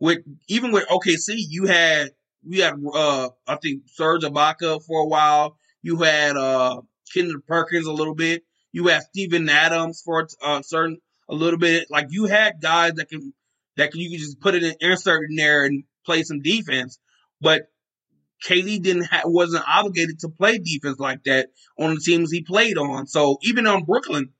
With 0.00 0.18
even 0.48 0.72
with 0.72 0.86
OKC, 0.88 1.34
you 1.36 1.66
had 1.66 2.10
we 2.46 2.58
had 2.58 2.74
uh 2.92 3.30
I 3.46 3.56
think 3.56 3.82
Serge 3.86 4.22
Ibaka 4.22 4.84
for 4.84 5.00
a 5.00 5.06
while. 5.06 5.56
You 5.84 5.98
had 5.98 6.38
uh 6.38 6.80
Kendrick 7.12 7.46
Perkins 7.46 7.86
a 7.86 7.92
little 7.92 8.14
bit. 8.14 8.42
You 8.72 8.88
had 8.88 9.02
Steven 9.02 9.48
Adams 9.50 10.00
for 10.02 10.20
a 10.20 10.46
uh, 10.46 10.62
certain 10.62 10.96
a 11.28 11.34
little 11.34 11.58
bit. 11.58 11.88
Like 11.90 12.06
you 12.08 12.24
had 12.24 12.54
guys 12.62 12.94
that 12.94 13.10
can 13.10 13.34
that 13.76 13.92
can, 13.92 14.00
you 14.00 14.08
can 14.08 14.18
just 14.18 14.40
put 14.40 14.54
it 14.54 14.62
in 14.62 14.74
insert 14.80 15.28
in 15.28 15.36
there 15.36 15.66
and 15.66 15.84
play 16.06 16.22
some 16.22 16.40
defense. 16.40 16.98
But 17.38 17.66
KD 18.48 18.82
didn't 18.82 19.04
ha- 19.04 19.24
wasn't 19.26 19.68
obligated 19.68 20.20
to 20.20 20.30
play 20.30 20.56
defense 20.56 20.98
like 20.98 21.22
that 21.24 21.50
on 21.78 21.94
the 21.94 22.00
teams 22.00 22.30
he 22.30 22.40
played 22.40 22.78
on. 22.78 23.06
So 23.06 23.36
even 23.42 23.66
on 23.66 23.84
Brooklyn, 23.84 24.30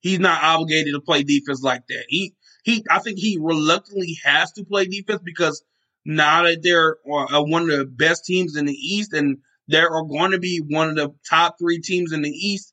he's 0.00 0.18
not 0.18 0.42
obligated 0.42 0.92
to 0.92 1.00
play 1.00 1.22
defense 1.22 1.62
like 1.62 1.86
that. 1.88 2.04
He 2.08 2.34
he 2.62 2.84
I 2.90 2.98
think 2.98 3.18
he 3.18 3.38
reluctantly 3.40 4.18
has 4.22 4.52
to 4.52 4.66
play 4.66 4.84
defense 4.84 5.22
because 5.24 5.64
now 6.04 6.42
that 6.42 6.62
they're 6.62 6.98
uh, 7.10 7.42
one 7.42 7.62
of 7.62 7.68
the 7.68 7.86
best 7.86 8.26
teams 8.26 8.54
in 8.54 8.66
the 8.66 8.74
East 8.74 9.14
and 9.14 9.38
they 9.70 9.80
are 9.80 10.02
going 10.02 10.32
to 10.32 10.38
be 10.38 10.60
one 10.66 10.88
of 10.88 10.96
the 10.96 11.10
top 11.28 11.56
three 11.60 11.80
teams 11.80 12.12
in 12.12 12.22
the 12.22 12.30
East 12.30 12.72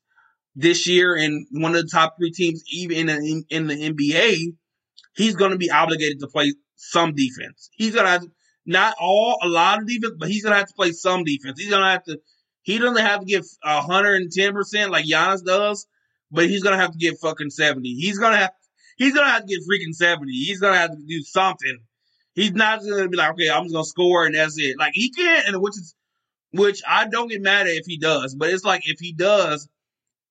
this 0.56 0.88
year 0.88 1.14
and 1.14 1.46
one 1.52 1.74
of 1.74 1.82
the 1.82 1.88
top 1.88 2.16
three 2.18 2.32
teams 2.32 2.62
even 2.72 3.08
in, 3.08 3.44
in 3.48 3.66
the 3.68 3.74
NBA, 3.74 4.54
he's 5.14 5.36
going 5.36 5.52
to 5.52 5.56
be 5.56 5.70
obligated 5.70 6.18
to 6.20 6.26
play 6.26 6.52
some 6.74 7.14
defense. 7.14 7.70
He's 7.72 7.94
going 7.94 8.06
to 8.06 8.10
have 8.10 8.26
not 8.66 8.96
all 9.00 9.38
a 9.42 9.48
lot 9.48 9.80
of 9.80 9.86
defense, 9.86 10.14
but 10.18 10.28
he's 10.28 10.42
going 10.42 10.52
to 10.52 10.58
have 10.58 10.68
to 10.68 10.74
play 10.74 10.92
some 10.92 11.24
defense. 11.24 11.60
He's 11.60 11.70
going 11.70 11.82
to 11.82 11.88
have 11.88 12.04
to. 12.04 12.18
He 12.62 12.78
doesn't 12.78 13.04
have 13.04 13.20
to 13.20 13.26
give 13.26 13.44
110 13.62 14.52
percent 14.52 14.90
like 14.90 15.06
Giannis 15.06 15.44
does, 15.44 15.86
but 16.30 16.48
he's 16.48 16.62
going 16.62 16.76
to 16.76 16.82
have 16.82 16.92
to 16.92 16.98
give 16.98 17.18
fucking 17.20 17.50
70. 17.50 17.88
He's 17.94 18.18
going 18.18 18.32
to 18.32 18.38
have. 18.38 18.52
He's 18.96 19.14
going 19.14 19.26
to 19.26 19.32
have 19.32 19.46
to 19.46 19.48
get 19.48 19.60
freaking 19.60 19.94
70. 19.94 20.30
He's 20.32 20.58
going 20.58 20.74
to 20.74 20.78
have 20.78 20.90
to 20.90 20.96
do 21.06 21.22
something. 21.22 21.78
He's 22.34 22.52
not 22.52 22.80
going 22.80 23.04
to 23.04 23.08
be 23.08 23.16
like, 23.16 23.30
okay, 23.32 23.48
I'm 23.48 23.64
just 23.64 23.72
going 23.72 23.84
to 23.84 23.88
score 23.88 24.26
and 24.26 24.34
that's 24.34 24.58
it. 24.58 24.76
Like 24.76 24.92
he 24.94 25.10
can't, 25.10 25.48
and 25.48 25.62
which 25.62 25.76
is, 25.76 25.94
which 26.52 26.82
I 26.86 27.06
don't 27.06 27.28
get 27.28 27.42
mad 27.42 27.66
at 27.66 27.74
if 27.74 27.86
he 27.86 27.98
does, 27.98 28.34
but 28.34 28.50
it's 28.50 28.64
like 28.64 28.82
if 28.84 28.98
he 29.00 29.12
does, 29.12 29.68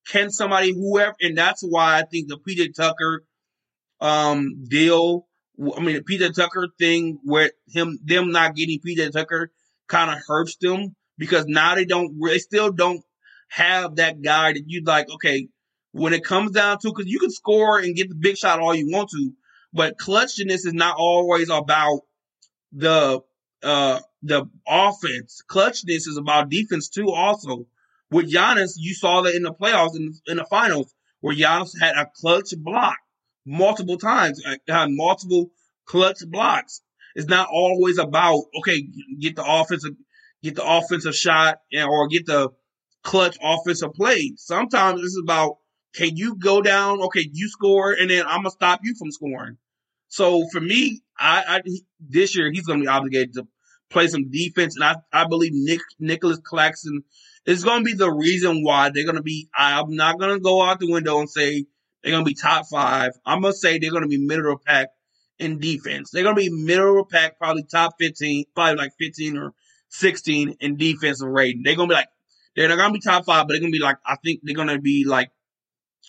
can 0.07 0.29
somebody, 0.29 0.73
whoever, 0.73 1.15
and 1.21 1.37
that's 1.37 1.61
why 1.61 1.99
I 1.99 2.03
think 2.03 2.27
the 2.27 2.37
PJ 2.37 2.75
Tucker 2.75 3.23
um, 3.99 4.65
deal, 4.67 5.27
I 5.59 5.81
mean, 5.81 5.95
the 5.95 6.01
PJ 6.01 6.33
Tucker 6.35 6.67
thing 6.79 7.19
where 7.23 7.51
him, 7.67 7.99
them 8.03 8.31
not 8.31 8.55
getting 8.55 8.79
PJ 8.79 9.11
Tucker 9.11 9.51
kind 9.87 10.11
of 10.11 10.19
hurts 10.25 10.55
them 10.57 10.95
because 11.17 11.45
now 11.45 11.75
they 11.75 11.85
don't, 11.85 12.17
they 12.25 12.39
still 12.39 12.71
don't 12.71 13.01
have 13.49 13.95
that 13.97 14.21
guy 14.21 14.53
that 14.53 14.63
you 14.65 14.83
like, 14.83 15.09
okay, 15.09 15.47
when 15.91 16.13
it 16.13 16.23
comes 16.23 16.51
down 16.51 16.77
to, 16.79 16.89
because 16.89 17.11
you 17.11 17.19
can 17.19 17.31
score 17.31 17.79
and 17.79 17.95
get 17.95 18.09
the 18.09 18.15
big 18.15 18.37
shot 18.37 18.59
all 18.59 18.75
you 18.75 18.89
want 18.91 19.09
to, 19.09 19.33
but 19.73 19.97
clutchiness 19.97 20.65
is 20.65 20.73
not 20.73 20.95
always 20.97 21.49
about 21.49 22.01
the 22.71 23.21
uh 23.63 23.99
the 24.21 24.49
offense. 24.67 25.41
Clutchness 25.49 26.07
is 26.07 26.17
about 26.17 26.49
defense 26.49 26.89
too. 26.89 27.09
Also, 27.11 27.67
with 28.11 28.31
Giannis, 28.31 28.73
you 28.77 28.93
saw 28.93 29.21
that 29.21 29.35
in 29.35 29.43
the 29.43 29.53
playoffs 29.53 29.95
in, 29.95 30.13
in 30.27 30.37
the 30.37 30.45
finals 30.45 30.93
where 31.21 31.35
Giannis 31.35 31.71
had 31.79 31.95
a 31.95 32.09
clutch 32.15 32.53
block 32.57 32.97
multiple 33.45 33.97
times, 33.97 34.41
uh, 34.45 34.55
had 34.67 34.89
multiple 34.91 35.51
clutch 35.85 36.19
blocks. 36.27 36.81
It's 37.15 37.27
not 37.27 37.49
always 37.51 37.97
about 37.97 38.43
okay, 38.59 38.87
get 39.19 39.35
the 39.35 39.45
offensive, 39.45 39.93
get 40.43 40.55
the 40.55 40.65
offensive 40.65 41.15
shot, 41.15 41.59
and, 41.71 41.89
or 41.89 42.07
get 42.07 42.25
the 42.25 42.49
clutch 43.03 43.37
offensive 43.41 43.93
play. 43.93 44.33
Sometimes 44.37 45.01
it's 45.01 45.19
about 45.21 45.57
can 45.95 46.15
you 46.15 46.35
go 46.35 46.61
down? 46.61 47.01
Okay, 47.01 47.27
you 47.31 47.49
score, 47.49 47.93
and 47.93 48.09
then 48.09 48.23
I'm 48.25 48.39
gonna 48.39 48.51
stop 48.51 48.81
you 48.83 48.93
from 48.95 49.11
scoring. 49.11 49.57
So 50.09 50.45
for 50.51 50.61
me, 50.61 51.01
I, 51.17 51.43
I 51.47 51.61
this 51.99 52.35
year 52.35 52.51
he's 52.51 52.65
gonna 52.65 52.81
be 52.81 52.87
obligated 52.87 53.33
to 53.33 53.47
play 53.89 54.07
some 54.07 54.29
defense, 54.29 54.75
and 54.75 54.83
I 54.83 54.95
I 55.11 55.27
believe 55.27 55.51
Nick 55.53 55.81
Nicholas 55.99 56.39
Claxton 56.43 57.03
is 57.45 57.63
gonna 57.63 57.83
be 57.83 57.93
the 57.93 58.11
reason 58.11 58.63
why 58.63 58.89
they're 58.89 59.05
gonna 59.05 59.21
be. 59.21 59.49
I'm 59.55 59.95
not 59.95 60.19
gonna 60.19 60.39
go 60.39 60.61
out 60.61 60.79
the 60.79 60.91
window 60.91 61.19
and 61.19 61.29
say 61.29 61.65
they're 62.03 62.11
gonna 62.11 62.25
be 62.25 62.33
top 62.33 62.65
five. 62.67 63.13
I'm 63.25 63.41
gonna 63.41 63.53
say 63.53 63.79
they're 63.79 63.91
gonna 63.91 64.07
be 64.07 64.17
middle 64.17 64.53
of 64.53 64.63
pack 64.63 64.89
in 65.39 65.59
defense. 65.59 66.11
They're 66.11 66.23
gonna 66.23 66.35
be 66.35 66.49
middle 66.49 67.01
of 67.01 67.09
pack, 67.09 67.37
probably 67.37 67.63
top 67.63 67.93
15, 67.99 68.45
probably 68.55 68.75
like 68.75 68.91
15 68.99 69.37
or 69.37 69.53
16 69.89 70.55
in 70.59 70.77
defensive 70.77 71.27
rating. 71.27 71.63
They're 71.63 71.75
gonna 71.75 71.89
be 71.89 71.95
like 71.95 72.09
they're 72.55 72.67
not 72.67 72.77
gonna 72.77 72.93
be 72.93 72.99
top 72.99 73.25
five, 73.25 73.47
but 73.47 73.53
they're 73.53 73.61
gonna 73.61 73.71
be 73.71 73.79
like 73.79 73.97
I 74.05 74.17
think 74.23 74.41
they're 74.43 74.55
gonna 74.55 74.79
be 74.79 75.05
like 75.05 75.31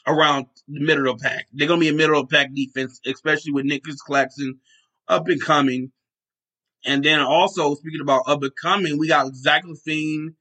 around 0.07 0.47
the 0.67 0.81
middle 0.81 1.09
of 1.09 1.19
the 1.19 1.29
pack. 1.29 1.47
They're 1.53 1.69
gonna 1.69 1.81
be 1.81 1.89
a 1.89 1.95
middle 1.95 2.21
of 2.21 2.29
pack 2.29 2.55
defense, 2.55 3.01
especially 3.07 3.53
with 3.53 3.67
Nicholas 3.67 4.01
Claxton 4.01 4.59
up 5.07 5.29
and 5.29 5.41
coming. 5.41 5.93
And 6.85 7.05
then 7.05 7.21
also 7.21 7.75
speaking 7.75 8.01
about 8.01 8.23
up 8.27 8.43
and 8.43 8.53
coming, 8.61 8.99
we 8.99 9.09
got 9.09 9.35
Zach 9.35 9.65
LaVine, 9.65 10.35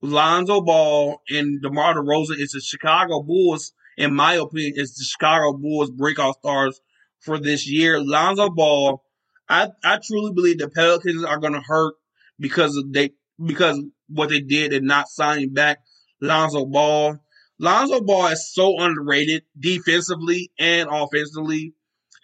Lonzo 0.00 0.60
Ball, 0.60 1.20
and 1.28 1.60
DeMar 1.62 1.94
DeRozan. 1.94 2.38
It's 2.38 2.54
the 2.54 2.60
Chicago 2.60 3.22
Bulls, 3.22 3.72
in 3.96 4.14
my 4.14 4.34
opinion, 4.34 4.74
it's 4.76 4.96
the 4.96 5.04
Chicago 5.04 5.52
Bulls 5.56 5.90
breakout 5.90 6.36
stars 6.38 6.80
for 7.20 7.38
this 7.38 7.68
year. 7.68 8.00
Lonzo 8.00 8.48
Ball, 8.48 9.02
I 9.48 9.68
I 9.84 9.98
truly 9.98 10.32
believe 10.32 10.58
the 10.58 10.68
Pelicans 10.68 11.24
are 11.24 11.38
gonna 11.38 11.62
hurt 11.62 11.94
because 12.38 12.76
of 12.76 12.92
they 12.92 13.10
because 13.44 13.82
what 14.08 14.28
they 14.28 14.40
did 14.40 14.72
and 14.72 14.86
not 14.86 15.08
signing 15.08 15.52
back 15.52 15.78
Lonzo 16.20 16.64
Ball. 16.64 17.18
Lonzo 17.58 18.00
Ball 18.00 18.28
is 18.28 18.54
so 18.54 18.78
underrated 18.80 19.42
defensively 19.58 20.52
and 20.58 20.88
offensively, 20.90 21.74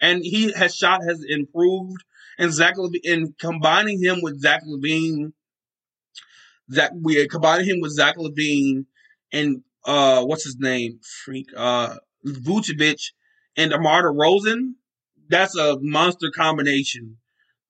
and 0.01 0.23
he 0.23 0.51
has 0.53 0.75
shot 0.75 1.01
has 1.07 1.23
improved. 1.27 2.03
And 2.37 2.51
Zach 2.51 2.75
LaVine, 2.75 2.99
and 3.05 3.37
combining 3.39 4.03
him 4.03 4.21
with 4.21 4.41
Zach 4.41 4.61
LaVine, 4.67 5.31
Zach 6.71 6.91
we 7.01 7.25
combining 7.27 7.65
him 7.65 7.79
with 7.79 7.91
Zach 7.91 8.17
LaVine 8.17 8.85
and 9.31 9.61
uh 9.85 10.23
what's 10.25 10.43
his 10.43 10.57
name, 10.59 10.99
freak 11.23 11.47
uh 11.55 11.95
Vucevic 12.25 13.11
and 13.55 13.71
DeMar 13.71 14.03
DeRozan. 14.03 14.73
That's 15.29 15.55
a 15.57 15.77
monster 15.79 16.31
combination. 16.35 17.17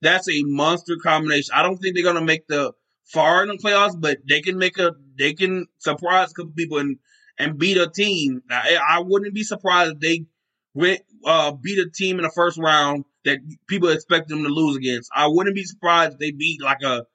That's 0.01 0.27
a 0.29 0.43
monster 0.43 0.97
combination. 1.01 1.53
I 1.55 1.61
don't 1.63 1.77
think 1.77 1.95
they're 1.95 2.03
gonna 2.03 2.25
make 2.25 2.47
the 2.47 2.73
far 3.05 3.43
in 3.43 3.49
the 3.49 3.57
playoffs, 3.57 3.99
but 3.99 4.17
they 4.27 4.41
can 4.41 4.57
make 4.57 4.77
a 4.77 4.93
they 5.17 5.33
can 5.33 5.67
surprise 5.77 6.31
a 6.31 6.33
couple 6.33 6.53
people 6.53 6.79
and 6.79 6.97
and 7.37 7.57
beat 7.57 7.77
a 7.77 7.89
team. 7.89 8.41
I, 8.49 8.77
I 8.89 8.99
wouldn't 9.01 9.33
be 9.35 9.43
surprised 9.43 9.93
if 9.93 9.99
they 9.99 10.25
went 10.73 11.01
uh, 11.25 11.51
beat 11.51 11.79
a 11.79 11.89
team 11.89 12.17
in 12.19 12.23
the 12.23 12.29
first 12.29 12.57
round 12.57 13.03
that 13.25 13.39
people 13.67 13.89
expect 13.89 14.29
them 14.29 14.43
to 14.43 14.49
lose 14.49 14.77
against. 14.77 15.09
I 15.13 15.27
wouldn't 15.27 15.55
be 15.55 15.63
surprised 15.63 16.13
if 16.13 16.19
they 16.19 16.31
beat 16.31 16.61
like 16.61 16.83
a 16.83 17.05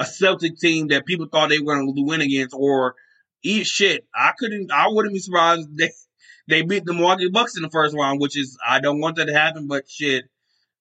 a 0.00 0.04
Celtic 0.04 0.58
team 0.58 0.88
that 0.88 1.06
people 1.06 1.28
thought 1.30 1.50
they 1.50 1.60
were 1.60 1.74
going 1.76 1.94
to 1.94 2.02
win 2.02 2.20
against, 2.20 2.54
or 2.58 2.96
eat 3.44 3.66
shit. 3.66 4.06
I 4.14 4.32
couldn't. 4.36 4.72
I 4.72 4.88
wouldn't 4.88 5.14
be 5.14 5.20
surprised 5.20 5.76
they 5.76 5.90
they 6.48 6.62
beat 6.62 6.84
the 6.84 6.94
Milwaukee 6.94 7.28
Bucks 7.28 7.56
in 7.56 7.62
the 7.62 7.70
first 7.70 7.94
round, 7.94 8.20
which 8.20 8.36
is 8.36 8.58
I 8.66 8.80
don't 8.80 9.00
want 9.00 9.16
that 9.16 9.26
to 9.26 9.34
happen, 9.34 9.68
but 9.68 9.88
shit. 9.88 10.24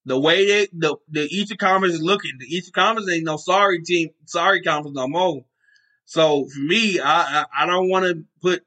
The 0.05 0.19
way 0.19 0.45
they 0.45 0.67
the 0.73 0.97
the 1.09 1.21
Eastern 1.23 1.57
Conference 1.57 1.95
is 1.95 2.01
looking, 2.01 2.31
the 2.39 2.47
Eastern 2.47 2.73
Conference 2.73 3.11
ain't 3.11 3.25
no 3.25 3.37
sorry 3.37 3.83
team, 3.83 4.09
sorry 4.25 4.61
conference 4.61 4.95
no 4.95 5.07
more. 5.07 5.45
So 6.05 6.45
for 6.47 6.59
me, 6.59 6.99
I 6.99 7.41
I, 7.41 7.45
I 7.59 7.65
don't 7.65 7.89
want 7.89 8.05
to 8.05 8.23
put, 8.41 8.63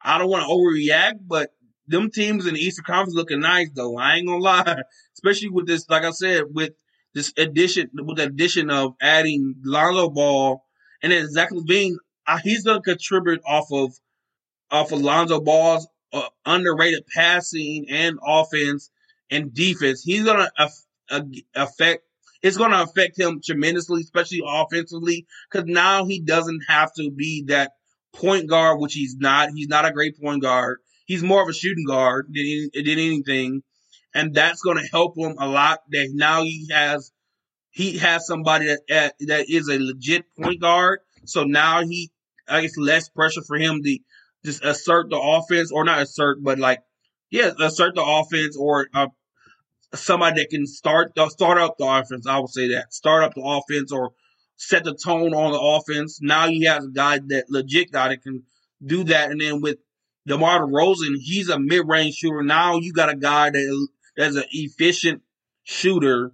I 0.00 0.16
don't 0.16 0.30
want 0.30 0.44
to 0.44 0.48
overreact, 0.48 1.18
but 1.26 1.50
them 1.88 2.10
teams 2.10 2.46
in 2.46 2.54
the 2.54 2.60
Eastern 2.60 2.84
Conference 2.84 3.14
looking 3.14 3.40
nice 3.40 3.70
though. 3.74 3.96
I 3.98 4.16
ain't 4.16 4.26
gonna 4.26 4.42
lie, 4.42 4.82
especially 5.14 5.50
with 5.50 5.66
this, 5.66 5.88
like 5.88 6.04
I 6.04 6.10
said, 6.10 6.44
with 6.52 6.72
this 7.14 7.32
addition 7.36 7.90
with 7.94 8.18
the 8.18 8.24
addition 8.24 8.70
of 8.70 8.94
adding 9.00 9.54
Lonzo 9.64 10.10
Ball 10.10 10.62
and 11.02 11.12
then 11.12 11.30
Zach 11.30 11.50
LaVine, 11.50 11.96
uh, 12.26 12.38
he's 12.42 12.64
to 12.64 12.80
contribute 12.80 13.40
off 13.46 13.66
of 13.72 13.92
off 14.70 14.92
of 14.92 15.00
Lonzo 15.00 15.40
Ball's 15.40 15.86
uh, 16.12 16.28
underrated 16.44 17.04
passing 17.14 17.86
and 17.88 18.18
offense 18.24 18.90
and 19.30 19.52
defense. 19.54 20.02
He's 20.02 20.26
uh, 20.26 21.20
affect. 21.54 22.02
It's 22.42 22.56
to 22.56 22.82
affect 22.82 23.18
him 23.18 23.40
tremendously, 23.44 24.02
especially 24.02 24.42
offensively, 24.46 25.26
because 25.50 25.66
now 25.66 26.04
he 26.04 26.20
doesn't 26.20 26.60
have 26.68 26.92
to 26.94 27.10
be 27.10 27.44
that 27.48 27.72
point 28.14 28.48
guard, 28.48 28.80
which 28.80 28.94
he's 28.94 29.16
not. 29.16 29.50
He's 29.50 29.68
not 29.68 29.84
a 29.84 29.92
great 29.92 30.20
point 30.20 30.42
guard. 30.42 30.78
He's 31.06 31.22
more 31.22 31.42
of 31.42 31.48
a 31.48 31.52
shooting 31.52 31.84
guard 31.86 32.26
than, 32.32 32.68
than 32.74 32.88
anything, 32.88 33.62
and 34.14 34.34
that's 34.34 34.60
going 34.60 34.76
to 34.76 34.88
help 34.90 35.16
him 35.16 35.36
a 35.38 35.46
lot. 35.46 35.80
That 35.90 36.10
now 36.12 36.42
he 36.42 36.68
has 36.70 37.12
he 37.70 37.98
has 37.98 38.26
somebody 38.26 38.66
that 38.66 39.14
that 39.20 39.46
is 39.48 39.68
a 39.68 39.78
legit 39.78 40.24
point 40.38 40.60
guard. 40.60 41.00
So 41.24 41.44
now 41.44 41.82
he, 41.82 42.10
I 42.48 42.62
guess, 42.62 42.76
less 42.76 43.08
pressure 43.08 43.42
for 43.42 43.56
him 43.56 43.82
to 43.82 43.98
just 44.44 44.64
assert 44.64 45.10
the 45.10 45.18
offense, 45.18 45.70
or 45.72 45.84
not 45.84 46.02
assert, 46.02 46.38
but 46.42 46.58
like, 46.58 46.80
yeah, 47.30 47.52
assert 47.60 47.94
the 47.94 48.04
offense, 48.04 48.56
or 48.56 48.88
uh, 48.92 49.08
somebody 49.94 50.40
that 50.40 50.50
can 50.50 50.66
start 50.66 51.12
the 51.14 51.28
start 51.28 51.58
up 51.58 51.76
the 51.78 51.86
offense. 51.86 52.26
I 52.26 52.38
would 52.38 52.50
say 52.50 52.68
that 52.68 52.92
start 52.92 53.22
up 53.22 53.34
the 53.34 53.42
offense 53.42 53.92
or 53.92 54.10
set 54.56 54.84
the 54.84 54.94
tone 54.94 55.34
on 55.34 55.52
the 55.52 55.60
offense. 55.60 56.20
Now 56.20 56.48
he 56.48 56.64
has 56.64 56.84
a 56.84 56.90
guy 56.90 57.20
that 57.28 57.44
legit 57.48 57.92
guy 57.92 58.08
that 58.08 58.22
can 58.22 58.42
do 58.84 59.04
that, 59.04 59.30
and 59.30 59.40
then 59.40 59.60
with 59.60 59.78
DeMar 60.26 60.66
DeRozan, 60.66 61.16
he's 61.18 61.48
a 61.48 61.58
mid 61.58 61.86
range 61.86 62.16
shooter. 62.16 62.42
Now 62.42 62.78
you 62.78 62.92
got 62.92 63.10
a 63.10 63.16
guy 63.16 63.50
that 63.50 63.88
that's 64.16 64.36
an 64.36 64.44
efficient 64.50 65.22
shooter, 65.62 66.32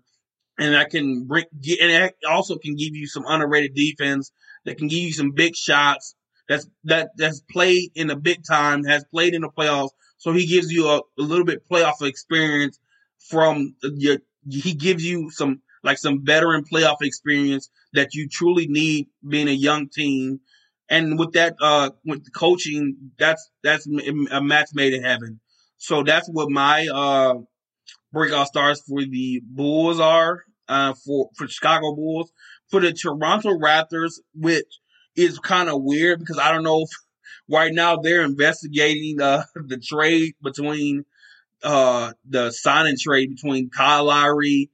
and 0.59 0.74
that 0.74 0.90
can 0.90 1.26
bring 1.26 1.45
get, 1.61 1.80
and 1.80 1.90
it 1.90 2.14
also 2.28 2.57
can 2.57 2.76
give 2.76 2.95
you 2.95 3.07
some 3.07 3.24
underrated 3.26 3.74
defense 3.74 4.32
that 4.64 4.78
can 4.78 4.88
give 4.88 5.01
you 5.01 5.12
some 5.12 5.32
big 5.32 5.55
shots. 5.57 6.14
That's 6.49 6.66
that 6.84 7.11
that's 7.16 7.40
played 7.51 7.90
in 7.95 8.09
the 8.09 8.16
big 8.16 8.45
time, 8.45 8.84
has 8.84 9.05
played 9.05 9.34
in 9.34 9.43
the 9.43 9.49
playoffs. 9.49 9.90
So 10.18 10.32
he 10.32 10.47
gives 10.47 10.70
you 10.72 10.88
a, 10.88 10.99
a 11.18 11.22
little 11.22 11.45
bit 11.45 11.68
playoff 11.68 12.03
experience 12.03 12.78
from 13.18 13.74
your. 13.82 14.18
He 14.49 14.74
gives 14.74 15.05
you 15.05 15.30
some 15.30 15.62
like 15.84 15.99
some 15.99 16.24
veteran 16.24 16.64
playoff 16.64 17.03
experience 17.03 17.70
that 17.93 18.14
you 18.14 18.28
truly 18.28 18.66
need 18.66 19.09
being 19.26 19.49
a 19.49 19.53
young 19.53 19.88
team. 19.88 20.40
And 20.93 21.18
with 21.18 21.32
that, 21.32 21.57
uh, 21.59 21.88
with 22.05 22.22
the 22.26 22.30
coaching, 22.30 23.12
that's 23.18 23.51
that's 23.64 23.88
a 24.30 24.43
match 24.43 24.68
made 24.74 24.93
in 24.93 25.03
heaven. 25.03 25.40
So 25.78 26.03
that's 26.03 26.28
what 26.28 26.51
my 26.51 26.86
uh 26.86 27.36
breakout 28.12 28.49
stars 28.49 28.82
for 28.86 29.03
the 29.03 29.40
Bulls 29.43 29.99
are. 29.99 30.43
Uh, 30.68 30.93
for 31.05 31.30
for 31.34 31.49
Chicago 31.49 31.95
Bulls, 31.95 32.30
for 32.68 32.80
the 32.80 32.93
Toronto 32.93 33.59
Raptors, 33.59 34.20
which 34.34 34.80
is 35.16 35.38
kind 35.38 35.70
of 35.70 35.82
weird 35.82 36.20
because 36.20 36.38
I 36.38 36.53
don't 36.53 36.62
know 36.62 36.82
if 36.82 36.90
right 37.49 37.72
now 37.72 37.97
they're 37.97 38.22
investigating 38.22 39.20
uh, 39.20 39.45
the 39.55 39.78
trade 39.78 40.34
between 40.43 41.07
uh, 41.62 42.12
the 42.28 42.51
signing 42.51 42.97
trade 43.01 43.30
between 43.30 43.70
Kyle 43.70 44.05
Lowry 44.05 44.70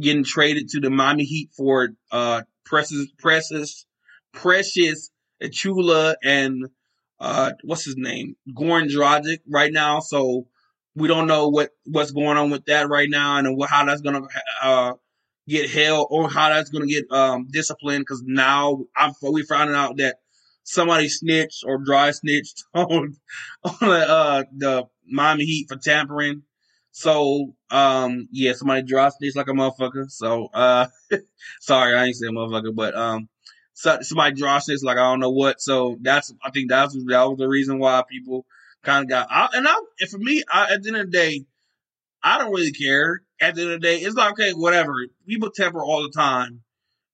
getting 0.00 0.24
traded 0.24 0.70
to 0.70 0.80
the 0.80 0.88
Miami 0.88 1.24
Heat 1.24 1.50
for 1.54 1.90
uh, 2.10 2.42
Precious 2.64 3.06
Precious 3.18 3.84
Precious 4.32 5.10
Achiuwa 5.42 6.14
and 6.22 6.66
uh, 7.20 7.52
what's 7.64 7.84
his 7.84 7.96
name 7.96 8.36
Goran 8.54 8.90
Dragic 8.90 9.38
right 9.48 9.72
now. 9.72 10.00
So 10.00 10.46
we 10.94 11.08
don't 11.08 11.26
know 11.26 11.48
what 11.48 11.70
what's 11.84 12.10
going 12.10 12.36
on 12.36 12.50
with 12.50 12.64
that 12.66 12.88
right 12.88 13.08
now 13.08 13.38
and 13.38 13.62
how 13.68 13.84
that's 13.84 14.02
gonna 14.02 14.22
uh, 14.62 14.94
get 15.48 15.70
held 15.70 16.08
or 16.10 16.28
how 16.28 16.48
that's 16.48 16.70
to 16.70 16.86
get 16.86 17.10
um, 17.10 17.48
disciplined 17.50 18.02
because 18.02 18.22
now 18.26 18.84
I'm, 18.96 19.12
we 19.30 19.42
found 19.42 19.74
out 19.74 19.96
that 19.98 20.16
somebody 20.64 21.08
snitched 21.08 21.64
or 21.66 21.78
dry 21.78 22.10
snitched 22.10 22.64
on 22.74 23.16
on 23.64 23.90
uh, 23.90 24.44
the 24.56 24.84
Miami 25.06 25.44
Heat 25.44 25.68
for 25.68 25.76
tampering. 25.76 26.42
So 26.90 27.54
um, 27.70 28.28
yeah, 28.30 28.52
somebody 28.52 28.82
dry 28.82 29.08
snitched 29.08 29.36
like 29.36 29.48
a 29.48 29.52
motherfucker. 29.52 30.10
So 30.10 30.48
uh, 30.52 30.86
sorry, 31.60 31.94
I 31.96 32.06
ain't 32.06 32.16
saying 32.16 32.34
motherfucker, 32.34 32.74
but 32.74 32.94
um, 32.94 33.28
so, 33.74 33.98
somebody 34.02 34.36
dry 34.36 34.58
snitched 34.58 34.84
like 34.84 34.98
I 34.98 35.10
don't 35.10 35.20
know 35.20 35.30
what. 35.30 35.60
So 35.60 35.96
that's 36.00 36.32
I 36.42 36.50
think 36.50 36.70
that's 36.70 36.94
that 36.94 37.24
was 37.24 37.38
the 37.38 37.48
reason 37.48 37.78
why 37.78 38.02
people 38.08 38.46
kind 38.82 39.04
of 39.04 39.08
got 39.08 39.28
out. 39.30 39.54
And 39.54 39.66
I 39.66 39.80
and 40.00 40.10
for 40.10 40.18
me, 40.18 40.42
I, 40.52 40.74
at 40.74 40.82
the 40.82 40.88
end 40.88 40.96
of 40.96 41.06
the 41.06 41.12
day, 41.12 41.44
I 42.22 42.38
don't 42.38 42.52
really 42.52 42.72
care. 42.72 43.22
At 43.40 43.54
the 43.54 43.62
end 43.62 43.72
of 43.72 43.80
the 43.80 43.86
day, 43.86 43.96
it's 43.98 44.14
like 44.14 44.32
okay, 44.32 44.52
whatever. 44.52 44.94
People 45.26 45.50
temper 45.50 45.82
all 45.82 46.02
the 46.02 46.10
time. 46.10 46.62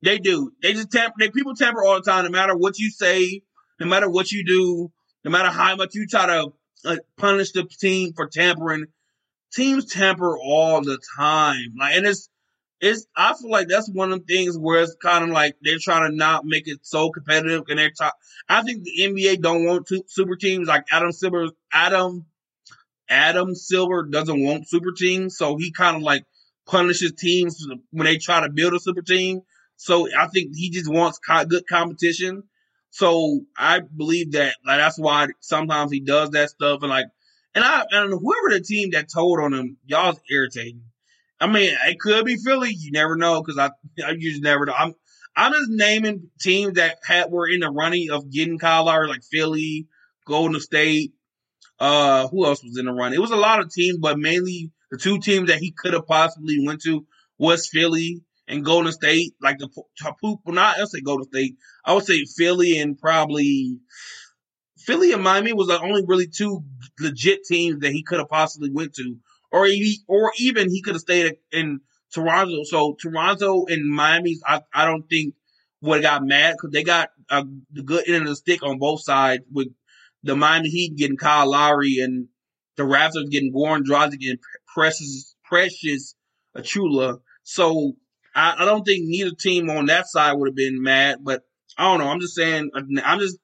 They 0.03 0.19
do. 0.19 0.53
They 0.63 0.73
just 0.73 0.91
temper. 0.91 1.15
They 1.19 1.31
people 1.31 1.55
temper 1.55 1.85
all 1.85 1.97
the 1.97 2.11
time. 2.11 2.25
No 2.25 2.31
matter 2.31 2.57
what 2.57 2.79
you 2.79 2.91
say, 2.91 3.43
no 3.81 3.87
matter 3.87 4.09
what 4.09 4.31
you 4.31 4.45
do, 4.45 4.93
no 5.25 5.31
matter 5.31 5.51
how 5.51 5.77
much 5.77 5.95
you 5.95 6.07
try 6.07 6.27
to 6.27 6.53
punish 7.17 7.53
the 7.53 7.65
team 7.65 8.13
for 8.15 8.27
tampering, 8.27 8.87
teams 9.53 9.87
temper 9.87 10.37
all 10.39 10.83
the 10.83 10.99
time. 11.17 11.75
Like, 11.79 11.97
and 11.97 12.07
it's 12.07 12.29
it's. 12.81 13.07
I 13.17 13.35
feel 13.35 13.51
like 13.51 13.69
that's 13.69 13.91
one 13.91 14.13
of 14.13 14.27
the 14.27 14.35
things 14.35 14.57
where 14.57 14.83
it's 14.83 14.97
kind 15.03 15.25
of 15.25 15.31
like 15.31 15.57
they're 15.63 15.79
trying 15.81 16.11
to 16.11 16.17
not 16.17 16.45
make 16.45 16.69
it 16.69 16.81
so 16.83 17.11
competitive. 17.11 17.65
And 17.69 17.79
they're. 17.79 17.93
I 18.49 18.63
think 18.63 18.85
the 18.85 19.03
NBA 19.03 19.41
don't 19.43 19.65
want 19.65 19.87
to, 19.89 20.03
super 20.07 20.37
teams 20.37 20.69
like 20.69 20.85
Adam 20.91 21.13
Silver. 21.13 21.49
Adam 21.73 22.27
Adam 23.09 23.55
Silver 23.55 24.05
doesn't 24.05 24.43
want 24.43 24.69
super 24.69 24.93
teams, 24.93 25.37
so 25.37 25.57
he 25.57 25.73
kind 25.73 25.97
of 25.97 26.03
like 26.03 26.25
punishes 26.67 27.13
teams 27.13 27.67
when 27.91 28.05
they 28.05 28.19
try 28.19 28.41
to 28.41 28.51
build 28.51 28.75
a 28.75 28.81
super 28.81 29.03
team. 29.03 29.41
So 29.77 30.09
I 30.15 30.27
think 30.27 30.55
he 30.55 30.71
just 30.71 30.91
wants 30.91 31.19
good 31.49 31.67
competition. 31.69 32.43
So 32.91 33.43
I 33.57 33.81
believe 33.81 34.33
that 34.33 34.57
like 34.67 34.79
that's 34.79 34.99
why 34.99 35.29
sometimes 35.41 35.93
he 35.93 36.01
does 36.01 36.31
that 36.31 36.51
stuff 36.51 36.81
and 36.83 36.91
like 36.91 37.07
and 37.55 37.65
I 37.65 37.85
and 37.91 38.11
whoever 38.11 38.51
the 38.51 38.61
team 38.61 38.91
that 38.91 39.11
told 39.13 39.41
on 39.41 39.55
him, 39.55 39.79
y'all's 39.87 40.21
irritating. 40.31 40.83
I 41.41 41.47
mean, 41.47 41.75
it 41.87 42.01
could 42.01 42.25
be 42.25 42.37
Philly. 42.37 42.71
You 42.77 42.91
never 42.93 43.17
know 43.17 43.43
because 43.43 43.59
I 43.59 43.71
I 44.05 44.15
just 44.15 44.43
never 44.43 44.67
know. 44.67 44.75
I'm 44.77 44.95
I'm 45.37 45.53
just 45.53 45.71
naming 45.71 46.31
teams 46.41 46.75
that 46.75 46.99
had 47.05 47.31
were 47.31 47.49
in 47.49 47.61
the 47.61 47.71
running 47.71 48.11
of 48.11 48.31
getting 48.31 48.59
Kyle 48.59 48.87
Lowry, 48.87 49.09
like 49.09 49.23
Philly, 49.23 49.87
Golden 50.27 50.61
State, 50.61 51.13
uh, 51.79 52.27
who 52.29 52.45
else 52.45 52.63
was 52.63 52.77
in 52.79 52.87
the 52.87 52.93
run? 52.93 53.15
It 53.15 53.21
was 53.21 53.31
a 53.31 53.37
lot 53.37 53.61
of 53.61 53.73
teams, 53.73 53.99
but 53.99 54.19
mainly 54.19 54.73
the 54.91 54.99
two 54.99 55.21
teams 55.21 55.49
that 55.49 55.59
he 55.59 55.73
could 55.73 55.93
have 55.93 56.07
possibly 56.07 56.65
went 56.65 56.83
to 56.83 57.07
was 57.39 57.69
Philly 57.69 58.23
and 58.49 58.65
Golden 58.65 58.93
State. 58.93 59.35
Like 59.41 59.59
the 59.59 59.69
poop, 59.69 60.41
well, 60.45 60.55
not 60.55 60.81
I 60.81 60.85
say 60.87 61.01
Golden 61.01 61.27
State. 61.27 61.57
I 61.85 61.95
would 61.95 62.05
say 62.05 62.25
Philly 62.25 62.79
and 62.79 62.99
probably 62.99 63.79
Philly 64.79 65.13
and 65.13 65.23
Miami 65.23 65.53
was 65.53 65.69
the 65.69 65.81
only 65.81 66.03
really 66.07 66.27
two 66.27 66.65
legit 66.99 67.45
teams 67.45 67.81
that 67.81 67.93
he 67.93 68.03
could 68.03 68.19
have 68.19 68.29
possibly 68.29 68.71
went 68.71 68.95
to, 68.95 69.17
or 69.51 69.67
he, 69.67 69.99
or 70.07 70.33
even 70.39 70.71
he 70.71 70.83
could 70.83 70.95
have 70.95 71.01
stayed 71.01 71.37
in 71.53 71.81
Toronto. 72.13 72.65
So 72.65 72.97
Toronto 73.01 73.67
and 73.67 73.89
Miami, 73.89 74.39
I, 74.47 74.63
I 74.73 74.85
don't 74.85 75.09
think 75.09 75.35
would 75.81 76.03
have 76.03 76.21
got 76.21 76.27
mad 76.27 76.55
because 76.55 76.73
they 76.73 76.83
got 76.83 77.11
a 77.31 77.45
the 77.73 77.83
good 77.83 78.09
end 78.09 78.23
of 78.23 78.29
the 78.29 78.37
stick 78.37 78.63
on 78.63 78.79
both 78.79 79.03
sides 79.03 79.45
with 79.53 79.69
the 80.23 80.35
Miami 80.35 80.69
Heat 80.69 80.97
getting 80.97 81.17
Kyle 81.17 81.51
Lowry 81.51 81.99
and 81.99 82.29
the 82.77 82.83
Raptors 82.83 83.31
getting 83.31 83.53
Goran 83.53 83.85
Dragic 83.85 84.29
and 84.29 84.39
Precious 84.73 85.35
Precious 85.45 86.15
Achiuwa. 86.57 87.21
So 87.43 87.95
I, 88.35 88.57
I, 88.59 88.65
don't 88.65 88.85
think 88.85 89.05
neither 89.07 89.35
team 89.35 89.71
on 89.71 89.87
that 89.87 90.07
side 90.07 90.33
would 90.33 90.49
have 90.49 90.57
been 90.57 90.83
mad, 90.83 91.19
but 91.23 91.43
I 91.77 91.85
don't 91.85 92.01
know. 92.01 92.11
I'm 92.11 92.21
just 92.21 92.35
saying. 92.35 92.71
Uh, 92.75 92.83
I'm 93.05 93.21
just. 93.21 93.39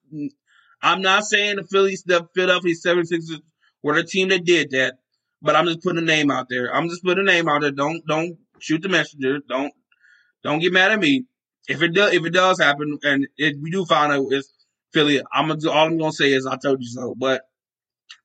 I'm 0.83 1.01
not 1.01 1.25
saying 1.25 1.57
the 1.57 1.65
Phillies, 1.65 2.03
the 2.03 2.29
Philadelphia 2.35 2.75
76ers 2.75 3.41
were 3.83 3.95
the 3.95 4.05
team 4.05 4.29
that 4.29 4.45
did 4.45 4.73
that, 4.73 4.99
but 5.45 5.55
I'm 5.55 5.67
just 5.67 5.83
putting 5.83 6.03
a 6.03 6.07
name 6.07 6.31
out 6.31 6.49
there. 6.49 6.75
I'm 6.75 6.89
just 6.89 7.05
putting 7.05 7.29
a 7.29 7.31
name 7.31 7.49
out 7.49 7.61
there. 7.61 7.71
Don't 7.71 8.05
don't 8.07 8.39
shoot 8.59 8.83
the 8.83 8.89
messenger. 8.89 9.39
Don't 9.47 9.73
don't 10.43 10.59
get 10.59 10.73
mad 10.73 10.91
at 10.91 10.99
me. 10.99 11.27
If 11.69 11.83
it 11.83 11.95
does 11.95 12.13
if 12.15 12.25
it 12.25 12.33
does 12.33 12.59
happen 12.61 12.99
and 13.05 13.29
if 13.37 13.57
we 13.63 13.71
do 13.71 13.85
find 13.85 14.13
out 14.13 14.27
it's 14.31 14.53
Philly. 14.95 15.21
I'm 15.33 15.49
gonna 15.49 15.61
do 15.61 15.71
all 15.71 15.87
I'm 15.87 15.99
gonna 15.99 16.13
say 16.13 16.33
is 16.33 16.47
I 16.47 16.57
told 16.57 16.81
you 16.81 16.89
so. 16.89 17.15
But 17.17 17.43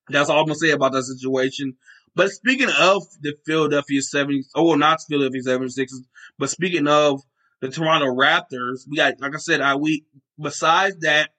that's 0.08 0.30
all 0.30 0.40
I'm 0.40 0.46
gonna 0.46 0.56
say 0.56 0.72
about 0.72 0.94
that 0.94 1.04
situation. 1.04 1.76
But 2.16 2.30
speaking 2.32 2.70
of 2.80 3.04
the 3.22 3.36
Philadelphia 3.46 4.02
70s, 4.02 4.46
oh 4.56 4.68
well, 4.68 4.78
not 4.78 5.02
Philadelphia 5.08 5.42
76ers, 5.42 6.06
but 6.38 6.50
speaking 6.50 6.88
of 6.88 7.22
the 7.60 7.70
Toronto 7.70 8.08
Raptors, 8.08 8.88
we 8.88 8.98
got 8.98 9.20
like 9.20 9.36
I 9.36 9.40
said, 9.40 9.62
I 9.62 9.76
we 9.76 10.06
besides 10.40 10.98
that, 11.00 11.32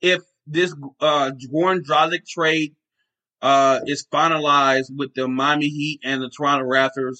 if 0.00 0.22
this 0.46 0.72
uh 1.00 1.32
Goran 1.32 1.80
Dragic 1.80 2.26
trade 2.28 2.75
uh 3.46 3.80
is 3.86 4.06
finalized 4.12 4.90
with 4.96 5.14
the 5.14 5.28
Miami 5.28 5.68
Heat 5.68 6.00
and 6.02 6.20
the 6.20 6.28
Toronto 6.28 6.66
Raptors, 6.66 7.18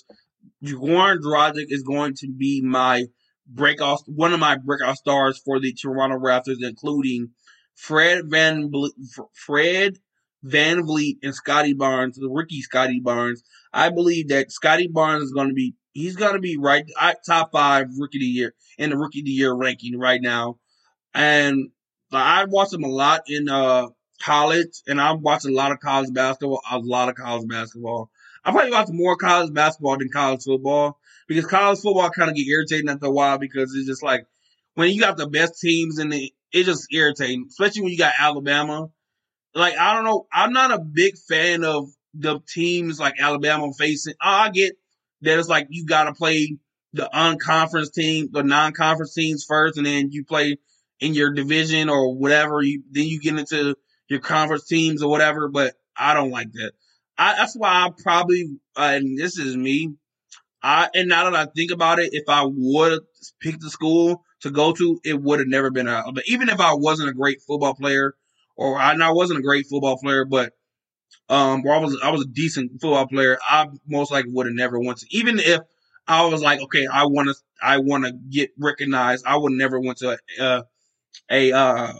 Goran 0.64 1.18
Dragic 1.20 1.66
is 1.68 1.84
going 1.84 2.14
to 2.14 2.28
be 2.28 2.60
my 2.62 3.04
breakout 3.46 4.00
one 4.06 4.32
of 4.32 4.40
my 4.40 4.56
breakout 4.56 4.96
stars 4.96 5.40
for 5.44 5.60
the 5.60 5.72
Toronto 5.72 6.18
Raptors, 6.18 6.56
including 6.60 7.30
Fred 7.76 8.24
Van 8.28 8.72
Fred 9.34 9.98
Van 10.42 10.78
VanVleet 10.78 11.18
and 11.22 11.34
Scottie 11.34 11.74
Barnes, 11.74 12.16
the 12.16 12.28
rookie 12.28 12.60
Scottie 12.60 13.00
Barnes. 13.00 13.44
I 13.72 13.90
believe 13.90 14.28
that 14.28 14.50
Scottie 14.50 14.88
Barnes 14.88 15.22
is 15.22 15.32
going 15.32 15.48
to 15.48 15.54
be 15.54 15.74
he's 15.92 16.16
going 16.16 16.34
to 16.34 16.40
be 16.40 16.56
right 16.58 16.84
top 17.24 17.52
five 17.52 17.86
rookie 17.96 18.18
of 18.18 18.22
the 18.22 18.26
year 18.26 18.54
in 18.78 18.90
the 18.90 18.98
rookie 18.98 19.20
of 19.20 19.26
the 19.26 19.30
year 19.30 19.54
ranking 19.54 19.96
right 19.96 20.20
now. 20.20 20.58
And 21.14 21.70
I 22.12 22.46
watched 22.46 22.74
him 22.74 22.84
a 22.84 22.88
lot 22.88 23.22
in 23.28 23.48
uh, 23.48 23.88
college, 24.20 24.82
and 24.86 25.00
I 25.00 25.12
watched 25.12 25.46
a 25.46 25.52
lot 25.52 25.72
of 25.72 25.80
college 25.80 26.12
basketball. 26.12 26.60
A 26.70 26.78
lot 26.78 27.08
of 27.08 27.14
college 27.16 27.48
basketball. 27.48 28.10
I 28.44 28.52
probably 28.52 28.70
watch 28.70 28.88
more 28.90 29.16
college 29.16 29.52
basketball 29.52 29.98
than 29.98 30.08
college 30.08 30.44
football 30.44 30.98
because 31.26 31.46
college 31.46 31.80
football 31.80 32.10
kind 32.10 32.30
of 32.30 32.36
get 32.36 32.46
irritating 32.46 32.88
after 32.88 33.06
a 33.06 33.10
while 33.10 33.38
because 33.38 33.74
it's 33.74 33.88
just 33.88 34.02
like 34.02 34.26
when 34.74 34.90
you 34.90 35.00
got 35.00 35.16
the 35.16 35.26
best 35.26 35.60
teams 35.60 35.98
in 35.98 36.10
the, 36.10 36.32
it's 36.52 36.66
just 36.66 36.86
irritating, 36.92 37.46
especially 37.48 37.82
when 37.82 37.90
you 37.90 37.98
got 37.98 38.12
Alabama. 38.18 38.88
Like 39.54 39.76
I 39.76 39.94
don't 39.94 40.04
know, 40.04 40.26
I'm 40.32 40.52
not 40.52 40.70
a 40.70 40.78
big 40.78 41.14
fan 41.28 41.64
of 41.64 41.88
the 42.14 42.40
teams 42.48 43.00
like 43.00 43.14
Alabama 43.20 43.72
facing. 43.76 44.14
I 44.20 44.50
get 44.50 44.74
that 45.22 45.38
it's 45.38 45.48
like 45.48 45.66
you 45.70 45.86
got 45.86 46.04
to 46.04 46.12
play 46.12 46.56
the 46.92 47.10
unconference 47.12 47.92
team, 47.92 48.28
the 48.32 48.42
non-conference 48.42 49.14
teams 49.14 49.44
first, 49.44 49.76
and 49.76 49.86
then 49.86 50.10
you 50.12 50.24
play 50.24 50.58
in 51.00 51.14
your 51.14 51.32
division 51.32 51.88
or 51.88 52.14
whatever. 52.14 52.62
You 52.62 52.82
then 52.90 53.04
you 53.04 53.20
get 53.20 53.38
into 53.38 53.76
your 54.08 54.20
conference 54.20 54.66
teams 54.66 55.02
or 55.02 55.10
whatever. 55.10 55.48
But 55.48 55.74
I 55.96 56.14
don't 56.14 56.30
like 56.30 56.52
that. 56.52 56.72
I, 57.18 57.34
that's 57.36 57.56
why 57.56 57.68
I 57.70 57.90
probably, 58.02 58.58
uh, 58.76 58.92
and 58.94 59.18
this 59.18 59.38
is 59.38 59.56
me. 59.56 59.94
I 60.62 60.88
and 60.94 61.08
now 61.08 61.30
that 61.30 61.34
I 61.34 61.50
think 61.54 61.70
about 61.70 61.98
it, 61.98 62.10
if 62.12 62.24
I 62.28 62.44
would 62.44 62.92
have 62.92 63.00
picked 63.40 63.60
the 63.60 63.70
school 63.70 64.22
to 64.40 64.50
go 64.50 64.72
to, 64.72 65.00
it 65.04 65.20
would 65.20 65.38
have 65.38 65.48
never 65.48 65.70
been 65.70 65.88
a, 65.88 66.04
But 66.12 66.24
even 66.26 66.48
if 66.48 66.60
I 66.60 66.74
wasn't 66.74 67.10
a 67.10 67.14
great 67.14 67.40
football 67.42 67.74
player, 67.74 68.14
or 68.56 68.78
I, 68.78 68.94
I 68.94 69.10
wasn't 69.10 69.38
a 69.38 69.42
great 69.42 69.66
football 69.66 69.98
player, 69.98 70.24
but 70.24 70.52
um, 71.28 71.62
or 71.64 71.74
I 71.74 71.78
was 71.78 71.98
I 72.02 72.10
was 72.10 72.22
a 72.22 72.28
decent 72.28 72.72
football 72.80 73.06
player, 73.06 73.38
I 73.46 73.68
most 73.86 74.10
likely 74.10 74.32
would 74.32 74.46
have 74.46 74.54
never 74.54 74.78
went 74.78 74.98
to. 74.98 75.06
Even 75.10 75.38
if 75.38 75.60
I 76.06 76.24
was 76.26 76.42
like, 76.42 76.60
okay, 76.60 76.86
I 76.86 77.06
want 77.06 77.28
to 77.28 77.34
I 77.62 77.78
want 77.78 78.04
to 78.04 78.12
get 78.12 78.50
recognized, 78.58 79.24
I 79.26 79.36
would 79.36 79.52
never 79.52 79.80
went 79.80 79.98
to 79.98 80.18
a 80.40 80.64
a 81.30 81.52
uh, 81.52 81.92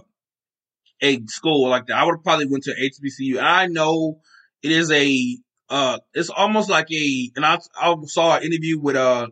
a 1.01 1.21
school 1.27 1.69
like 1.69 1.87
that. 1.87 1.97
I 1.97 2.05
would 2.05 2.23
probably 2.23 2.47
went 2.47 2.65
to 2.65 2.73
HBCU. 2.73 3.41
I 3.41 3.67
know 3.67 4.21
it 4.63 4.73
is 4.73 4.91
a 4.91 5.39
uh, 5.69 5.99
it's 6.15 6.31
almost 6.31 6.71
like 6.71 6.91
a 6.93 7.31
and 7.37 7.45
I 7.45 7.59
I 7.81 7.95
saw 8.05 8.37
an 8.37 8.45
interview 8.45 8.79
with 8.81 8.97
uh 8.97 9.29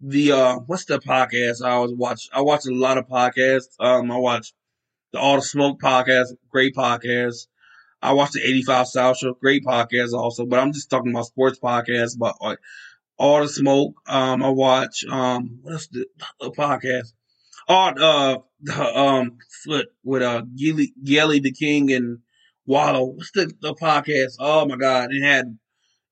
the 0.00 0.32
uh 0.32 0.56
what's 0.66 0.84
the 0.86 0.98
podcast 0.98 1.64
I 1.64 1.78
was 1.78 1.92
watch 1.94 2.28
I 2.32 2.42
watch 2.42 2.66
a 2.66 2.74
lot 2.74 2.98
of 2.98 3.06
podcasts. 3.08 3.74
Um 3.78 4.10
I 4.10 4.16
watch 4.16 4.52
the 5.12 5.18
All 5.18 5.36
the 5.36 5.42
Smoke 5.42 5.80
podcast, 5.80 6.28
great 6.50 6.74
podcast. 6.74 7.46
I 8.02 8.12
watch 8.12 8.32
the 8.32 8.40
85 8.40 8.86
South 8.88 9.18
Show, 9.18 9.34
great 9.34 9.64
podcast 9.64 10.12
also, 10.12 10.46
but 10.46 10.58
I'm 10.58 10.72
just 10.72 10.88
talking 10.90 11.10
about 11.12 11.26
sports 11.26 11.58
podcasts 11.58 12.18
but 12.18 12.36
like 12.40 12.58
all 13.18 13.42
the 13.42 13.48
smoke. 13.48 13.94
Um 14.06 14.42
I 14.42 14.50
watch 14.50 15.04
um 15.08 15.60
what's 15.62 15.88
the, 15.88 16.06
the 16.40 16.50
podcast? 16.50 17.12
Oh 17.72 18.42
uh 18.74 18.98
um 18.98 19.38
foot 19.64 19.86
with 20.02 20.22
uh 20.22 20.42
Gilly 20.56 20.92
Gelly 21.04 21.38
the 21.38 21.52
King 21.52 21.92
and 21.92 22.18
Wallo. 22.66 23.04
What's 23.04 23.30
the, 23.30 23.52
the 23.60 23.74
podcast? 23.74 24.34
Oh 24.40 24.66
my 24.66 24.74
god, 24.76 25.10
it 25.12 25.22
had 25.22 25.56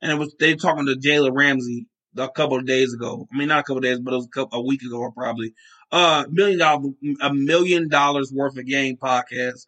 and 0.00 0.12
it 0.12 0.14
was 0.14 0.36
they 0.38 0.54
talking 0.54 0.86
to 0.86 0.94
Jalen 0.94 1.34
Ramsey 1.34 1.88
a 2.16 2.28
couple 2.28 2.58
of 2.58 2.64
days 2.64 2.94
ago. 2.94 3.26
I 3.32 3.36
mean, 3.36 3.48
not 3.48 3.58
a 3.58 3.62
couple 3.64 3.78
of 3.78 3.82
days, 3.82 3.98
but 3.98 4.14
it 4.14 4.18
was 4.18 4.26
a, 4.26 4.28
couple, 4.28 4.56
a 4.56 4.62
week 4.62 4.82
ago, 4.82 5.10
probably. 5.10 5.52
Uh, 5.90 6.26
million 6.30 6.60
dollar, 6.60 6.90
a 7.22 7.34
million 7.34 7.88
dollars 7.88 8.32
worth 8.32 8.56
of 8.56 8.64
game 8.64 8.96
podcast. 8.96 9.66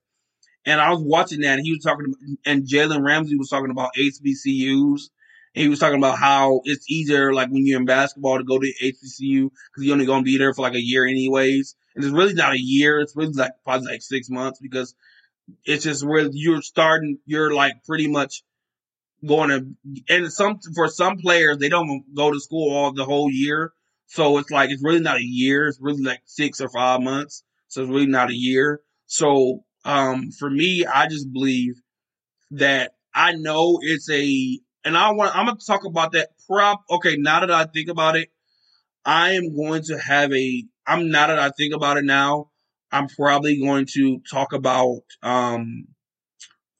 And 0.64 0.80
I 0.80 0.90
was 0.90 1.02
watching 1.02 1.40
that, 1.40 1.58
and 1.58 1.66
he 1.66 1.72
was 1.72 1.82
talking, 1.82 2.14
and 2.46 2.68
Jalen 2.68 3.04
Ramsey 3.04 3.36
was 3.36 3.48
talking 3.48 3.70
about 3.70 3.90
HBCUs. 3.98 5.10
And 5.56 5.62
he 5.62 5.68
was 5.68 5.80
talking 5.80 5.98
about 5.98 6.18
how 6.18 6.60
it's 6.64 6.88
easier, 6.88 7.32
like 7.32 7.50
when 7.50 7.66
you're 7.66 7.80
in 7.80 7.86
basketball, 7.86 8.38
to 8.38 8.44
go 8.44 8.60
to 8.60 8.72
HBCU 8.80 9.50
because 9.50 9.84
you're 9.84 9.94
only 9.94 10.06
going 10.06 10.22
to 10.22 10.24
be 10.24 10.38
there 10.38 10.54
for 10.54 10.62
like 10.62 10.74
a 10.74 10.80
year, 10.80 11.04
anyways. 11.04 11.74
And 11.94 12.04
it's 12.04 12.12
really 12.12 12.34
not 12.34 12.54
a 12.54 12.60
year; 12.60 13.00
it's 13.00 13.16
really 13.16 13.32
like 13.32 13.52
probably 13.64 13.88
like 13.92 14.02
six 14.02 14.28
months 14.30 14.60
because 14.60 14.94
it's 15.64 15.84
just 15.84 16.06
where 16.06 16.28
you're 16.32 16.62
starting. 16.62 17.18
You're 17.26 17.52
like 17.54 17.84
pretty 17.84 18.08
much 18.08 18.42
going 19.26 19.50
to, 19.50 19.66
and 20.08 20.32
some 20.32 20.58
for 20.74 20.88
some 20.88 21.18
players 21.18 21.58
they 21.58 21.68
don't 21.68 22.04
go 22.14 22.32
to 22.32 22.40
school 22.40 22.74
all 22.74 22.92
the 22.92 23.04
whole 23.04 23.30
year, 23.30 23.72
so 24.06 24.38
it's 24.38 24.50
like 24.50 24.70
it's 24.70 24.82
really 24.82 25.00
not 25.00 25.18
a 25.18 25.24
year. 25.24 25.68
It's 25.68 25.80
really 25.80 26.02
like 26.02 26.22
six 26.24 26.60
or 26.60 26.68
five 26.68 27.00
months, 27.00 27.44
so 27.68 27.82
it's 27.82 27.90
really 27.90 28.06
not 28.06 28.30
a 28.30 28.36
year. 28.36 28.80
So 29.06 29.64
um, 29.84 30.30
for 30.32 30.50
me, 30.50 30.84
I 30.86 31.06
just 31.08 31.32
believe 31.32 31.74
that 32.52 32.94
I 33.14 33.32
know 33.32 33.78
it's 33.82 34.10
a, 34.10 34.60
and 34.84 34.96
I 34.96 35.12
want 35.12 35.36
I'm 35.36 35.46
gonna 35.46 35.58
talk 35.64 35.84
about 35.84 36.12
that 36.12 36.30
prop. 36.46 36.82
Okay, 36.90 37.16
now 37.18 37.40
that 37.40 37.50
I 37.50 37.64
think 37.64 37.88
about 37.88 38.16
it, 38.16 38.30
I 39.04 39.32
am 39.32 39.54
going 39.54 39.82
to 39.84 39.98
have 39.98 40.32
a. 40.32 40.64
I'm 40.86 41.10
now 41.10 41.28
that 41.28 41.38
I 41.38 41.50
think 41.50 41.74
about 41.74 41.96
it 41.98 42.04
now, 42.04 42.50
I'm 42.92 43.08
probably 43.08 43.58
going 43.60 43.86
to 43.94 44.20
talk 44.30 44.52
about 44.52 45.00
um 45.22 45.86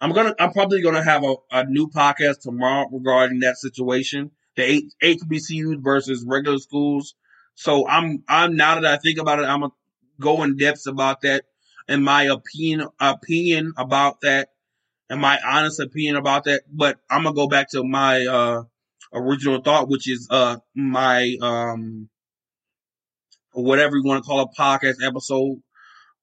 I'm 0.01 0.13
gonna 0.13 0.35
I'm 0.39 0.53
probably 0.53 0.83
gonna 0.83 1.05
have 1.05 1.25
a, 1.25 1.35
a 1.53 1.65
new 1.67 1.89
podcast 1.89 2.41
tomorrow 2.41 2.89
regarding 2.91 3.41
that 3.41 3.59
situation, 3.59 4.31
the 4.57 4.91
HBCUs 5.03 5.83
versus 5.83 6.25
regular 6.27 6.59
schools. 6.59 7.15
So 7.55 7.87
I'm 7.87 8.25
I'm 8.29 8.57
now 8.57 8.77
that 8.77 8.87
I 8.87 8.97
think 8.97 9.19
about 9.19 9.41
it, 9.41 9.45
I'm 9.45 9.61
gonna 9.61 9.73
go 10.19 10.43
in 10.43 10.57
depth 10.57 10.87
about 10.87 11.21
that 11.23 11.45
and 11.89 12.05
my 12.05 12.25
opinion 12.25 12.89
opinion 12.99 13.73
about 13.77 14.21
that 14.23 14.49
and 15.11 15.21
my 15.21 15.39
honest 15.47 15.81
opinion 15.81 16.17
about 16.17 16.45
that. 16.45 16.63
But 16.73 16.99
I'm 17.11 17.25
gonna 17.25 17.35
go 17.35 17.49
back 17.49 17.71
to 17.73 17.85
my 17.85 18.25
uh 18.25 18.63
original 19.13 19.61
thought, 19.61 19.89
which 19.89 20.09
is 20.11 20.29
uh 20.31 20.59
my 20.75 21.37
um 21.43 22.09
whatever 23.61 23.97
you 23.97 24.05
want 24.05 24.23
to 24.23 24.27
call 24.27 24.41
a 24.41 24.61
podcast 24.61 24.97
episode 25.03 25.61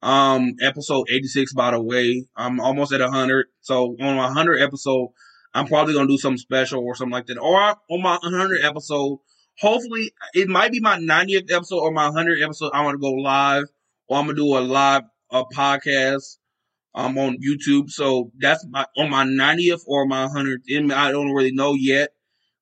um, 0.02 0.56
episode 0.62 1.08
86, 1.10 1.54
by 1.54 1.72
the 1.72 1.82
way. 1.82 2.26
I'm 2.36 2.60
almost 2.60 2.94
at 2.94 3.02
100. 3.02 3.48
So 3.62 3.96
on 4.00 4.16
my 4.16 4.26
100 4.26 4.62
episode, 4.62 5.10
I'm 5.54 5.68
probably 5.68 5.94
going 5.94 6.08
to 6.08 6.14
do 6.14 6.18
something 6.18 6.38
special 6.38 6.84
or 6.84 6.96
something 6.96 7.14
like 7.14 7.26
that. 7.28 7.40
Or 7.40 7.60
on 7.60 8.02
my 8.02 8.18
100 8.22 8.64
episode, 8.64 9.20
hopefully, 9.60 10.12
it 10.34 10.48
might 10.48 10.72
be 10.72 10.80
my 10.80 10.98
90th 10.98 11.52
episode 11.52 11.80
or 11.80 11.92
my 11.92 12.10
100th 12.10 12.44
episode. 12.44 12.72
I'm 12.74 12.86
going 12.86 12.96
to 12.96 13.02
go 13.02 13.12
live 13.12 13.66
or 14.08 14.18
I'm 14.20 14.26
going 14.26 14.36
to 14.36 14.42
do 14.42 14.58
a 14.58 14.60
live 14.60 15.04
a 15.32 15.44
podcast 15.46 16.38
um, 16.96 17.18
on 17.18 17.38
YouTube. 17.38 17.90
So 17.90 18.32
that's 18.38 18.66
my 18.70 18.86
on 18.98 19.10
my 19.10 19.26
90th 19.26 19.82
or 19.88 20.06
my 20.06 20.28
100th. 20.28 20.92
I 20.92 21.12
don't 21.12 21.32
really 21.32 21.52
know 21.52 21.74
yet. 21.74 22.10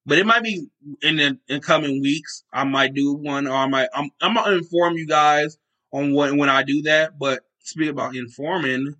But 0.05 0.19
it 0.19 0.25
might 0.25 0.43
be 0.43 0.67
in 1.01 1.17
the 1.17 1.39
in 1.47 1.61
coming 1.61 2.01
weeks. 2.01 2.43
I 2.53 2.63
might 2.63 2.93
do 2.93 3.13
one, 3.15 3.47
or 3.47 3.55
I 3.55 3.67
might. 3.67 3.89
I'm, 3.93 4.09
I'm 4.21 4.35
gonna 4.35 4.57
inform 4.57 4.93
you 4.95 5.07
guys 5.07 5.57
on 5.91 6.13
when 6.13 6.37
when 6.37 6.49
I 6.49 6.63
do 6.63 6.83
that. 6.83 7.17
But 7.17 7.41
speak 7.59 7.89
about 7.89 8.15
informing, 8.15 8.95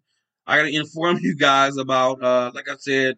I 0.47 0.58
gotta 0.58 0.76
inform 0.76 1.18
you 1.22 1.36
guys 1.36 1.78
about 1.78 2.24
uh 2.24 2.51
like 2.56 2.70
I 2.70 2.76
said, 2.78 3.18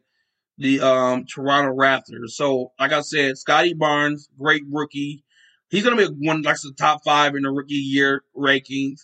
the 0.57 0.81
um 0.81 1.25
Toronto 1.25 1.73
Raptors. 1.73 2.31
So 2.31 2.73
like 2.79 2.91
I 2.91 3.01
said, 3.01 3.37
Scottie 3.37 3.73
Barnes, 3.73 4.29
great 4.37 4.63
rookie. 4.69 5.23
He's 5.69 5.83
gonna 5.83 5.95
be 5.95 6.27
one 6.27 6.41
like 6.41 6.59
the 6.61 6.73
top 6.77 7.01
five 7.05 7.35
in 7.35 7.43
the 7.43 7.51
rookie 7.51 7.75
year 7.75 8.23
rankings 8.35 9.01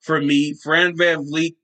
for 0.00 0.20
me. 0.20 0.54
Fran 0.54 0.96
Van 0.96 1.24
VanVleet 1.24 1.56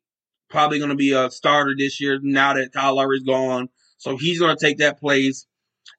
probably 0.51 0.79
gonna 0.79 0.95
be 0.97 1.13
a 1.13 1.31
starter 1.31 1.75
this 1.79 2.01
year 2.01 2.19
now 2.23 2.55
that 2.55 2.73
Kyle 2.73 2.97
Lowry's 2.97 3.23
gone. 3.23 3.69
So 3.99 4.17
he's 4.17 4.41
gonna 4.41 4.57
take 4.57 4.79
that 4.79 5.01
place. 5.01 5.47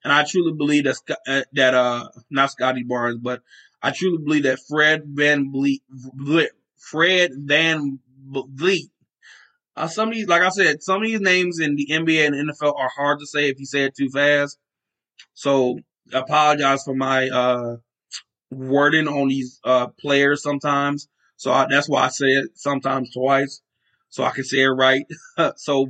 And 0.03 0.13
I 0.13 0.23
truly 0.23 0.53
believe 0.53 0.85
that 0.85 0.97
uh, 1.27 1.41
that 1.53 1.73
uh 1.73 2.09
not 2.29 2.51
Scottie 2.51 2.83
Barnes, 2.83 3.19
but 3.21 3.41
I 3.81 3.91
truly 3.91 4.23
believe 4.23 4.43
that 4.43 4.59
Fred 4.67 5.03
VanVleet, 5.13 5.81
Fred 6.77 7.31
Van 7.35 7.99
Vliet. 8.31 8.89
Uh, 9.75 9.87
some 9.87 10.09
of 10.09 10.15
these, 10.15 10.27
like 10.27 10.41
I 10.41 10.49
said, 10.49 10.83
some 10.83 11.01
of 11.01 11.07
these 11.07 11.21
names 11.21 11.59
in 11.59 11.75
the 11.75 11.87
NBA 11.89 12.27
and 12.27 12.49
NFL 12.49 12.77
are 12.77 12.89
hard 12.89 13.19
to 13.19 13.25
say 13.25 13.49
if 13.49 13.59
you 13.59 13.65
say 13.65 13.83
it 13.83 13.95
too 13.95 14.09
fast. 14.09 14.57
So 15.33 15.79
I 16.13 16.19
apologize 16.19 16.83
for 16.83 16.93
my 16.93 17.29
uh, 17.29 17.77
wording 18.51 19.07
on 19.07 19.29
these 19.29 19.59
uh, 19.63 19.87
players 19.87 20.43
sometimes. 20.43 21.07
So 21.37 21.51
I, 21.53 21.67
that's 21.69 21.87
why 21.87 22.03
I 22.03 22.09
say 22.09 22.27
it 22.27 22.51
sometimes 22.55 23.13
twice, 23.13 23.61
so 24.09 24.23
I 24.25 24.31
can 24.31 24.43
say 24.43 24.63
it 24.63 24.67
right. 24.67 25.05
so 25.55 25.87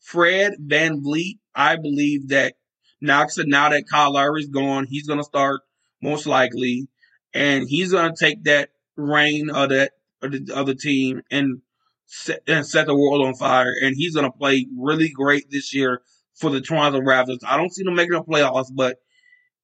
Fred 0.00 0.54
VanVleet, 0.64 1.38
I 1.54 1.76
believe 1.76 2.28
that 2.28 2.54
now, 3.00 3.26
now 3.38 3.68
that 3.68 3.88
Kyle 3.88 4.12
Lowry's 4.12 4.48
gone, 4.48 4.86
he's 4.86 5.06
going 5.06 5.18
to 5.18 5.24
start 5.24 5.60
most 6.02 6.26
likely 6.26 6.88
and 7.34 7.68
he's 7.68 7.92
going 7.92 8.14
to 8.14 8.24
take 8.24 8.44
that 8.44 8.70
reign 8.96 9.50
of 9.50 9.70
that 9.70 9.92
of 10.22 10.32
the, 10.32 10.52
of 10.54 10.66
the 10.66 10.74
team 10.74 11.22
and 11.30 11.60
set, 12.06 12.42
and 12.46 12.66
set 12.66 12.86
the 12.86 12.96
world 12.96 13.24
on 13.24 13.34
fire. 13.34 13.72
And 13.82 13.94
he's 13.96 14.14
going 14.14 14.30
to 14.30 14.36
play 14.36 14.66
really 14.76 15.08
great 15.08 15.50
this 15.50 15.74
year 15.74 16.02
for 16.34 16.50
the 16.50 16.60
Toronto 16.60 17.00
Raptors. 17.00 17.38
I 17.46 17.56
don't 17.56 17.72
see 17.72 17.84
them 17.84 17.94
making 17.94 18.14
the 18.14 18.22
playoffs, 18.22 18.68
but 18.74 18.98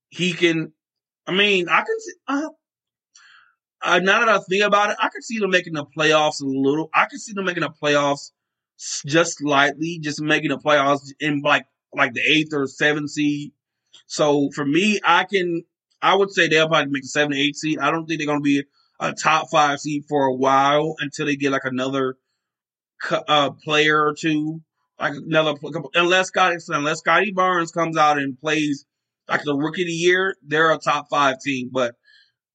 he 0.09 0.32
can. 0.32 0.72
I 1.26 1.32
mean, 1.32 1.68
I 1.68 1.82
can 1.82 2.01
see. 2.01 2.12
Uh, 2.28 2.49
uh, 3.82 3.99
now 3.99 4.20
that 4.20 4.28
I 4.28 4.39
think 4.39 4.64
about 4.64 4.91
it, 4.91 4.97
I 4.99 5.09
can 5.09 5.22
see 5.22 5.39
them 5.39 5.51
making 5.51 5.74
the 5.74 5.85
playoffs 5.85 6.41
a 6.41 6.47
little. 6.47 6.91
I 6.95 7.07
can 7.07 7.18
see 7.18 7.32
them 7.32 7.45
making 7.45 7.62
the 7.62 7.70
playoffs 7.70 8.30
just 9.07 9.39
slightly, 9.39 9.99
just 10.01 10.20
making 10.20 10.51
the 10.51 10.59
playoffs 10.59 11.12
in 11.20 11.41
like 11.41 11.66
like 11.97 12.14
the 12.14 12.22
eighth 12.22 12.53
or 12.53 12.66
seventh 12.66 13.11
seed. 13.11 13.53
So 14.07 14.51
for 14.55 14.64
me, 14.64 15.01
I 15.05 15.24
can 15.24 15.64
I 16.03 16.14
would 16.14 16.30
say 16.30 16.49
they'll 16.49 16.68
probably 16.68 16.92
make 16.92 17.05
a 17.05 17.09
seven 17.09 17.34
eight 17.34 17.57
seed. 17.57 17.78
I 17.78 17.90
don't 17.90 18.07
think 18.07 18.20
they're 18.20 18.26
going 18.26 18.40
to 18.40 18.45
be 18.45 18.64
a 19.01 19.12
top 19.12 19.49
five 19.51 19.80
seed 19.80 20.05
for 20.09 20.26
a 20.26 20.34
while 20.34 20.97
until 21.01 21.26
they 21.26 21.36
get 21.36 21.53
like 21.53 21.64
another 21.64 22.16
uh, 23.11 23.51
player 23.51 24.05
or 24.05 24.14
two, 24.14 24.61
like 24.99 25.14
another 25.14 25.55
unless 25.95 26.28
Scottie 26.28 26.59
unless 26.68 26.99
Scottie 26.99 27.32
Barnes 27.32 27.72
comes 27.72 27.97
out 27.97 28.18
and 28.18 28.38
plays 28.38 28.84
like 29.28 29.42
the 29.45 29.57
rookie 29.57 29.82
of 29.82 29.88
the 29.88 29.92
year, 29.92 30.36
they're 30.47 30.72
a 30.72 30.78
top 30.78 31.07
five 31.11 31.40
team. 31.40 31.70
But 31.72 31.95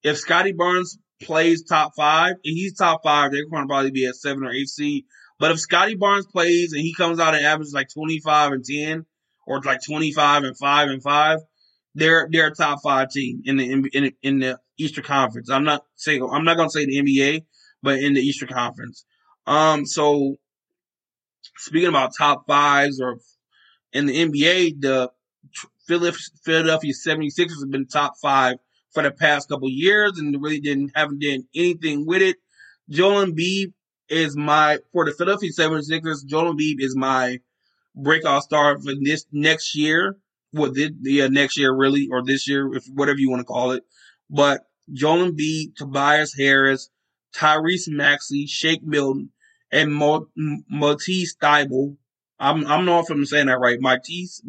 if 0.04 0.18
Scottie 0.18 0.54
Barnes 0.54 0.98
plays 1.22 1.64
top 1.64 1.94
five 1.96 2.34
and 2.34 2.40
he's 2.44 2.78
top 2.78 3.02
five, 3.04 3.32
they're 3.32 3.48
going 3.50 3.64
to 3.64 3.68
probably 3.68 3.92
be 3.92 4.06
a 4.06 4.14
seven 4.14 4.44
or 4.44 4.52
eight 4.52 4.70
seed. 4.70 5.06
But 5.40 5.52
if 5.52 5.60
Scottie 5.60 5.96
Barnes 5.96 6.26
plays 6.28 6.74
and 6.74 6.82
he 6.82 6.94
comes 6.94 7.20
out 7.20 7.34
and 7.36 7.46
averages 7.46 7.74
like 7.74 7.90
twenty 7.90 8.20
five 8.20 8.52
and 8.52 8.64
ten, 8.64 9.06
or 9.50 9.60
like 9.62 9.82
twenty 9.84 10.14
five 10.14 10.44
and 10.44 10.56
five 10.58 10.90
and 10.90 11.02
five, 11.02 11.40
they're 11.96 12.30
they're 12.32 12.48
a 12.48 12.56
top 12.56 12.80
five 12.82 13.10
team 13.10 13.42
in 13.44 13.58
the 13.58 13.90
in, 13.94 14.14
in 14.22 14.40
the 14.40 14.60
Eastern 14.78 15.04
Conference. 15.04 15.50
I'm 15.50 15.66
not 15.66 15.84
saying 15.96 16.24
I'm 16.32 16.46
not 16.46 16.56
gonna 16.56 16.70
say 16.70 16.86
the 16.86 17.02
NBA, 17.02 17.46
but 17.82 17.98
in 18.00 18.14
the 18.14 18.22
Eastern 18.22 18.48
Conference. 18.50 19.04
Um, 19.48 19.86
so 19.86 20.36
speaking 21.58 21.90
about 21.90 22.12
top 22.16 22.46
fives 22.46 23.02
or 23.02 23.18
in 23.92 24.06
the 24.06 24.14
NBA, 24.14 24.82
the 24.82 25.12
Philadelphia 25.88 26.94
76ers 26.94 27.62
have 27.62 27.72
been 27.72 27.88
top 27.88 28.14
five 28.22 28.58
for 28.94 29.02
the 29.02 29.10
past 29.10 29.50
couple 29.50 29.68
years 29.68 30.20
and 30.20 30.40
really 30.40 30.60
didn't 30.60 30.92
haven't 30.94 31.22
done 31.22 31.46
anything 31.56 32.06
with 32.06 32.22
it. 32.22 32.38
Joel 32.90 33.26
Embiid 33.26 33.74
is 34.10 34.38
my 34.38 34.78
for 34.94 35.06
the 35.06 35.12
Philadelphia 35.12 35.50
76ers. 35.50 36.24
Joel 36.26 36.54
Embiid 36.54 36.76
is 36.78 36.96
my 36.96 37.40
breakout 37.96 38.44
star 38.44 38.78
for 38.80 38.94
this 39.02 39.26
next 39.32 39.76
year. 39.76 40.18
Well, 40.52 40.72
the, 40.72 41.22
uh, 41.22 41.28
next 41.28 41.58
year 41.58 41.74
really, 41.74 42.08
or 42.12 42.24
this 42.24 42.48
year, 42.48 42.74
if 42.74 42.86
whatever 42.88 43.20
you 43.20 43.30
want 43.30 43.42
to 43.42 43.46
call 43.46 43.72
it. 43.72 43.84
But 44.30 44.62
Joel 44.92 45.32
Embiid, 45.32 45.76
Tobias 45.76 46.34
Harris, 46.36 46.90
Tyrese 47.36 47.90
Maxey, 47.90 48.48
Shake 48.48 48.84
Milton, 48.84 49.32
and 49.72 49.94
Matisse 50.70 51.36
Thybulle. 51.36 51.98
I'm 52.40 52.66
I'm 52.66 52.86
not 52.86 53.04
if 53.04 53.10
I'm 53.12 53.26
saying 53.26 53.48
that 53.48 53.60
right. 53.60 53.80
Matisse, 53.80 54.42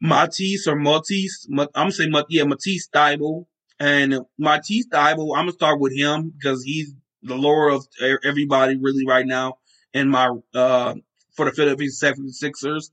Matisse 0.00 0.66
or 0.66 0.76
Matisse. 0.76 1.46
I'm 1.50 1.68
gonna 1.74 1.92
say 1.92 2.10
yeah, 2.28 2.44
Matisse 2.44 2.88
Thybulle. 2.88 3.46
And 3.78 4.20
Matisse 4.38 4.86
Thybulle, 4.88 5.36
I'm 5.36 5.42
gonna 5.46 5.52
start 5.52 5.80
with 5.80 5.94
him 5.94 6.30
because 6.30 6.62
he's 6.62 6.94
the 7.22 7.36
lower 7.36 7.68
of 7.68 7.86
everybody 8.24 8.76
really 8.76 9.06
right 9.06 9.26
now 9.26 9.58
in 9.92 10.08
my 10.08 10.30
uh 10.54 10.94
for 11.36 11.44
the 11.46 11.52
Philadelphia 11.52 11.88
76ers. 11.88 12.90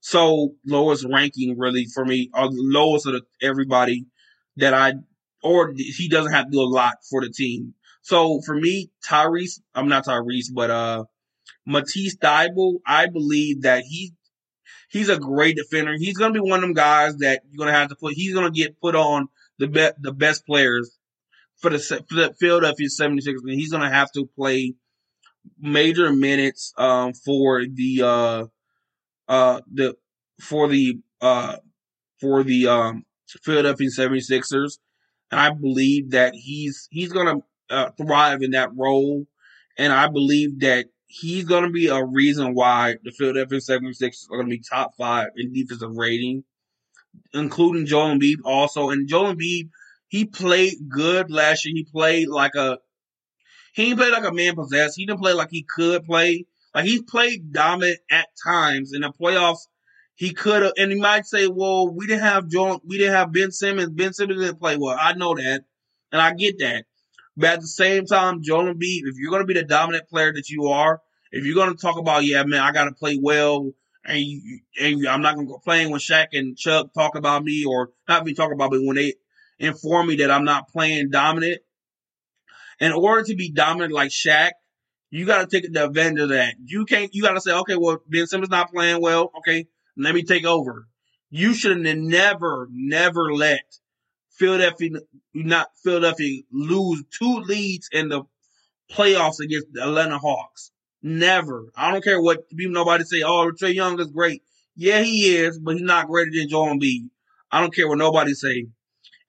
So 0.00 0.54
lowest 0.66 1.06
ranking 1.10 1.58
really 1.58 1.86
for 1.86 2.04
me, 2.04 2.30
or 2.34 2.48
the 2.48 2.56
lowest 2.58 3.06
of 3.06 3.14
the, 3.14 3.22
everybody 3.40 4.06
that 4.56 4.74
I 4.74 4.94
or 5.42 5.72
he 5.76 6.08
doesn't 6.08 6.32
have 6.32 6.46
to 6.46 6.50
do 6.50 6.60
a 6.60 6.62
lot 6.62 6.96
for 7.08 7.20
the 7.20 7.30
team. 7.30 7.74
So 8.02 8.40
for 8.44 8.54
me, 8.54 8.90
Tyrese, 9.06 9.60
I'm 9.74 9.88
not 9.88 10.06
Tyrese, 10.06 10.52
but 10.52 10.70
uh, 10.70 11.04
Matisse 11.66 12.16
Thybulle, 12.16 12.78
I 12.86 13.06
believe 13.06 13.62
that 13.62 13.84
he 13.84 14.12
he's 14.88 15.08
a 15.08 15.18
great 15.18 15.56
defender. 15.56 15.94
He's 15.98 16.16
gonna 16.16 16.32
be 16.34 16.40
one 16.40 16.58
of 16.58 16.62
them 16.62 16.72
guys 16.72 17.16
that 17.18 17.42
you're 17.50 17.64
gonna 17.64 17.76
have 17.76 17.88
to 17.88 17.96
put. 17.96 18.14
He's 18.14 18.34
gonna 18.34 18.50
get 18.50 18.80
put 18.80 18.94
on 18.94 19.28
the 19.58 19.68
be, 19.68 19.88
the 19.98 20.12
best 20.12 20.46
players 20.46 20.96
for 21.56 21.70
the, 21.70 21.78
for 21.78 22.14
the 22.14 22.34
Philadelphia 22.38 22.86
76ers. 22.88 23.40
And 23.44 23.58
he's 23.58 23.72
gonna 23.72 23.90
have 23.90 24.12
to 24.12 24.26
play 24.36 24.74
major 25.58 26.12
minutes 26.12 26.72
um, 26.78 27.12
for 27.12 27.64
the 27.66 28.02
uh, 28.02 28.44
uh, 29.28 29.60
the 29.72 29.96
for 30.40 30.68
the 30.68 30.98
uh, 31.20 31.56
for 32.20 32.42
the 32.42 32.66
um, 32.66 33.04
Philadelphia 33.42 33.88
76ers 33.88 34.78
and 35.30 35.40
I 35.40 35.50
believe 35.50 36.10
that 36.10 36.34
he's 36.34 36.88
he's 36.90 37.12
to 37.26 37.42
uh, 37.74 37.90
thrive 37.90 38.42
in 38.42 38.52
that 38.52 38.70
role, 38.76 39.26
and 39.76 39.92
I 39.92 40.08
believe 40.08 40.60
that 40.60 40.86
he's 41.06 41.44
to 41.64 41.70
be 41.70 41.88
a 41.88 42.04
reason 42.04 42.54
why 42.54 42.96
the 43.02 43.10
Philadelphia 43.10 43.58
76ers 43.58 44.30
are 44.30 44.38
to 44.42 44.48
be 44.48 44.60
top 44.60 44.94
five 44.96 45.28
in 45.36 45.52
defensive 45.52 45.96
rating, 45.96 46.44
including 47.32 47.86
Joel 47.86 48.16
Embiid 48.16 48.36
also. 48.44 48.90
And 48.90 49.08
Joel 49.08 49.34
Embiid, 49.34 49.70
he 50.08 50.26
played 50.26 50.74
good 50.88 51.30
last 51.30 51.64
year. 51.64 51.74
He 51.74 51.84
played 51.84 52.28
like 52.28 52.54
a 52.54 52.78
he 53.76 53.84
didn't 53.84 53.98
play 53.98 54.10
like 54.10 54.24
a 54.24 54.32
man 54.32 54.54
possessed. 54.54 54.96
He 54.96 55.04
didn't 55.04 55.20
play 55.20 55.34
like 55.34 55.50
he 55.50 55.62
could 55.68 56.04
play. 56.04 56.46
Like 56.74 56.86
he 56.86 57.02
played 57.02 57.52
dominant 57.52 57.98
at 58.10 58.26
times 58.42 58.92
in 58.94 59.02
the 59.02 59.12
playoffs 59.12 59.66
he 60.14 60.32
could 60.32 60.62
have, 60.62 60.72
and 60.78 60.90
he 60.90 60.98
might 60.98 61.26
say, 61.26 61.46
"Well, 61.46 61.90
we 61.94 62.06
didn't 62.06 62.22
have 62.22 62.48
John, 62.48 62.80
we 62.86 62.96
didn't 62.96 63.12
have 63.12 63.32
Ben 63.32 63.52
Simmons. 63.52 63.90
Ben 63.90 64.14
Simmons 64.14 64.40
didn't 64.40 64.58
play 64.58 64.78
well. 64.78 64.96
I 64.98 65.12
know 65.12 65.34
that, 65.34 65.64
and 66.10 66.22
I 66.22 66.32
get 66.32 66.58
that. 66.60 66.86
But 67.36 67.50
at 67.50 67.60
the 67.60 67.66
same 67.66 68.06
time, 68.06 68.42
Joel 68.42 68.72
Embiid, 68.72 69.02
if 69.04 69.16
you're 69.18 69.30
going 69.30 69.42
to 69.42 69.46
be 69.46 69.52
the 69.52 69.62
dominant 69.62 70.08
player 70.08 70.32
that 70.32 70.48
you 70.48 70.68
are, 70.68 71.02
if 71.32 71.44
you're 71.44 71.54
going 71.54 71.76
to 71.76 71.80
talk 71.80 71.98
about, 71.98 72.24
yeah, 72.24 72.42
man, 72.44 72.60
I 72.60 72.72
got 72.72 72.84
to 72.84 72.92
play 72.92 73.18
well, 73.20 73.72
and, 74.06 74.18
you, 74.18 74.60
and 74.80 75.06
I'm 75.06 75.20
not 75.20 75.34
going 75.34 75.46
to 75.46 75.52
go 75.52 75.58
playing 75.58 75.90
when 75.90 76.00
Shaq 76.00 76.28
and 76.32 76.56
Chuck 76.56 76.94
talk 76.94 77.14
about 77.14 77.44
me, 77.44 77.66
or 77.66 77.90
not 78.08 78.24
me 78.24 78.32
talk 78.32 78.52
about 78.52 78.72
me 78.72 78.86
when 78.86 78.96
they 78.96 79.12
inform 79.58 80.06
me 80.06 80.16
that 80.16 80.30
I'm 80.30 80.44
not 80.44 80.70
playing 80.70 81.10
dominant. 81.10 81.60
In 82.80 82.92
order 82.92 83.22
to 83.24 83.34
be 83.34 83.50
dominant 83.50 83.92
like 83.92 84.10
Shaq, 84.10 84.52
you 85.10 85.24
got 85.24 85.48
to 85.48 85.60
take 85.60 85.72
the 85.72 85.84
advantage 85.84 86.20
of 86.20 86.28
that. 86.30 86.54
You 86.64 86.84
can't. 86.84 87.14
You 87.14 87.22
got 87.22 87.32
to 87.32 87.40
say, 87.40 87.52
okay, 87.52 87.76
well, 87.76 87.98
Ben 88.08 88.26
Simmons 88.26 88.50
not 88.50 88.72
playing 88.72 89.00
well. 89.00 89.30
Okay, 89.38 89.66
let 89.96 90.14
me 90.14 90.22
take 90.22 90.44
over. 90.44 90.86
You 91.30 91.54
should 91.54 91.84
have 91.86 91.96
never, 91.96 92.68
never 92.70 93.32
let 93.32 93.62
Philadelphia 94.30 94.90
not 95.34 95.68
Philadelphia 95.82 96.42
lose 96.52 97.02
two 97.18 97.40
leads 97.46 97.88
in 97.92 98.08
the 98.08 98.22
playoffs 98.90 99.40
against 99.40 99.66
the 99.72 99.82
Atlanta 99.82 100.18
Hawks. 100.18 100.70
Never. 101.02 101.70
I 101.76 101.90
don't 101.90 102.04
care 102.04 102.20
what 102.20 102.44
nobody 102.52 103.04
say. 103.04 103.22
Oh, 103.22 103.50
Trae 103.52 103.74
Young 103.74 104.00
is 104.00 104.08
great. 104.08 104.42
Yeah, 104.74 105.00
he 105.00 105.36
is, 105.36 105.58
but 105.58 105.74
he's 105.74 105.82
not 105.82 106.08
greater 106.08 106.30
than 106.32 106.48
Joel 106.48 106.74
Embiid. 106.74 107.08
I 107.50 107.60
don't 107.60 107.74
care 107.74 107.88
what 107.88 107.98
nobody 107.98 108.34
say. 108.34 108.66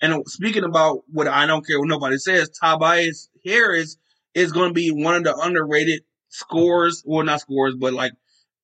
And 0.01 0.23
speaking 0.27 0.63
about 0.63 0.99
what 1.11 1.27
I 1.27 1.45
don't 1.45 1.65
care 1.65 1.79
what 1.79 1.87
nobody 1.87 2.17
says, 2.17 2.49
Tobias 2.49 3.29
Harris 3.47 3.97
is 4.33 4.51
going 4.51 4.69
to 4.69 4.73
be 4.73 4.91
one 4.91 5.15
of 5.15 5.23
the 5.23 5.35
underrated 5.35 6.01
scores, 6.29 7.03
well, 7.05 7.23
not 7.23 7.41
scores, 7.41 7.75
but 7.75 7.93
like 7.93 8.11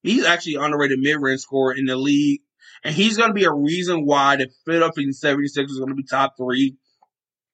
He's 0.03 0.25
actually 0.25 0.55
underrated 0.55 0.99
mid-range 0.99 1.39
scorer 1.39 1.73
in 1.73 1.85
the 1.85 1.95
league. 1.95 2.41
And 2.83 2.93
he's 2.93 3.17
going 3.17 3.29
to 3.29 3.33
be 3.33 3.45
a 3.45 3.53
reason 3.53 4.05
why 4.05 4.35
the 4.35 4.49
Philadelphia 4.65 5.07
76ers 5.07 5.69
is 5.69 5.79
going 5.79 5.89
to 5.89 5.95
be 5.95 6.03
top 6.03 6.35
three. 6.37 6.75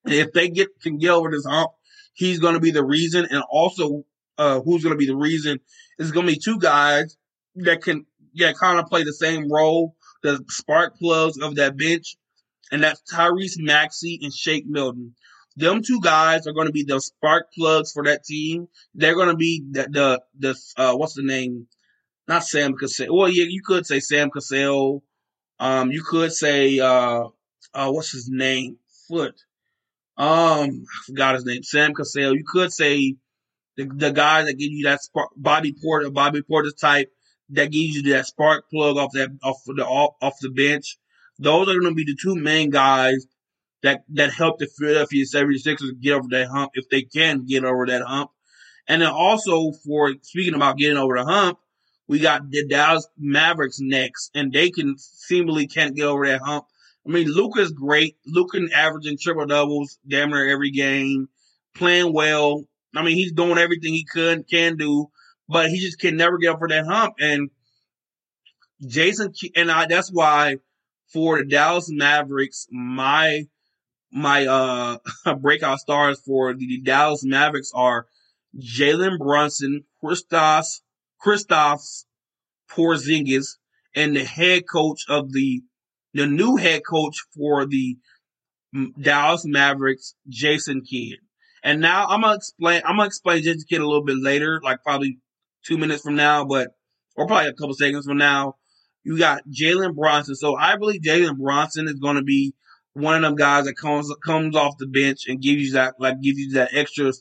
And 0.04 0.16
if 0.16 0.34
they 0.34 0.50
get 0.50 0.70
can 0.82 0.98
get 0.98 1.12
over 1.12 1.30
this 1.30 1.46
hump, 1.46 1.72
he's 2.14 2.40
going 2.40 2.56
to 2.56 2.60
be 2.60 2.72
the 2.72 2.84
reason. 2.84 3.28
And 3.30 3.44
also, 3.48 4.04
uh, 4.40 4.62
who's 4.62 4.84
going 4.84 4.96
to 4.96 4.98
be 4.98 5.06
the 5.06 5.16
reason 5.16 5.60
is 6.00 6.12
going 6.12 6.26
to 6.26 6.32
be 6.32 6.40
two 6.40 6.58
guys 6.58 7.16
that 7.56 7.84
can, 7.84 8.08
yeah, 8.34 8.54
kind 8.54 8.80
of 8.80 8.88
play 8.88 9.04
the 9.04 9.14
same 9.14 9.52
role, 9.52 9.96
the 10.24 10.44
spark 10.48 10.98
plugs 10.98 11.38
of 11.38 11.56
that 11.56 11.78
bench. 11.78 12.16
And 12.72 12.84
that's 12.84 13.02
Tyrese 13.14 13.58
Maxey 13.60 14.20
and 14.24 14.34
Shake 14.34 14.66
Milton. 14.66 15.14
Them 15.60 15.82
two 15.84 16.00
guys 16.02 16.48
are 16.48 16.54
going 16.54 16.68
to 16.68 16.74
be 16.74 16.84
the 16.84 17.00
spark 17.00 17.52
plugs 17.54 17.92
for 17.92 18.04
that 18.06 18.24
team. 18.24 18.68
They're 18.96 19.16
going 19.16 19.30
to 19.30 19.36
be 19.36 19.64
the, 19.70 19.84
the, 19.90 20.22
the, 20.38 20.56
uh, 20.78 20.96
what's 20.96 21.14
the 21.14 21.24
name? 21.24 21.68
not 22.30 22.44
Sam 22.44 22.78
Cassell. 22.78 23.18
Well, 23.18 23.28
yeah, 23.28 23.46
you 23.50 23.62
could 23.66 23.86
say 23.86 24.00
Sam 24.00 24.30
Cassell. 24.30 25.04
Um, 25.60 25.92
you 25.92 26.04
could 26.04 26.32
say 26.32 26.80
uh, 26.80 27.24
uh, 27.74 27.92
what's 27.92 28.12
his 28.12 28.30
name? 28.30 28.78
Foot. 29.10 29.34
Um, 30.16 30.86
I 30.86 31.06
forgot 31.08 31.36
his 31.36 31.46
name. 31.46 31.64
Sam 31.64 31.94
Cassell. 31.94 32.36
You 32.36 32.44
could 32.48 32.72
say 32.72 33.16
the 33.76 33.90
the 33.92 34.12
guy 34.12 34.44
that 34.44 34.54
give 34.54 34.72
you 34.72 34.86
that 34.86 35.02
spark, 35.02 35.32
Bobby 35.36 35.74
Portis, 35.74 36.14
Bobby 36.14 36.42
Portis 36.42 36.80
type 36.80 37.12
that 37.50 37.72
gives 37.72 37.96
you 37.96 38.14
that 38.14 38.28
spark 38.28 38.70
plug 38.70 38.98
off 38.98 39.12
that 39.14 39.32
off 39.44 39.58
the 39.66 39.86
off 39.86 40.36
the 40.40 40.52
bench. 40.52 40.98
Those 41.40 41.68
are 41.68 41.80
going 41.80 41.96
to 41.96 41.96
be 41.96 42.06
the 42.06 42.18
two 42.22 42.36
main 42.36 42.70
guys 42.70 43.26
that 43.84 44.04
that 44.10 44.34
help 44.34 44.60
the 44.60 44.68
Philadelphia 44.68 45.26
76ers 45.26 46.00
get 46.02 46.14
over 46.14 46.28
that 46.32 46.50
hump 46.50 46.72
if 46.76 46.90
they 46.90 47.02
can 47.02 47.46
get 47.46 47.64
over 47.64 47.86
that 47.88 48.02
hump. 48.02 48.32
And 48.88 49.02
then 49.02 49.10
also 49.10 49.72
for 49.86 50.14
speaking 50.22 50.56
about 50.56 50.78
getting 50.78 50.98
over 50.98 51.16
the 51.18 51.26
hump, 51.26 51.60
we 52.08 52.20
got 52.20 52.50
the 52.50 52.68
Dallas 52.68 53.08
Mavericks 53.18 53.78
next, 53.80 54.32
and 54.34 54.52
they 54.52 54.72
can 54.72 54.96
seemingly 54.98 55.68
can't 55.68 55.96
get 55.96 56.06
over 56.06 56.26
that 56.26 56.42
hump. 56.42 56.66
I 57.08 57.12
mean, 57.12 57.28
Luka's 57.28 57.72
great. 57.72 58.18
Luka 58.26 58.60
averaging 58.76 59.18
triple 59.22 59.46
doubles 59.46 60.00
damn 60.08 60.32
near 60.32 60.50
every 60.50 60.72
game, 60.72 61.30
playing 61.76 62.14
well. 62.14 62.66
I 62.96 63.04
mean, 63.04 63.16
he's 63.16 63.32
doing 63.32 63.60
everything 63.60 63.94
he 63.94 64.06
could 64.06 64.50
can 64.50 64.76
do, 64.76 65.10
but 65.48 65.70
he 65.70 65.80
just 65.80 66.00
can 66.00 66.18
never 66.18 66.40
get 66.40 66.56
over 66.56 66.68
that 66.68 66.86
hump. 66.86 67.14
And 67.20 67.52
Jason 68.86 69.32
and 69.56 69.72
I, 69.72 69.86
that's 69.86 70.10
why 70.12 70.58
for 71.14 71.38
the 71.38 71.46
Dallas 71.46 71.90
Mavericks, 71.90 72.68
my 72.72 73.44
my 74.12 74.46
uh 74.46 74.98
breakout 75.40 75.80
stars 75.80 76.20
for 76.26 76.54
the 76.54 76.82
Dallas 76.82 77.24
Mavericks 77.24 77.72
are 77.74 78.08
Jalen 78.58 79.18
Brunson, 79.20 79.84
Kristaps 80.04 80.82
Kristaps 81.24 82.06
Porzingis 82.72 83.58
and 83.96 84.16
the 84.16 84.24
head 84.24 84.64
coach 84.70 85.06
of 85.10 85.32
the 85.32 85.62
the 86.14 86.26
new 86.26 86.56
head 86.56 86.82
coach 86.90 87.18
for 87.36 87.66
the 87.66 87.98
Dallas 89.00 89.46
Mavericks, 89.46 90.16
Jason 90.28 90.82
Kidd. 90.82 91.20
And 91.64 91.82
now 91.82 92.08
I'm 92.08 92.22
gonna 92.22 92.36
explain. 92.36 92.82
I'm 92.86 92.98
gonna 92.98 93.08
explain 93.08 93.44
Jason 93.44 93.64
Kidd 93.70 93.82
a 93.82 93.88
little 93.88 94.04
bit 94.04 94.18
later, 94.18 94.62
like 94.64 94.84
probably 94.84 95.20
two 95.66 95.78
minutes 95.78 96.04
from 96.04 96.16
now, 96.16 96.46
but 96.46 96.70
or 97.16 97.28
probably 97.28 97.50
a 97.50 97.54
couple 97.54 97.74
seconds 97.74 98.06
from 98.06 98.18
now. 98.18 98.56
You 99.04 99.18
got 99.18 99.44
Jalen 99.50 99.96
Brunson. 99.96 100.36
So 100.36 100.56
I 100.56 100.78
believe 100.78 101.02
Jalen 101.02 101.38
Brunson 101.38 101.88
is 101.88 102.00
to 102.00 102.24
be 102.24 102.54
one 102.94 103.16
of 103.16 103.22
them 103.22 103.36
guys 103.36 103.66
that 103.66 103.76
comes 103.76 104.14
comes 104.24 104.56
off 104.56 104.78
the 104.78 104.88
bench 104.88 105.28
and 105.28 105.42
gives 105.42 105.62
you 105.62 105.72
that 105.74 105.96
like 106.00 106.22
gives 106.22 106.40
you 106.40 106.54
that 106.54 106.74
extra 106.74 107.12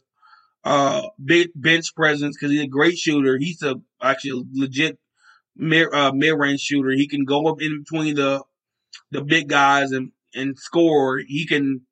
uh 0.64 1.02
big 1.22 1.50
bench 1.54 1.94
presence 1.94 2.36
because 2.36 2.50
he's 2.50 2.62
a 2.62 2.68
great 2.68 2.98
shooter. 2.98 3.38
He's 3.38 3.62
a 3.62 3.76
actually 4.02 4.40
a 4.40 4.60
legit 4.60 4.98
mid 5.56 5.88
uh, 5.92 6.12
range 6.12 6.60
shooter. 6.60 6.90
He 6.90 7.08
can 7.08 7.24
go 7.24 7.46
up 7.46 7.60
in 7.60 7.82
between 7.82 8.14
the 8.14 8.42
the 9.10 9.22
big 9.22 9.48
guys 9.48 9.92
and 9.92 10.12
and 10.34 10.58
score. 10.58 11.18
He 11.18 11.46
can 11.46 11.82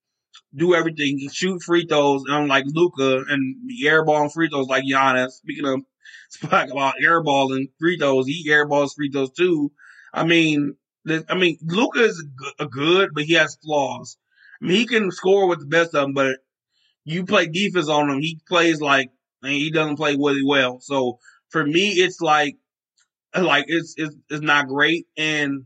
do 0.54 0.74
everything. 0.74 1.18
He 1.18 1.26
can 1.26 1.34
shoot 1.34 1.62
free 1.62 1.86
throws, 1.86 2.24
unlike 2.26 2.64
Luka 2.66 3.24
and 3.28 3.70
airball 3.84 4.32
free 4.32 4.48
throws 4.48 4.68
like 4.68 4.84
Giannis. 4.84 5.32
Speaking 5.32 5.66
of 5.66 5.80
talk 6.50 6.70
about 6.70 6.94
airballing 7.04 7.68
free 7.78 7.98
throws, 7.98 8.26
he 8.26 8.48
airballs 8.48 8.94
free 8.94 9.10
throws 9.10 9.32
too. 9.32 9.72
I 10.12 10.24
mean, 10.24 10.76
I 11.28 11.34
mean, 11.36 11.58
Luka 11.62 12.00
is 12.00 12.24
a 12.58 12.66
good, 12.66 13.10
but 13.14 13.24
he 13.24 13.34
has 13.34 13.56
flaws. 13.56 14.16
I 14.60 14.66
mean, 14.66 14.76
he 14.76 14.86
can 14.86 15.10
score 15.10 15.48
with 15.48 15.60
the 15.60 15.66
best 15.66 15.94
of 15.94 16.02
them, 16.02 16.14
but 16.14 16.38
you 17.04 17.24
play 17.24 17.46
defense 17.46 17.88
on 17.88 18.10
him, 18.10 18.20
he 18.20 18.40
plays 18.48 18.80
like 18.80 19.10
and 19.42 19.52
he 19.52 19.70
doesn't 19.70 19.96
play 19.96 20.16
really 20.16 20.44
well. 20.44 20.80
So 20.80 21.18
for 21.50 21.64
me, 21.64 21.90
it's 21.90 22.20
like 22.20 22.56
like 23.36 23.66
it's 23.68 23.94
it's, 23.96 24.14
it's 24.30 24.42
not 24.42 24.68
great, 24.68 25.06
and 25.16 25.64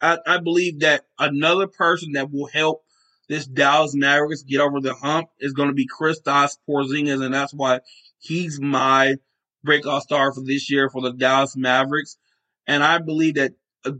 I, 0.00 0.18
I 0.26 0.38
believe 0.38 0.80
that 0.80 1.04
another 1.18 1.66
person 1.66 2.12
that 2.12 2.30
will 2.30 2.46
help 2.46 2.84
this 3.28 3.46
Dallas 3.46 3.94
Mavericks 3.94 4.42
get 4.42 4.60
over 4.60 4.80
the 4.80 4.94
hump 4.94 5.28
is 5.40 5.52
going 5.52 5.68
to 5.68 5.74
be 5.74 5.88
Kristaps 5.88 6.58
Porzingis, 6.68 7.24
and 7.24 7.34
that's 7.34 7.54
why 7.54 7.80
he's 8.18 8.60
my 8.60 9.16
breakout 9.64 10.02
star 10.02 10.32
for 10.32 10.42
this 10.42 10.70
year 10.70 10.88
for 10.88 11.02
the 11.02 11.12
Dallas 11.12 11.56
Mavericks. 11.56 12.16
And 12.68 12.84
I 12.84 12.98
believe 12.98 13.34
that 13.34 13.52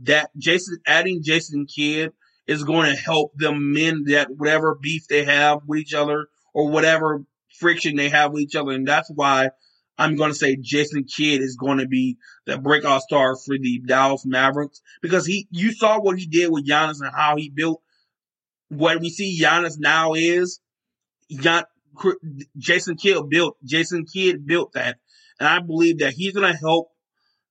that 0.03 0.29
Jason 0.37 0.79
adding 0.85 1.21
Jason 1.23 1.65
Kidd 1.65 2.11
is 2.47 2.63
going 2.63 2.93
to 2.93 2.99
help 2.99 3.33
them 3.35 3.73
mend 3.73 4.07
that 4.07 4.29
whatever 4.35 4.77
beef 4.81 5.07
they 5.07 5.25
have 5.25 5.59
with 5.67 5.79
each 5.79 5.93
other 5.93 6.27
or 6.53 6.69
whatever 6.69 7.23
friction 7.59 7.95
they 7.95 8.09
have 8.09 8.31
with 8.31 8.41
each 8.41 8.55
other, 8.55 8.71
and 8.71 8.87
that's 8.87 9.11
why 9.13 9.49
I'm 9.97 10.15
going 10.15 10.31
to 10.31 10.37
say 10.37 10.57
Jason 10.61 11.05
Kidd 11.05 11.41
is 11.41 11.57
going 11.57 11.79
to 11.79 11.87
be 11.87 12.17
the 12.45 12.57
breakout 12.57 13.01
star 13.01 13.35
for 13.35 13.57
the 13.59 13.81
Dallas 13.85 14.25
Mavericks 14.25 14.81
because 15.01 15.25
he, 15.25 15.47
you 15.49 15.71
saw 15.71 15.99
what 15.99 16.19
he 16.19 16.27
did 16.27 16.51
with 16.51 16.67
Giannis 16.67 17.01
and 17.01 17.11
how 17.13 17.35
he 17.35 17.49
built 17.49 17.81
what 18.69 18.99
we 18.99 19.09
see 19.09 19.39
Giannis 19.41 19.75
now 19.77 20.13
is. 20.13 20.59
Gian, 21.31 21.63
Jason 22.57 22.95
Kidd 22.95 23.29
built, 23.29 23.57
Jason 23.63 24.05
Kidd 24.05 24.45
built 24.45 24.73
that. 24.73 24.97
And 25.39 25.49
I 25.49 25.59
believe 25.59 25.99
that 25.99 26.13
he's 26.13 26.33
going 26.33 26.51
to 26.51 26.57
help 26.57 26.89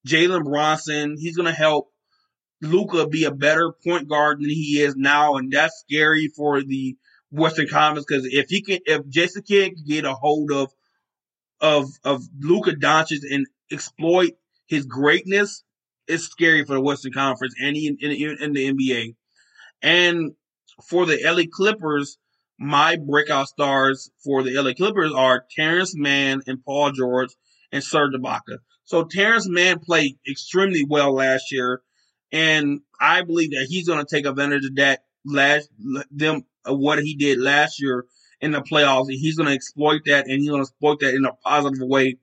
Jalen 0.07 0.45
Brunson. 0.45 1.17
He's 1.19 1.37
going 1.37 1.49
to 1.49 1.53
help 1.53 1.89
Luka 2.63 3.07
be 3.07 3.25
a 3.25 3.31
better 3.31 3.73
point 3.85 4.09
guard 4.09 4.41
than 4.41 4.49
he 4.49 4.81
is 4.81 4.97
now. 4.97 5.37
And 5.37 5.53
that's 5.53 5.85
scary 5.87 6.31
for 6.37 6.63
the 6.63 6.97
Western 7.31 7.69
Conference 7.69 8.07
because 8.09 8.27
if 8.27 8.47
he 8.49 8.63
can, 8.63 8.79
if 8.87 9.07
Jason 9.09 9.43
can 9.43 9.75
get 9.87 10.05
a 10.05 10.15
hold 10.15 10.51
of 10.53 10.73
of 11.61 11.87
of 12.05 12.23
Luka 12.41 12.73
Doncic 12.73 13.21
and 13.31 13.47
exploit 13.71 14.33
his 14.67 14.87
greatness, 14.87 15.63
it's 16.07 16.25
scary 16.25 16.65
for 16.65 16.75
the 16.75 16.81
Western 16.81 17.13
Conference 17.13 17.55
and 17.61 17.77
in, 17.77 17.97
in, 18.01 18.37
in 18.41 18.53
the 18.53 18.73
NBA. 18.73 19.15
And 19.83 20.33
for 20.89 21.07
the 21.07 21.19
LA 21.23 21.45
Clippers, 21.51 22.19
my 22.59 22.97
breakout 22.97 23.49
stars 23.49 24.11
for 24.25 24.43
the 24.43 24.55
LA 24.55 24.73
Clippers 24.73 25.13
are 25.13 25.45
Terrence 25.55 25.95
Mann 25.97 26.41
and 26.47 26.65
Paul 26.65 26.93
George 26.93 27.31
and 27.73 27.83
Serge 27.83 28.15
Ibaka. 28.15 28.59
So 28.85 29.05
Terrence 29.05 29.49
Mann 29.49 29.81
played 29.81 30.13
extremely 30.29 30.85
well 30.89 31.15
last 31.15 31.51
year, 31.51 31.83
and 32.33 32.81
I 33.01 33.23
believe 33.23 33.51
that 33.51 33.67
he's 33.69 33.89
going 33.89 34.05
to 34.05 34.17
take 34.17 34.27
advantage 34.27 34.65
of 34.65 34.77
that 34.77 35.01
last 35.25 35.69
them 36.11 36.43
what 36.65 37.03
he 37.03 37.15
did 37.15 37.41
last 37.41 37.81
year 37.81 38.05
in 38.41 38.53
the 38.53 38.61
playoffs. 38.61 39.09
And 39.09 39.19
he's 39.19 39.37
going 39.37 39.49
to 39.49 39.55
exploit 39.55 40.03
that, 40.07 40.27
and 40.27 40.41
he's 40.41 40.49
going 40.49 40.63
to 40.63 40.69
exploit 40.69 41.01
that 41.01 41.15
in 41.15 41.25
a 41.25 41.33
positive 41.33 41.87
way 41.87 42.19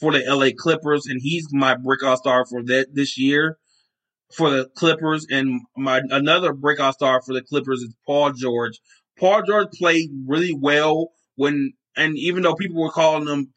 for 0.00 0.12
the 0.12 0.22
LA 0.26 0.50
Clippers. 0.56 1.06
And 1.06 1.20
he's 1.22 1.52
my 1.52 1.74
breakout 1.74 2.18
star 2.18 2.44
for 2.46 2.62
that 2.64 2.94
this 2.94 3.18
year 3.18 3.58
for 4.32 4.50
the 4.50 4.68
Clippers. 4.76 5.26
And 5.30 5.62
my 5.76 6.00
another 6.10 6.52
breakout 6.52 6.94
star 6.94 7.22
for 7.22 7.34
the 7.34 7.42
Clippers 7.42 7.80
is 7.80 7.94
Paul 8.06 8.32
George. 8.32 8.80
Paul 9.18 9.42
George 9.42 9.68
played 9.72 10.10
really 10.26 10.54
well 10.54 11.12
when, 11.34 11.72
and 11.96 12.16
even 12.16 12.42
though 12.42 12.54
people 12.54 12.80
were 12.80 12.90
calling 12.90 13.26
him 13.26 13.52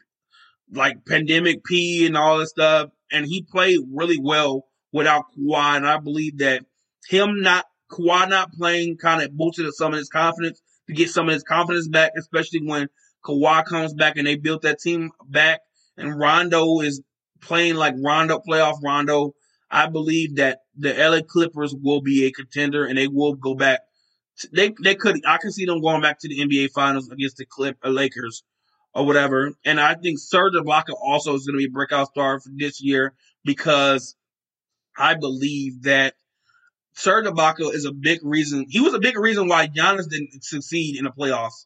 like 0.72 1.06
pandemic 1.06 1.64
P 1.64 2.06
and 2.06 2.18
all 2.18 2.39
this 2.39 2.50
stuff, 2.50 2.89
and 3.12 3.26
he 3.26 3.44
played 3.44 3.80
really 3.94 4.18
well 4.20 4.66
without 4.92 5.26
Kawhi. 5.38 5.78
And 5.78 5.88
I 5.88 5.98
believe 5.98 6.39
that 6.39 6.66
him 7.08 7.42
not 7.42 7.66
Kawhi 7.92 8.30
not 8.30 8.54
playing 8.54 8.98
kind 8.98 9.22
of 9.22 9.36
boosted 9.36 9.74
some 9.74 9.94
of 9.94 10.00
his 10.00 10.10
confidence 10.10 10.62
to 10.88 10.94
get 10.94 11.10
some 11.10 11.28
of 11.28 11.34
his 11.34 11.44
confidence 11.44 11.88
back, 11.88 12.12
especially 12.18 12.62
when 12.66 12.88
Kawhi 13.24 13.66
comes 13.66 13.94
back 13.94 14.18
and 14.18 14.26
they 14.26 14.36
built 14.36 14.64
that 14.64 14.80
team 14.80 15.12
back. 15.28 15.62
And 15.98 16.18
Rondo 16.18 16.80
is 16.82 17.02
playing 17.42 17.76
like 17.76 17.96
Rondo, 17.98 18.39
playoff 18.39 18.78
Rondo. 18.84 19.34
I 19.70 19.88
believe 19.88 20.36
that 20.36 20.60
the 20.78 20.94
LA 20.94 21.22
Clippers 21.22 21.76
will 21.76 22.02
be 22.02 22.26
a 22.26 22.32
contender 22.32 22.86
and 22.86 22.98
they 22.98 23.08
will 23.08 23.36
go 23.36 23.56
back. 23.56 23.82
They 24.54 24.74
they 24.82 24.96
could 24.96 25.26
I 25.26 25.38
can 25.38 25.52
see 25.52 25.66
them 25.66 25.82
going 25.82 26.02
back 26.02 26.20
to 26.20 26.28
the 26.28 26.39
NBA 26.39 26.72
Finals 26.72 27.10
against 27.10 27.38
the 27.38 27.46
Clip 27.46 27.78
uh, 27.84 27.89
Lakers 27.89 28.44
or 28.94 29.06
whatever. 29.06 29.54
And 29.64 29.80
I 29.80 29.96
think 29.96 30.20
Serge 30.20 30.54
Ibaka 30.54 30.94
also 31.00 31.36
is 31.36 31.46
going 31.46 31.54
to 31.54 31.66
be 31.66 31.66
a 31.66 31.70
breakout 31.70 32.08
star 32.08 32.39
for 32.39 32.50
this 32.56 32.82
year 32.82 33.14
because 33.46 34.16
I 35.02 35.16
believe 35.16 35.84
that 35.84 36.16
Serge 36.93 37.26
Ibaka 37.26 37.74
is 37.74 37.86
a 37.86 37.91
big 37.91 38.20
reason. 38.24 38.66
He 38.70 38.80
was 38.82 38.93
a 38.93 38.99
big 38.99 39.18
reason 39.18 39.47
why 39.47 39.68
Giannis 39.68 40.10
didn't 40.10 40.43
succeed 40.43 40.97
in 40.97 41.06
the 41.06 41.12
playoffs. 41.12 41.66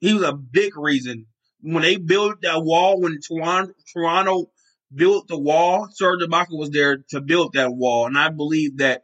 He 0.00 0.12
was 0.14 0.22
a 0.22 0.32
big 0.32 0.76
reason 0.76 1.26
when 1.60 1.82
they 1.82 1.96
built 1.96 2.42
that 2.42 2.62
wall. 2.62 3.00
When 3.00 3.18
Toronto, 3.20 4.50
built 4.94 5.28
the 5.28 5.38
wall, 5.38 5.88
Serge 5.92 6.22
Ibaka 6.22 6.50
was 6.50 6.70
there 6.70 7.04
to 7.10 7.20
build 7.20 7.54
that 7.54 7.72
wall, 7.72 8.06
and 8.06 8.18
I 8.18 8.28
believe 8.28 8.78
that 8.78 9.02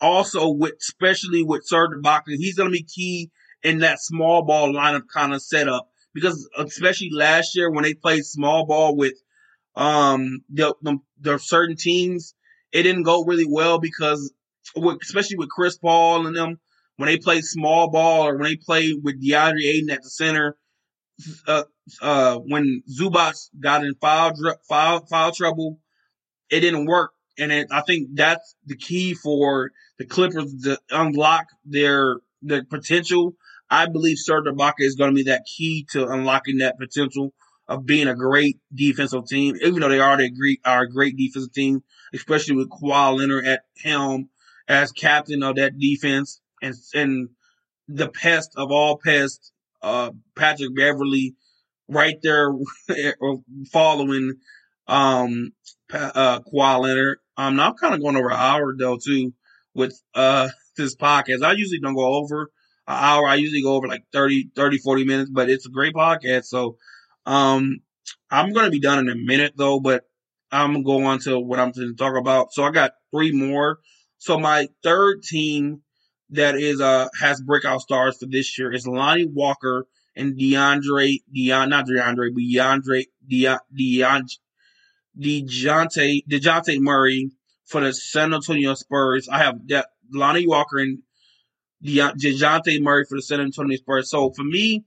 also 0.00 0.48
with 0.48 0.74
especially 0.80 1.42
with 1.42 1.66
Serge 1.66 1.90
Ibaka, 2.00 2.36
he's 2.36 2.56
going 2.56 2.70
to 2.70 2.72
be 2.72 2.84
key 2.84 3.30
in 3.62 3.78
that 3.78 4.00
small 4.00 4.44
ball 4.44 4.72
lineup 4.72 5.08
kind 5.12 5.34
of 5.34 5.42
setup 5.42 5.88
because 6.14 6.48
especially 6.56 7.10
last 7.12 7.56
year 7.56 7.70
when 7.70 7.82
they 7.82 7.94
played 7.94 8.24
small 8.24 8.66
ball 8.66 8.96
with 8.96 9.14
um 9.74 10.40
the, 10.48 10.74
the, 10.82 10.98
the 11.20 11.38
certain 11.38 11.76
teams, 11.76 12.34
it 12.72 12.82
didn't 12.82 13.04
go 13.04 13.24
really 13.24 13.46
well 13.48 13.78
because 13.78 14.32
especially 15.02 15.36
with 15.36 15.48
Chris 15.48 15.78
Paul 15.78 16.26
and 16.26 16.36
them, 16.36 16.60
when 16.96 17.06
they 17.08 17.18
play 17.18 17.40
small 17.40 17.90
ball 17.90 18.26
or 18.26 18.36
when 18.36 18.44
they 18.44 18.56
play 18.56 18.92
with 18.92 19.22
DeAndre 19.22 19.62
Ayton 19.64 19.90
at 19.90 20.02
the 20.02 20.10
center, 20.10 20.56
uh, 21.46 21.64
uh, 22.02 22.36
when 22.38 22.82
Zubac 22.88 23.34
got 23.58 23.84
in 23.84 23.94
foul, 24.00 24.32
foul, 24.68 25.06
foul 25.06 25.32
trouble, 25.32 25.80
it 26.50 26.60
didn't 26.60 26.86
work. 26.86 27.12
And 27.38 27.52
it, 27.52 27.68
I 27.70 27.82
think 27.82 28.08
that's 28.14 28.56
the 28.66 28.76
key 28.76 29.14
for 29.14 29.70
the 29.98 30.04
Clippers 30.04 30.62
to 30.64 30.78
unlock 30.90 31.46
their 31.64 32.16
their 32.42 32.64
potential. 32.64 33.34
I 33.70 33.86
believe 33.86 34.16
Serge 34.18 34.46
Ibaka 34.46 34.80
is 34.80 34.96
going 34.96 35.10
to 35.10 35.14
be 35.14 35.24
that 35.24 35.44
key 35.44 35.86
to 35.90 36.08
unlocking 36.08 36.58
that 36.58 36.78
potential 36.78 37.32
of 37.68 37.84
being 37.84 38.08
a 38.08 38.14
great 38.14 38.58
defensive 38.74 39.26
team, 39.26 39.56
even 39.62 39.80
though 39.80 39.88
they 39.88 40.00
already 40.00 40.26
agree, 40.26 40.58
are 40.64 40.82
a 40.82 40.90
great 40.90 41.16
defensive 41.16 41.52
team, 41.52 41.82
especially 42.14 42.56
with 42.56 42.70
Kawhi 42.70 43.18
Leonard 43.18 43.46
at 43.46 43.62
helm 43.82 44.30
as 44.66 44.92
captain 44.92 45.42
of 45.42 45.56
that 45.56 45.78
defense 45.78 46.40
and 46.62 46.74
and 46.94 47.28
the 47.88 48.08
pest 48.08 48.52
of 48.56 48.70
all 48.70 48.98
pests, 48.98 49.52
uh, 49.82 50.10
Patrick 50.36 50.74
Beverley 50.74 51.34
right 51.88 52.16
there 52.22 52.52
following 53.72 54.34
um 54.86 55.52
uh 55.92 56.40
Kawhi 56.40 56.80
Leonard. 56.80 57.18
Um, 57.36 57.60
I'm 57.60 57.74
kind 57.74 57.94
of 57.94 58.00
going 58.00 58.16
over 58.16 58.30
an 58.30 58.36
hour 58.36 58.74
though 58.78 58.98
too 59.02 59.32
with 59.74 60.00
uh 60.14 60.48
this 60.76 60.96
podcast. 60.96 61.44
I 61.44 61.52
usually 61.52 61.80
don't 61.80 61.94
go 61.94 62.14
over 62.14 62.50
an 62.86 62.96
hour. 62.96 63.26
I 63.26 63.34
usually 63.36 63.62
go 63.62 63.74
over 63.74 63.88
like 63.88 64.04
30, 64.12 64.50
30, 64.54 64.78
40 64.78 65.04
minutes, 65.04 65.30
but 65.30 65.50
it's 65.50 65.66
a 65.66 65.70
great 65.70 65.94
podcast. 65.94 66.44
So 66.44 66.76
um 67.28 67.80
I'm 68.30 68.52
gonna 68.52 68.70
be 68.70 68.80
done 68.80 68.98
in 68.98 69.08
a 69.08 69.14
minute 69.14 69.52
though, 69.56 69.80
but 69.80 70.04
I'm 70.50 70.72
gonna 70.72 70.84
go 70.84 71.04
on 71.04 71.18
to 71.20 71.38
what 71.38 71.58
I'm 71.58 71.72
going 71.72 71.88
to 71.88 71.94
talk 71.94 72.16
about. 72.16 72.52
So 72.52 72.64
I 72.64 72.70
got 72.70 72.92
three 73.12 73.32
more 73.32 73.78
so 74.18 74.38
my 74.38 74.68
third 74.82 75.22
team 75.22 75.82
that 76.30 76.56
is 76.56 76.80
uh 76.80 77.08
has 77.18 77.40
breakout 77.40 77.80
stars 77.80 78.18
for 78.18 78.26
this 78.26 78.58
year 78.58 78.72
is 78.72 78.86
Lonnie 78.86 79.26
Walker 79.26 79.86
and 80.16 80.38
DeAndre 80.38 81.18
Deon 81.34 81.68
not 81.68 81.86
DeAndre 81.86 82.30
but 82.34 82.42
DeAndre 82.42 83.04
Deon 83.30 83.58
Deon 83.78 84.22
DeJounte 85.18 86.24
DeJounte 86.28 86.80
Murray 86.80 87.30
for 87.66 87.80
the 87.80 87.92
San 87.92 88.34
Antonio 88.34 88.74
Spurs. 88.74 89.28
I 89.28 89.38
have 89.38 89.66
that 89.68 89.88
Lonnie 90.12 90.46
Walker 90.46 90.78
and 90.78 90.98
DeJounte 91.84 92.80
Murray 92.80 93.04
for 93.08 93.16
the 93.16 93.22
San 93.22 93.40
Antonio 93.40 93.76
Spurs. 93.76 94.10
So 94.10 94.30
for 94.30 94.44
me, 94.44 94.84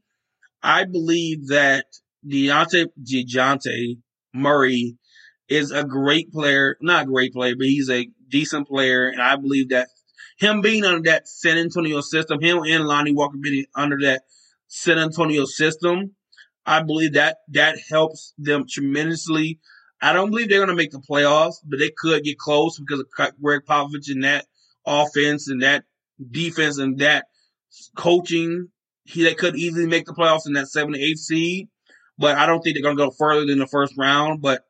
I 0.61 0.85
believe 0.85 1.47
that 1.47 1.85
Deontay 2.27 2.87
DeJounte 3.01 3.97
Murray 4.33 4.97
is 5.49 5.71
a 5.71 5.83
great 5.83 6.31
player, 6.31 6.77
not 6.81 7.03
a 7.03 7.07
great 7.07 7.33
player, 7.33 7.55
but 7.55 7.67
he's 7.67 7.89
a 7.89 8.07
decent 8.29 8.67
player, 8.67 9.09
and 9.09 9.21
I 9.21 9.35
believe 9.35 9.69
that 9.69 9.89
him 10.37 10.61
being 10.61 10.85
under 10.85 11.09
that 11.09 11.27
San 11.27 11.57
Antonio 11.57 12.01
system, 12.01 12.41
him 12.41 12.63
and 12.63 12.87
Lonnie 12.87 13.13
Walker 13.13 13.37
being 13.39 13.65
under 13.75 13.97
that 14.01 14.23
San 14.67 14.97
Antonio 14.97 15.45
system, 15.45 16.15
I 16.65 16.81
believe 16.83 17.13
that 17.13 17.37
that 17.49 17.77
helps 17.89 18.33
them 18.37 18.65
tremendously. 18.67 19.59
I 20.01 20.13
don't 20.13 20.29
believe 20.29 20.49
they're 20.49 20.59
going 20.59 20.69
to 20.69 20.75
make 20.75 20.91
the 20.91 20.99
playoffs, 20.99 21.55
but 21.63 21.79
they 21.79 21.91
could 21.95 22.23
get 22.23 22.37
close 22.37 22.79
because 22.79 23.01
of 23.01 23.07
Gregg 23.41 23.61
Popovich 23.67 24.09
and 24.09 24.23
that 24.23 24.45
offense 24.85 25.47
and 25.47 25.61
that 25.61 25.83
defense 26.31 26.77
and 26.77 26.97
that 26.99 27.25
coaching. 27.95 28.69
He 29.03 29.23
they 29.23 29.35
could 29.35 29.55
easily 29.55 29.87
make 29.87 30.05
the 30.05 30.13
playoffs 30.13 30.47
in 30.47 30.53
that 30.53 30.69
seven 30.69 30.93
to 30.93 30.99
eight 30.99 31.17
seed, 31.17 31.67
but 32.21 32.37
I 32.37 32.45
don't 32.45 32.61
think 32.61 32.75
they're 32.75 32.83
going 32.83 32.95
to 32.95 33.03
go 33.03 33.11
further 33.11 33.45
than 33.45 33.59
the 33.59 33.67
first 33.67 33.97
round. 33.97 34.41
But 34.41 34.63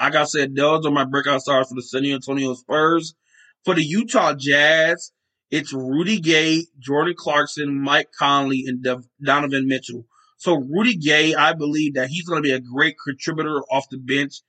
like 0.00 0.14
I 0.14 0.24
said, 0.24 0.54
those 0.56 0.86
are 0.86 0.90
my 0.90 1.04
breakout 1.04 1.42
stars 1.42 1.68
for 1.68 1.74
the 1.74 1.82
San 1.82 2.04
Antonio 2.06 2.54
Spurs. 2.54 3.14
For 3.64 3.74
the 3.74 3.84
Utah 3.84 4.34
Jazz, 4.34 5.12
it's 5.50 5.72
Rudy 5.72 6.20
Gay, 6.20 6.64
Jordan 6.78 7.14
Clarkson, 7.16 7.80
Mike 7.80 8.08
Conley, 8.18 8.64
and 8.66 8.86
Donovan 9.22 9.68
Mitchell. 9.68 10.06
So 10.36 10.56
Rudy 10.56 10.96
Gay, 10.96 11.34
I 11.34 11.52
believe 11.52 11.94
that 11.94 12.08
he's 12.08 12.24
going 12.24 12.42
to 12.42 12.46
be 12.46 12.52
a 12.52 12.60
great 12.60 12.96
contributor 13.02 13.62
off 13.70 13.88
the 13.90 13.98
bench 13.98 14.42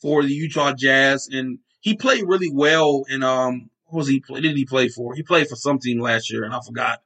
for 0.00 0.22
the 0.22 0.32
Utah 0.32 0.72
Jazz, 0.72 1.28
and 1.30 1.58
he 1.80 1.96
played 1.96 2.24
really 2.26 2.50
well. 2.52 3.04
And 3.08 3.24
um, 3.24 3.70
what 3.86 3.98
was 3.98 4.08
he? 4.08 4.22
Did 4.26 4.56
he 4.56 4.64
play 4.64 4.88
for? 4.88 5.14
He 5.14 5.22
played 5.22 5.48
for 5.48 5.56
some 5.56 5.78
team 5.78 6.00
last 6.00 6.30
year, 6.30 6.44
and 6.44 6.54
I 6.54 6.60
forgot. 6.64 7.00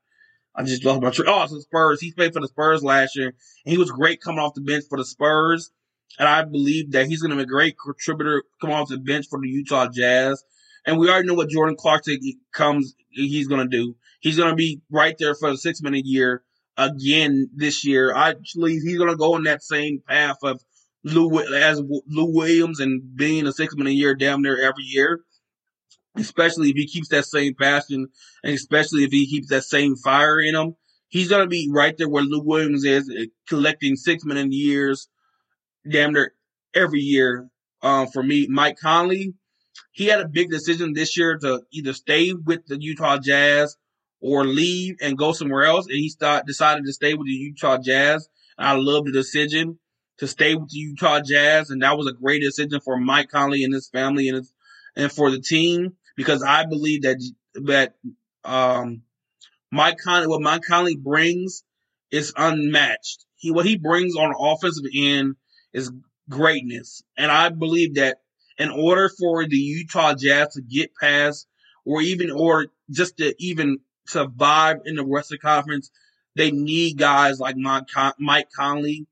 I 0.57 0.63
just 0.63 0.85
lost 0.85 1.03
my 1.03 1.11
train. 1.11 1.29
Oh, 1.29 1.43
it's 1.43 1.53
the 1.53 1.61
Spurs. 1.61 2.01
He 2.01 2.13
played 2.13 2.33
for 2.33 2.41
the 2.41 2.49
Spurs 2.49 2.83
last 2.83 3.15
year, 3.15 3.27
and 3.27 3.73
he 3.73 3.77
was 3.77 3.91
great 3.91 4.23
coming 4.23 4.41
off 4.41 4.55
the 4.55 4.63
bench 4.63 4.85
for 4.89 4.97
the 4.97 5.05
Spurs. 5.05 5.71
And 6.19 6.27
I 6.27 6.45
believe 6.45 6.93
that 6.93 7.07
he's 7.07 7.21
going 7.21 7.31
to 7.31 7.37
be 7.37 7.43
a 7.43 7.47
great 7.47 7.77
contributor 7.79 8.43
coming 8.61 8.75
off 8.75 8.89
the 8.89 8.97
bench 8.97 9.27
for 9.29 9.39
the 9.39 9.49
Utah 9.49 9.89
Jazz. 9.89 10.43
And 10.87 10.99
we 10.99 11.11
already 11.11 11.29
know 11.29 11.35
what 11.35 11.51
Jordan 11.51 11.77
Clarkson 11.79 12.19
comes. 12.55 12.95
He's 13.11 13.49
going 13.49 13.69
to 13.69 13.77
do. 13.77 13.97
He's 14.21 14.39
going 14.39 14.51
to 14.51 14.57
be 14.57 14.81
right 14.91 15.15
there 15.19 15.35
for 15.35 15.51
the 15.51 15.59
six 15.59 15.83
minute 15.83 16.07
year 16.07 16.43
again 16.77 17.51
this 17.55 17.85
year. 17.85 18.15
I 18.15 18.35
believe 18.55 18.83
he's 18.83 18.97
going 18.97 19.11
to 19.11 19.17
go 19.17 19.35
on 19.35 19.45
that 19.45 19.63
same 19.63 20.01
path 20.09 20.39
of 20.43 20.63
Lou 21.05 21.39
as 21.55 21.81
Lou 21.81 22.35
Williams 22.35 22.81
and 22.81 23.15
being 23.15 23.47
a 23.47 23.53
six 23.53 23.75
minute 23.77 23.93
year 23.93 24.15
damn 24.15 24.43
near 24.43 24.61
every 24.61 24.85
year. 24.85 25.21
Especially 26.17 26.71
if 26.71 26.77
he 26.77 26.87
keeps 26.87 27.09
that 27.09 27.27
same 27.27 27.55
passion, 27.55 28.09
and 28.43 28.55
especially 28.55 29.05
if 29.05 29.11
he 29.11 29.27
keeps 29.27 29.49
that 29.49 29.65
same 29.65 29.97
fire 29.97 30.41
in 30.41 30.55
him, 30.55 30.75
he's 31.09 31.29
going 31.29 31.43
to 31.43 31.49
be 31.49 31.69
right 31.71 31.97
there 31.97 32.09
where 32.09 32.23
Lou 32.23 32.43
Williams 32.43 32.85
is, 32.85 33.11
eh, 33.11 33.27
collecting 33.49 33.97
six 33.97 34.25
million 34.25 34.53
years, 34.53 35.09
damn 35.91 36.13
near 36.13 36.33
every 36.75 37.01
year. 37.01 37.49
Um, 37.83 38.09
for 38.09 38.23
me, 38.23 38.47
Mike 38.49 38.79
Conley, 38.81 39.35
he 39.93 40.07
had 40.07 40.21
a 40.21 40.29
big 40.29 40.51
decision 40.51 40.93
this 40.93 41.17
year 41.17 41.39
to 41.39 41.63
either 41.73 41.93
stay 41.93 42.33
with 42.33 42.67
the 42.67 42.81
Utah 42.81 43.19
Jazz 43.19 43.77
or 44.21 44.45
leave 44.45 44.97
and 45.01 45.19
go 45.19 45.33
somewhere 45.33 45.65
else. 45.65 45.87
And 45.87 45.97
he 45.97 46.09
start, 46.09 46.47
decided 46.47 46.85
to 46.87 46.93
stay 46.93 47.15
with 47.15 47.27
the 47.27 47.33
Utah 47.33 47.79
Jazz. 47.79 48.29
And 48.59 48.67
I 48.67 48.73
love 48.73 49.05
the 49.05 49.13
decision 49.13 49.79
to 50.19 50.27
stay 50.27 50.55
with 50.55 50.71
the 50.71 50.79
Utah 50.79 51.21
Jazz. 51.21 51.71
And 51.71 51.83
that 51.83 51.97
was 51.97 52.07
a 52.07 52.13
great 52.13 52.41
decision 52.41 52.81
for 52.81 52.99
Mike 52.99 53.29
Conley 53.29 53.65
and 53.65 53.75
his 53.75 53.89
family 53.89 54.29
and 54.29 54.39
his, 54.39 54.53
and 54.97 55.13
for 55.13 55.31
the 55.31 55.41
team 55.41 55.97
because 56.17 56.43
I 56.43 56.65
believe 56.67 57.03
that, 57.03 57.19
that, 57.55 57.95
um, 58.45 59.03
Mike 59.71 59.99
Conley, 59.99 60.29
what 60.29 60.41
Mike 60.41 60.63
Conley 60.67 60.97
brings 60.97 61.63
is 62.11 62.33
unmatched. 62.37 63.25
He, 63.37 63.51
what 63.51 63.67
he 63.67 63.77
brings 63.77 64.17
on 64.17 64.31
the 64.31 64.39
offensive 64.39 64.85
end 64.95 65.37
is 65.73 65.93
greatness. 66.29 67.03
And 67.17 67.31
I 67.31 67.49
believe 67.51 67.97
that 67.97 68.19
in 68.59 68.71
order 68.71 69.09
for 69.09 69.47
the 69.47 69.57
Utah 69.57 70.15
Jazz 70.15 70.55
to 70.55 70.63
get 70.63 70.95
past 70.99 71.47
or 71.85 72.01
even, 72.01 72.31
or 72.31 72.69
just 72.91 73.19
to 73.19 73.35
even 73.39 73.81
survive 74.07 74.79
in 74.85 74.95
the 74.97 75.05
Western 75.05 75.39
Conference, 75.43 75.91
they 76.37 76.51
need 76.51 76.97
guys 76.97 77.41
like 77.41 77.57
Mike 77.57 78.49
Conley 78.55 79.07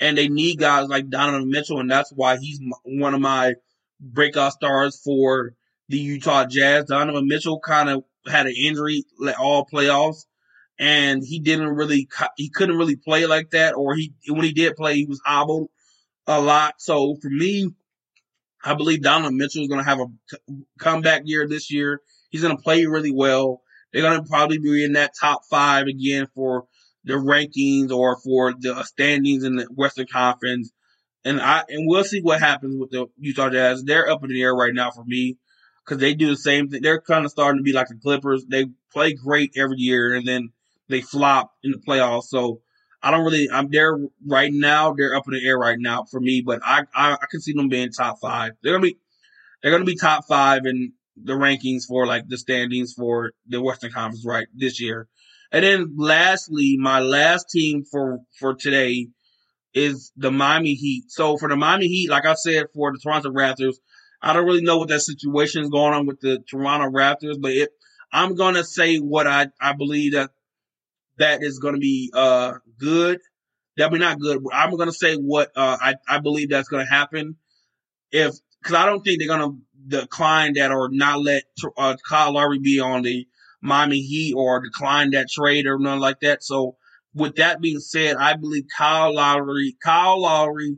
and 0.00 0.16
they 0.16 0.28
need 0.28 0.58
guys 0.58 0.88
like 0.88 1.08
Donovan 1.08 1.50
Mitchell. 1.50 1.80
And 1.80 1.90
that's 1.90 2.12
why 2.12 2.36
he's 2.36 2.60
one 2.84 3.14
of 3.14 3.20
my 3.20 3.54
breakout 4.00 4.52
stars 4.52 5.00
for 5.02 5.54
the 5.88 5.98
Utah 5.98 6.46
Jazz. 6.46 6.86
Donovan 6.86 7.26
Mitchell 7.26 7.60
kind 7.60 7.88
of 7.88 8.04
had 8.26 8.46
an 8.46 8.54
injury 8.56 9.04
all 9.38 9.66
playoffs 9.66 10.24
and 10.78 11.22
he 11.24 11.38
didn't 11.40 11.68
really, 11.68 12.08
he 12.36 12.50
couldn't 12.50 12.76
really 12.76 12.96
play 12.96 13.26
like 13.26 13.50
that. 13.50 13.74
Or 13.74 13.94
he, 13.94 14.12
when 14.28 14.44
he 14.44 14.52
did 14.52 14.76
play, 14.76 14.94
he 14.96 15.06
was 15.06 15.20
hobbled 15.24 15.68
a 16.26 16.40
lot. 16.40 16.74
So 16.78 17.16
for 17.20 17.30
me, 17.30 17.70
I 18.64 18.74
believe 18.74 19.02
Donovan 19.02 19.36
Mitchell 19.36 19.62
is 19.62 19.68
going 19.68 19.82
to 19.82 19.88
have 19.88 20.00
a 20.00 20.06
comeback 20.78 21.22
year 21.24 21.46
this 21.46 21.72
year. 21.72 22.00
He's 22.30 22.42
going 22.42 22.56
to 22.56 22.62
play 22.62 22.84
really 22.86 23.12
well. 23.12 23.62
They're 23.92 24.02
going 24.02 24.22
to 24.22 24.28
probably 24.28 24.58
be 24.58 24.84
in 24.84 24.94
that 24.94 25.12
top 25.18 25.42
five 25.48 25.86
again 25.86 26.26
for 26.34 26.66
the 27.04 27.14
rankings 27.14 27.92
or 27.92 28.18
for 28.20 28.52
the 28.52 28.82
standings 28.82 29.44
in 29.44 29.56
the 29.56 29.64
Western 29.66 30.06
Conference. 30.06 30.72
And 31.24 31.40
I 31.40 31.64
and 31.68 31.88
we'll 31.88 32.04
see 32.04 32.20
what 32.20 32.40
happens 32.40 32.76
with 32.76 32.90
the 32.90 33.06
Utah 33.18 33.50
Jazz. 33.50 33.84
They're 33.84 34.10
up 34.10 34.22
in 34.24 34.30
the 34.30 34.42
air 34.42 34.54
right 34.54 34.74
now 34.74 34.90
for 34.90 35.04
me 35.04 35.38
because 35.86 36.00
they 36.00 36.14
do 36.14 36.28
the 36.28 36.36
same 36.36 36.68
thing. 36.68 36.82
They're 36.82 37.00
kind 37.00 37.24
of 37.24 37.30
starting 37.30 37.58
to 37.58 37.62
be 37.62 37.72
like 37.72 37.88
the 37.88 37.94
Clippers. 38.02 38.44
They 38.48 38.66
play 38.92 39.12
great 39.12 39.52
every 39.56 39.78
year 39.78 40.14
and 40.14 40.26
then 40.26 40.50
they 40.88 41.00
flop 41.00 41.52
in 41.62 41.70
the 41.70 41.78
playoffs. 41.78 42.24
So 42.24 42.60
I 43.02 43.10
don't 43.10 43.24
really. 43.24 43.48
I'm 43.52 43.70
there 43.70 43.96
right 44.26 44.52
now. 44.52 44.92
They're 44.92 45.14
up 45.14 45.24
in 45.28 45.34
the 45.34 45.46
air 45.46 45.58
right 45.58 45.78
now 45.78 46.04
for 46.10 46.20
me, 46.20 46.42
but 46.44 46.60
I 46.64 46.82
I, 46.94 47.12
I 47.14 47.26
can 47.30 47.40
see 47.40 47.52
them 47.52 47.68
being 47.68 47.90
top 47.92 48.18
five. 48.20 48.52
They're 48.62 48.72
gonna 48.72 48.82
be 48.82 48.98
they're 49.62 49.72
gonna 49.72 49.84
be 49.84 49.96
top 49.96 50.24
five 50.26 50.62
in 50.64 50.92
the 51.16 51.34
rankings 51.34 51.84
for 51.86 52.06
like 52.06 52.28
the 52.28 52.36
standings 52.36 52.94
for 52.94 53.32
the 53.46 53.60
Western 53.62 53.92
Conference 53.92 54.24
right 54.26 54.46
this 54.54 54.80
year. 54.80 55.08
And 55.52 55.64
then 55.64 55.94
lastly, 55.96 56.76
my 56.78 57.00
last 57.00 57.48
team 57.50 57.84
for 57.84 58.18
for 58.38 58.54
today 58.54 59.08
is 59.72 60.10
the 60.16 60.32
Miami 60.32 60.74
Heat. 60.74 61.04
So 61.08 61.36
for 61.36 61.48
the 61.48 61.56
Miami 61.56 61.86
Heat, 61.86 62.10
like 62.10 62.24
I 62.24 62.34
said, 62.34 62.66
for 62.74 62.92
the 62.92 62.98
Toronto 62.98 63.30
Raptors, 63.30 63.76
I 64.22 64.32
don't 64.32 64.46
really 64.46 64.62
know 64.62 64.78
what 64.78 64.88
that 64.88 65.00
situation 65.00 65.62
is 65.62 65.70
going 65.70 65.94
on 65.94 66.06
with 66.06 66.20
the 66.20 66.42
Toronto 66.48 66.90
Raptors, 66.90 67.40
but 67.40 67.52
it, 67.52 67.70
I'm 68.12 68.34
gonna 68.34 68.64
say 68.64 68.96
what 68.96 69.26
I 69.26 69.48
I 69.60 69.72
believe 69.72 70.12
that 70.12 70.30
that 71.18 71.42
is 71.42 71.58
to 71.74 71.80
be 71.80 72.10
uh, 72.14 72.54
good. 72.78 73.20
That'll 73.76 73.92
be 73.92 73.98
not 73.98 74.18
good. 74.18 74.42
I'm 74.52 74.70
to 74.88 74.94
say 74.94 75.16
what 75.16 75.50
uh, 75.56 75.76
I, 75.80 75.94
I 76.08 76.18
believe 76.18 76.50
that's 76.50 76.68
to 76.84 76.90
happen. 76.90 77.36
If 78.10 78.34
because 78.62 78.76
I 78.76 78.86
don't 78.86 79.02
think 79.02 79.18
they're 79.18 79.28
to 79.40 79.58
decline 79.86 80.54
that 80.54 80.72
or 80.72 80.88
not 80.90 81.22
let 81.22 81.44
uh, 81.76 81.96
Kyle 82.08 82.32
Lowry 82.32 82.58
be 82.58 82.80
on 82.80 83.02
the 83.02 83.26
Miami 83.60 84.00
Heat 84.00 84.34
or 84.34 84.60
decline 84.60 85.10
that 85.10 85.28
trade 85.30 85.66
or 85.66 85.78
nothing 85.78 86.00
like 86.00 86.20
that. 86.20 86.42
So 86.42 86.76
with 87.14 87.36
that 87.36 87.60
being 87.60 87.80
said, 87.80 88.16
I 88.16 88.34
believe 88.34 88.64
Kyle 88.76 89.14
Lowry, 89.14 89.76
Kyle 89.82 90.20
Lowry, 90.20 90.76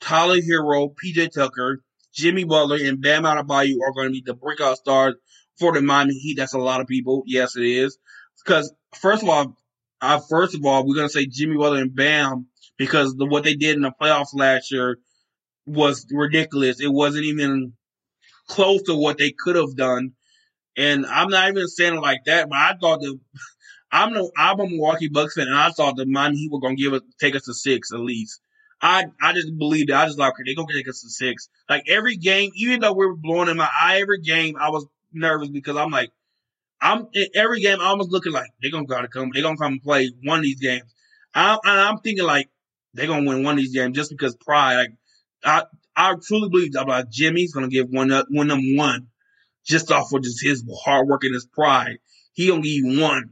Tyler 0.00 0.40
Herro, 0.40 0.94
PJ 0.94 1.32
Tucker, 1.32 1.82
Jimmy 2.16 2.44
Butler, 2.44 2.78
and 2.80 3.00
Bam 3.00 3.24
Adebayo 3.24 3.76
are 3.84 3.92
going 3.92 4.08
to 4.08 4.12
be 4.12 4.22
the 4.24 4.34
breakout 4.34 4.78
stars 4.78 5.14
for 5.58 5.72
the 5.72 5.82
Miami 5.82 6.14
Heat. 6.14 6.36
That's 6.36 6.54
a 6.54 6.58
lot 6.58 6.80
of 6.80 6.86
people. 6.86 7.22
Yes, 7.26 7.56
it 7.56 7.64
is. 7.64 7.98
Because 8.44 8.72
first 8.94 9.22
of 9.22 9.28
all, 9.28 9.56
I, 10.00 10.20
first 10.28 10.54
of 10.54 10.64
all, 10.64 10.86
we're 10.86 10.94
gonna 10.94 11.08
say 11.08 11.26
Jimmy 11.26 11.56
Butler 11.56 11.80
and 11.80 11.94
Bam 11.94 12.46
because 12.76 13.14
the, 13.16 13.26
what 13.26 13.44
they 13.44 13.54
did 13.54 13.76
in 13.76 13.82
the 13.82 13.92
playoffs 14.00 14.34
last 14.34 14.70
year 14.70 14.98
was 15.66 16.06
ridiculous. 16.10 16.80
It 16.80 16.92
wasn't 16.92 17.24
even 17.24 17.72
close 18.48 18.82
to 18.82 18.94
what 18.94 19.18
they 19.18 19.32
could 19.36 19.56
have 19.56 19.74
done. 19.74 20.12
And 20.76 21.06
I'm 21.06 21.28
not 21.28 21.48
even 21.48 21.66
saying 21.66 21.94
it 21.94 22.02
like 22.02 22.20
that, 22.26 22.48
but 22.48 22.58
I 22.58 22.74
thought 22.80 23.00
that 23.00 23.18
I'm 23.92 24.12
no 24.12 24.30
I'm 24.36 24.60
a 24.60 24.68
Milwaukee 24.68 25.08
Bucks 25.08 25.34
fan, 25.34 25.48
and 25.48 25.56
I 25.56 25.70
thought 25.70 25.96
the 25.96 26.06
Miami 26.06 26.36
Heat 26.36 26.52
were 26.52 26.60
gonna 26.60 26.76
give 26.76 26.92
us 26.92 27.02
take 27.20 27.34
us 27.34 27.44
to 27.44 27.54
six 27.54 27.92
at 27.92 28.00
least. 28.00 28.40
I 28.80 29.06
I 29.20 29.32
just 29.32 29.56
believed 29.56 29.90
it. 29.90 29.94
I 29.94 30.06
just 30.06 30.18
like 30.18 30.32
okay, 30.32 30.42
they're 30.44 30.54
gonna 30.54 30.72
take 30.72 30.88
us 30.88 31.02
to 31.02 31.10
six. 31.10 31.48
Like 31.68 31.84
every 31.88 32.16
game, 32.16 32.50
even 32.54 32.80
though 32.80 32.92
we 32.92 33.06
were 33.06 33.16
blowing 33.16 33.48
in 33.48 33.56
my 33.56 33.68
eye 33.80 34.00
every 34.00 34.20
game, 34.20 34.56
I 34.58 34.70
was 34.70 34.86
nervous 35.12 35.48
because 35.48 35.76
I'm 35.76 35.90
like, 35.90 36.10
I'm 36.80 37.08
in 37.14 37.26
every 37.34 37.60
game. 37.60 37.80
I 37.80 37.94
was 37.94 38.08
looking 38.08 38.32
like 38.32 38.50
they're 38.60 38.70
gonna 38.70 38.86
gotta 38.86 39.08
come. 39.08 39.30
They're 39.32 39.42
gonna 39.42 39.56
come 39.56 39.72
and 39.74 39.82
play 39.82 40.10
one 40.22 40.38
of 40.38 40.44
these 40.44 40.60
games. 40.60 40.94
I, 41.34 41.58
I'm 41.64 41.98
thinking 41.98 42.24
like 42.24 42.48
they're 42.94 43.06
gonna 43.06 43.28
win 43.28 43.44
one 43.44 43.54
of 43.54 43.58
these 43.58 43.74
games 43.74 43.96
just 43.96 44.10
because 44.10 44.36
pride. 44.36 44.76
Like 44.76 44.90
I, 45.44 45.62
I 45.96 46.14
truly 46.22 46.48
believe 46.48 46.72
that 46.72 46.86
like 46.86 47.10
Jimmy's 47.10 47.52
gonna 47.52 47.68
give 47.68 47.88
one 47.88 48.12
up, 48.12 48.26
one 48.30 48.48
them 48.48 48.76
one, 48.76 49.08
just 49.64 49.90
off 49.90 50.12
of 50.12 50.22
just 50.22 50.44
his 50.44 50.64
hard 50.84 51.08
work 51.08 51.24
and 51.24 51.34
his 51.34 51.46
pride. 51.46 51.98
He 52.34 52.46
give 52.46 52.64
you 52.64 53.00
one. 53.00 53.30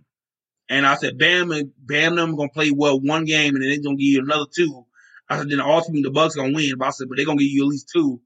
And 0.71 0.87
I 0.87 0.95
said, 0.95 1.19
Bam 1.19 1.51
and 1.51 1.73
Bam 1.79 2.17
them 2.17 2.37
gonna 2.37 2.49
play 2.49 2.71
well 2.71 2.99
one 2.99 3.27
game, 3.27 3.55
and 3.55 3.63
then 3.63 3.69
they're 3.69 3.83
gonna 3.83 3.97
give 3.97 4.07
you 4.07 4.23
another 4.23 4.47
two. 4.55 4.87
I 5.29 5.39
said, 5.39 5.49
then 5.51 5.61
ultimately 5.61 6.03
the 6.03 6.11
Bucks 6.11 6.35
gonna 6.35 6.55
win. 6.55 6.75
But 6.79 6.89
I 6.89 6.91
said, 6.91 7.09
but 7.09 7.17
they're 7.17 7.27
gonna 7.27 7.39
give 7.39 7.49
you 7.49 7.65
at 7.65 7.69
least 7.69 7.91
two, 7.93 8.21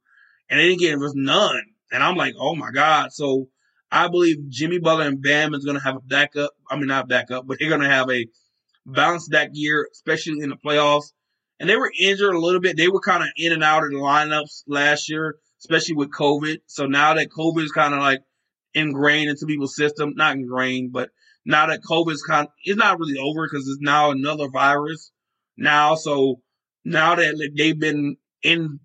and 0.50 0.58
they 0.58 0.68
didn't 0.68 0.80
get 0.80 0.98
us 0.98 1.12
none. 1.14 1.62
And 1.90 2.02
I'm 2.02 2.16
like, 2.16 2.34
oh 2.38 2.54
my 2.54 2.70
god. 2.70 3.12
So 3.12 3.48
I 3.90 4.08
believe 4.08 4.48
Jimmy 4.48 4.78
Butler 4.78 5.06
and 5.06 5.22
Bam 5.22 5.54
is 5.54 5.64
to 5.64 5.78
have 5.78 5.96
a 5.96 6.00
backup. 6.00 6.52
I 6.70 6.76
mean, 6.76 6.88
not 6.88 7.08
backup, 7.08 7.46
but 7.46 7.58
they're 7.58 7.76
to 7.76 7.88
have 7.88 8.10
a 8.10 8.26
bounce 8.84 9.28
back 9.28 9.50
year, 9.52 9.88
especially 9.92 10.40
in 10.40 10.50
the 10.50 10.56
playoffs. 10.56 11.12
And 11.60 11.68
they 11.68 11.76
were 11.76 11.92
injured 11.98 12.34
a 12.34 12.38
little 12.38 12.60
bit. 12.60 12.76
They 12.76 12.88
were 12.88 13.00
kind 13.00 13.22
of 13.22 13.30
in 13.36 13.52
and 13.52 13.64
out 13.64 13.82
of 13.82 13.90
the 13.90 13.96
lineups 13.96 14.64
last 14.66 15.08
year, 15.08 15.36
especially 15.60 15.96
with 15.96 16.12
COVID. 16.12 16.58
So 16.66 16.86
now 16.86 17.14
that 17.14 17.30
COVID 17.30 17.64
is 17.64 17.72
kind 17.72 17.94
of 17.94 18.00
like 18.00 18.20
ingrained 18.74 19.30
into 19.30 19.46
people's 19.46 19.74
system, 19.74 20.12
not 20.16 20.36
ingrained, 20.36 20.92
but 20.92 21.10
now 21.44 21.66
that 21.66 21.80
COVID 21.82 22.12
is 22.12 22.22
kind 22.22 22.46
of, 22.46 22.52
it's 22.62 22.78
not 22.78 22.98
really 22.98 23.18
over 23.18 23.46
because 23.46 23.66
it's 23.66 23.80
now 23.80 24.10
another 24.10 24.48
virus 24.48 25.10
now. 25.56 25.94
So 25.94 26.42
now 26.88 27.14
that 27.14 27.52
they've 27.56 27.78
been 27.78 28.16
in, 28.42 28.80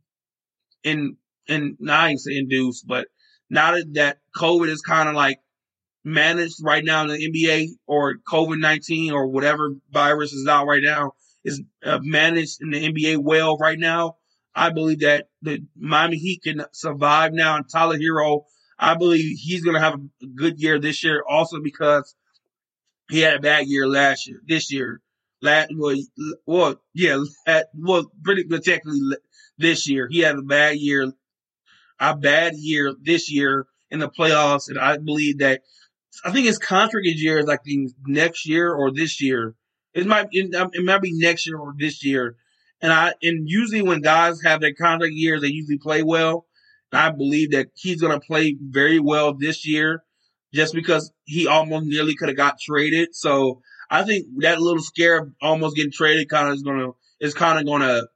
in, 0.84 1.18
in, 1.47 1.78
I 1.89 2.16
induced, 2.28 2.88
but 2.88 3.08
now 3.49 3.72
that, 3.72 3.93
that 3.93 4.18
COVID 4.36 4.68
is 4.68 4.82
kind 4.82 5.10
of 5.10 5.16
like 5.16 5.39
managed 6.04 6.58
right 6.62 6.84
now 6.84 7.04
in 7.04 7.08
the 7.10 7.32
NBA 7.32 7.70
or 7.88 8.16
COVID 8.28 8.60
19 8.60 9.14
or 9.14 9.28
whatever 9.28 9.76
virus 9.91 10.34
is 10.34 10.47
out 10.47 10.68
right 10.68 10.84
now 10.84 11.14
is 11.43 11.62
uh, 11.86 11.99
managed 12.01 12.62
in 12.62 12.72
the 12.72 12.89
NBA 12.89 13.18
well 13.18 13.58
right 13.58 13.80
now. 13.80 14.18
I 14.56 14.70
believe 14.70 14.99
that 14.99 15.30
the 15.41 15.66
Miami 15.76 16.18
Heat 16.18 16.43
can 16.43 16.66
survive 16.74 17.34
now. 17.34 17.56
And 17.56 17.66
Tyler 17.70 17.97
Herro, 17.97 18.43
I 18.78 18.95
believe 18.95 19.38
he's 19.39 19.64
going 19.64 19.76
to 19.76 19.82
have 19.82 19.95
a 19.95 20.26
good 20.26 20.60
year 20.60 20.80
this 20.80 21.04
year 21.04 21.24
also 21.28 21.60
because 21.62 22.16
he 23.10 23.20
had 23.20 23.36
a 23.36 23.39
bad 23.39 23.68
year 23.68 23.88
last 23.88 24.28
year, 24.28 24.39
this 24.47 24.72
year. 24.72 25.01
Last, 25.44 25.72
well, 25.78 25.96
well 26.48 26.82
yeah, 26.94 27.22
well, 27.76 28.10
pretty 28.24 28.46
good 28.46 28.64
technically 28.64 29.18
this 29.58 29.89
year. 29.89 30.08
He 30.10 30.20
had 30.20 30.38
a 30.38 30.41
bad 30.41 30.78
year, 30.78 31.12
a 32.00 32.16
bad 32.16 32.54
year 32.56 32.96
this 33.02 33.30
year 33.30 33.68
in 33.91 34.00
the 34.00 34.10
playoffs. 34.10 34.70
And 34.70 34.80
I 34.80 34.98
believe 34.98 35.39
that 35.39 35.62
I 36.24 36.32
think 36.32 36.46
his 36.46 36.60
contract 36.60 37.06
year 37.06 37.39
is 37.39 37.46
like 37.46 37.64
the 37.64 37.89
next 38.08 38.48
year 38.48 38.74
or 38.74 38.91
this 38.94 39.22
year. 39.22 39.56
It 39.94 40.08
might 40.08 40.28
um, 40.58 40.70
it 40.72 40.86
might 40.86 41.02
be 41.02 41.12
next 41.14 41.46
year 41.46 41.58
or 41.58 41.74
this 41.78 42.06
year. 42.06 42.38
And 42.82 42.94
I 42.94 43.14
and 43.22 43.44
usually 43.48 43.82
when 43.82 44.02
guys 44.02 44.41
have 44.46 44.62
their 44.62 44.74
contract 44.74 45.14
years, 45.14 45.41
they 45.41 45.50
usually 45.50 45.78
play 45.78 46.04
well. 46.04 46.46
And 46.91 47.02
I 47.02 47.12
believe 47.12 47.52
that 47.52 47.68
he's 47.76 48.00
going 48.00 48.18
to 48.18 48.26
play 48.26 48.56
very 48.62 49.00
well 49.00 49.34
this 49.34 49.68
year, 49.68 50.04
just 50.54 50.74
because 50.74 51.12
he 51.26 51.48
almost 51.48 51.86
nearly 51.86 52.16
could 52.16 52.30
have 52.30 52.38
got 52.38 52.60
traded. 52.60 53.14
So 53.14 53.62
I 53.94 54.04
think 54.04 54.26
that 54.39 54.60
little 54.60 54.82
scare 54.82 55.20
of 55.20 55.34
almost 55.39 55.76
getting 55.76 55.91
traded 55.91 56.28
kind 56.28 56.48
of 56.48 56.56
is 56.56 56.64
to 56.64 56.96
is 57.20 57.36
kind 57.36 57.60
of 57.60 57.66
to 57.82 58.08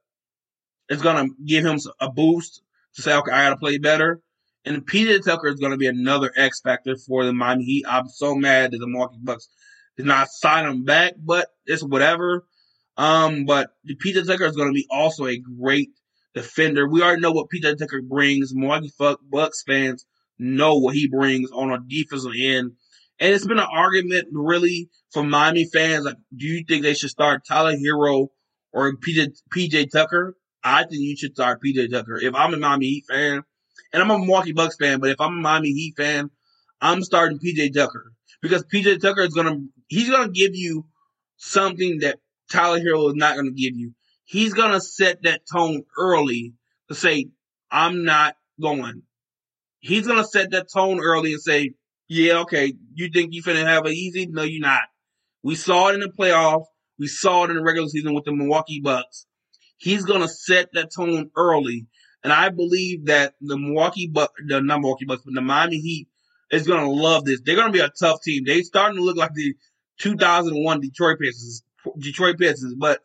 it's 0.90 1.04
to 1.04 1.30
give 1.46 1.64
him 1.64 1.80
a 2.00 2.10
boost 2.10 2.64
to 2.96 3.04
say, 3.04 3.14
okay, 3.14 3.32
I 3.32 3.44
got 3.44 3.50
to 3.52 3.58
play 3.58 3.78
better. 3.78 4.20
And 4.66 4.88
PJ 4.88 5.24
Tucker 5.24 5.50
is 5.50 5.60
to 5.60 5.78
be 5.78 5.86
another 5.86 6.32
X 6.36 6.62
factor 6.62 6.98
for 6.98 7.26
the 7.26 7.32
Miami 7.32 7.64
Heat. 7.64 7.86
I'm 7.88 8.10
so 8.10 8.34
mad 8.34 8.72
that 8.72 8.80
the 8.80 8.88
Milwaukee 8.88 9.20
Bucks 9.22 9.50
did 9.98 10.08
not 10.08 10.30
sign 10.30 10.66
him 10.66 10.84
back, 10.84 11.14
but 11.24 11.48
it's 11.68 11.84
whatever. 11.84 12.48
Um, 12.98 13.46
but 13.46 13.70
PJ 13.88 14.26
Tucker 14.26 14.46
is 14.46 14.56
to 14.70 14.74
be 14.74 14.88
also 14.90 15.28
a 15.28 15.38
great 15.38 15.90
defender. 16.34 16.90
We 16.90 17.04
already 17.04 17.22
know 17.22 17.34
what 17.34 17.50
PJ 17.54 17.78
Tucker 17.78 18.02
brings. 18.02 18.56
Milwaukee 18.56 18.92
Bucks 19.30 19.62
fans 19.62 20.08
know 20.40 20.80
what 20.80 20.96
he 20.96 21.08
brings 21.08 21.52
on 21.52 21.72
a 21.72 21.78
defensive 21.88 22.32
end. 22.36 22.72
And 23.20 23.34
it's 23.34 23.46
been 23.46 23.60
an 23.60 23.68
argument 23.72 24.28
really 24.32 24.90
for 25.12 25.24
Miami 25.24 25.66
fans. 25.66 26.06
Like, 26.06 26.18
do 26.36 26.46
you 26.46 26.64
think 26.68 26.84
they 26.84 26.94
should 26.94 27.10
start 27.10 27.46
Tyler 27.48 27.76
Herro 27.76 28.28
or 28.74 28.94
PJ, 28.94 29.40
PJ 29.56 29.92
Tucker? 29.92 30.36
I 30.64 30.84
think 30.84 31.02
you 31.02 31.16
should 31.16 31.34
start 31.34 31.62
PJ 31.64 31.92
Tucker. 31.92 32.20
If 32.22 32.36
I'm 32.36 32.54
a 32.54 32.58
Miami 32.58 32.88
Heat 32.88 33.06
fan, 33.10 33.44
and 33.94 34.04
I'm 34.04 34.12
a 34.12 34.18
Milwaukee 34.18 34.54
Bucks 34.54 34.76
fan, 34.76 35.00
but 35.00 35.10
if 35.10 35.22
I'm 35.22 35.38
a 35.38 35.42
Miami 35.42 35.72
Heat 35.72 35.96
fan, 35.98 36.30
I'm 36.82 37.04
starting 37.04 37.40
PJ 37.40 37.74
Tucker 37.74 38.12
because 38.42 38.64
PJ 38.64 39.02
Tucker 39.02 39.22
is 39.22 39.34
gonna 39.34 39.60
he's 39.88 40.10
gonna 40.10 40.30
give 40.30 40.56
you 40.56 40.86
something 41.38 42.00
that 42.00 42.20
Tyler 42.52 42.80
Herro 42.80 43.10
is 43.10 43.16
not 43.16 43.36
gonna 43.36 43.52
give 43.52 43.76
you. 43.76 43.94
He's 44.26 44.54
gonna 44.54 44.82
set 44.82 45.24
that 45.24 45.42
tone 45.52 45.84
early 45.98 46.54
to 46.90 46.96
say, 46.96 47.30
I'm 47.72 48.04
not 48.04 48.36
going. 48.62 49.04
He's 49.80 50.08
gonna 50.08 50.26
set 50.26 50.52
that 50.52 50.68
tone 50.72 51.00
early 51.00 51.34
and 51.34 51.42
say, 51.42 51.72
Yeah, 52.08 52.40
okay, 52.40 52.74
you 52.94 53.10
think 53.10 53.34
you 53.34 53.44
finna 53.44 53.66
have 53.66 53.86
it 53.86 53.94
easy? 53.94 54.28
No, 54.28 54.44
you're 54.44 54.62
not. 54.62 54.82
We 55.48 55.56
saw 55.56 55.90
it 55.90 55.96
in 55.96 56.02
the 56.02 56.10
playoffs. 56.10 56.66
We 57.00 57.08
saw 57.08 57.46
it 57.46 57.50
in 57.50 57.58
the 57.58 57.64
regular 57.64 57.88
season 57.88 58.14
with 58.14 58.26
the 58.26 58.34
Milwaukee 58.34 58.82
Bucks. 58.82 59.26
He's 59.78 60.06
gonna 60.06 60.28
set 60.28 60.70
that 60.74 60.92
tone 60.94 61.32
early 61.36 61.88
and 62.24 62.34
I 62.34 62.50
believe 62.50 63.06
that 63.06 63.36
the 63.40 63.58
Milwaukee 63.58 64.08
Bucks, 64.08 64.34
the 64.46 64.62
not 64.62 64.82
Milwaukee 64.82 65.06
Bucks, 65.06 65.22
but 65.24 65.34
the 65.34 65.42
Miami 65.42 65.78
Heat 65.78 66.10
is 66.52 66.68
going 66.68 66.84
to 66.84 66.92
love 66.92 67.26
this. 67.26 67.42
They're 67.42 67.56
going 67.56 67.72
to 67.72 67.74
be 67.74 67.80
a 67.80 67.90
tough 67.90 68.22
team. 68.22 68.44
They 68.46 68.64
starting 68.64 68.98
to 68.98 69.04
look 69.04 69.18
like 69.18 69.34
the 69.34 69.56
2001 70.00 70.82
Detroit 70.82 71.20
Pistons, 71.20 71.64
Detroit 71.98 72.38
Pistons, 72.38 72.76
but 72.76 73.00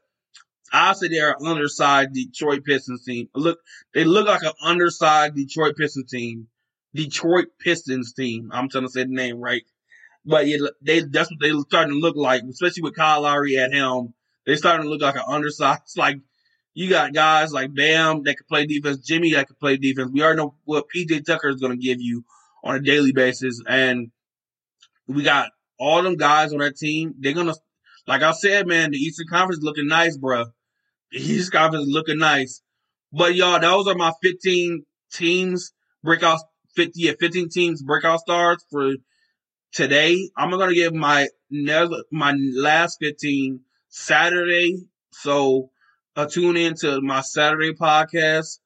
I 0.73 0.95
say 0.95 1.09
they're 1.09 1.37
an 1.39 1.47
undersized 1.47 2.15
Detroit 2.15 2.65
Pistons 2.65 3.05
team. 3.05 3.29
Look, 3.35 3.61
they 3.95 4.05
look 4.05 4.27
like 4.27 4.43
an 4.43 4.55
undersized 4.63 5.37
Detroit 5.37 5.77
Pistons 5.77 6.11
team. 6.11 6.49
Detroit 6.95 7.47
Pistons 7.61 8.15
team. 8.15 8.51
I'm 8.53 8.69
trying 8.69 8.85
to 8.85 8.91
say 8.91 9.05
the 9.05 9.11
name 9.15 9.39
right. 9.39 9.63
But 10.25 10.47
they 10.83 11.01
that's 11.01 11.31
what 11.31 11.41
they're 11.41 11.59
starting 11.61 11.95
to 11.95 11.99
look 11.99 12.17
like, 12.17 12.43
especially 12.45 12.83
with 12.83 12.97
Kyle 12.97 13.23
Lowry 13.23 13.57
at 13.59 13.73
helm. 13.73 14.15
They're 14.47 14.57
starting 14.57 14.85
to 14.85 14.91
look 14.91 15.03
like 15.03 15.17
an 15.17 15.23
undersized, 15.27 15.83
like 15.97 16.19
you 16.75 16.89
got 16.89 17.13
guys 17.13 17.53
like 17.53 17.75
Bam 17.75 18.23
that 18.25 18.37
can 18.37 18.47
play 18.49 18.67
defense, 18.67 18.99
Jimmy 18.99 19.33
that 19.33 19.49
can 19.49 19.57
play 19.57 19.77
defense. 19.77 20.11
We 20.13 20.23
already 20.23 20.39
know 20.39 20.55
what 20.65 20.87
PJ 20.95 21.27
Tucker 21.27 21.49
is 21.49 21.61
going 21.61 21.73
to 21.73 21.83
give 21.83 22.01
you 22.01 22.25
on 22.65 22.77
a 22.77 22.81
daily 22.81 23.13
basis, 23.13 23.61
and 23.67 24.11
we 25.07 25.23
got 25.23 25.51
all 25.79 26.03
them 26.03 26.17
guys 26.17 26.53
on 26.53 26.61
that 26.61 26.77
team. 26.77 27.15
They're 27.19 27.33
gonna, 27.33 27.55
like 28.07 28.23
I 28.23 28.33
said, 28.33 28.67
man, 28.67 28.93
the 28.93 28.99
Eastern 28.99 29.27
Conference 29.29 29.63
looking 29.63 29.89
nice, 29.89 30.17
bro. 30.17 30.45
The 31.11 31.19
Eastern 31.19 31.61
Conference 31.61 31.87
looking 31.89 32.19
nice. 32.19 32.63
But 33.13 33.35
y'all, 33.35 33.61
those 33.61 33.89
are 33.89 33.95
my 33.95 34.13
15 34.23 34.85
teams 35.13 35.73
breakout 36.03 36.41
50 36.75 36.93
yeah, 36.95 37.13
15 37.19 37.49
teams 37.51 37.83
breakout 37.83 38.21
stars 38.21 38.65
for 38.71 38.95
today. 39.73 40.31
I'm 40.37 40.51
gonna 40.51 40.75
give 40.75 40.95
my 40.95 41.29
my 41.51 42.35
last 42.55 42.99
15 43.01 43.61
Saturday. 43.89 44.87
So 45.13 45.71
uh, 46.17 46.27
tune 46.27 46.57
in 46.57 46.75
to 46.77 47.01
my 47.01 47.21
Saturday 47.21 47.73
podcast 47.73 48.59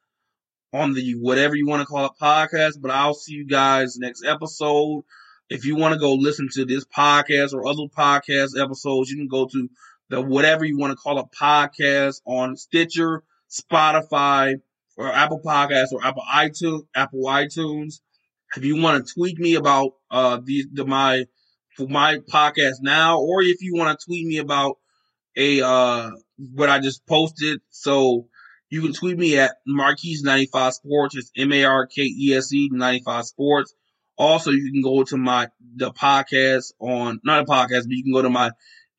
on 0.72 0.92
the 0.92 1.12
whatever 1.14 1.54
you 1.54 1.66
want 1.66 1.80
to 1.82 1.86
call 1.86 2.06
it 2.06 2.12
podcast. 2.20 2.80
But 2.80 2.90
I'll 2.90 3.14
see 3.14 3.34
you 3.34 3.46
guys 3.46 3.96
next 3.98 4.24
episode. 4.24 5.04
If 5.48 5.64
you 5.64 5.76
want 5.76 5.94
to 5.94 6.00
go 6.00 6.14
listen 6.14 6.48
to 6.54 6.64
this 6.64 6.84
podcast 6.84 7.52
or 7.54 7.66
other 7.66 7.84
podcast 7.96 8.60
episodes, 8.60 9.10
you 9.10 9.16
can 9.16 9.28
go 9.28 9.46
to 9.46 9.68
the 10.08 10.20
whatever 10.20 10.64
you 10.64 10.76
want 10.78 10.92
to 10.92 10.96
call 10.96 11.18
a 11.18 11.26
podcast 11.28 12.20
on 12.24 12.56
Stitcher, 12.56 13.22
Spotify, 13.50 14.60
or 14.96 15.12
Apple 15.12 15.40
Podcasts 15.44 15.92
or 15.92 16.04
Apple 16.04 16.22
iTunes, 16.32 16.86
Apple 16.94 17.24
iTunes. 17.24 18.00
If 18.56 18.64
you 18.64 18.80
want 18.80 19.06
to 19.06 19.14
tweet 19.14 19.38
me 19.38 19.54
about 19.54 19.92
uh 20.10 20.40
the, 20.44 20.64
the 20.72 20.84
my 20.84 21.26
for 21.76 21.86
my 21.88 22.18
podcast 22.32 22.76
now, 22.80 23.20
or 23.20 23.42
if 23.42 23.60
you 23.60 23.74
want 23.74 23.98
to 23.98 24.04
tweet 24.04 24.26
me 24.26 24.38
about 24.38 24.78
a 25.36 25.60
uh 25.62 26.10
what 26.38 26.68
I 26.68 26.80
just 26.80 27.06
posted. 27.06 27.60
So 27.70 28.28
you 28.70 28.82
can 28.82 28.92
tweet 28.92 29.18
me 29.18 29.38
at 29.38 29.56
Markese95 29.68 30.72
Sports. 30.72 31.16
It's 31.16 31.30
M 31.36 31.52
A 31.52 31.64
R 31.64 31.86
K 31.86 32.02
E 32.02 32.34
S 32.34 32.52
E 32.52 32.68
95 32.72 33.24
Sports. 33.26 33.74
Also, 34.18 34.50
you 34.50 34.72
can 34.72 34.82
go 34.82 35.04
to 35.04 35.16
my 35.16 35.48
the 35.76 35.92
podcast 35.92 36.72
on 36.80 37.20
not 37.22 37.42
a 37.42 37.44
podcast, 37.44 37.82
but 37.82 37.90
you 37.90 38.02
can 38.02 38.12
go 38.12 38.22
to 38.22 38.30
my 38.30 38.50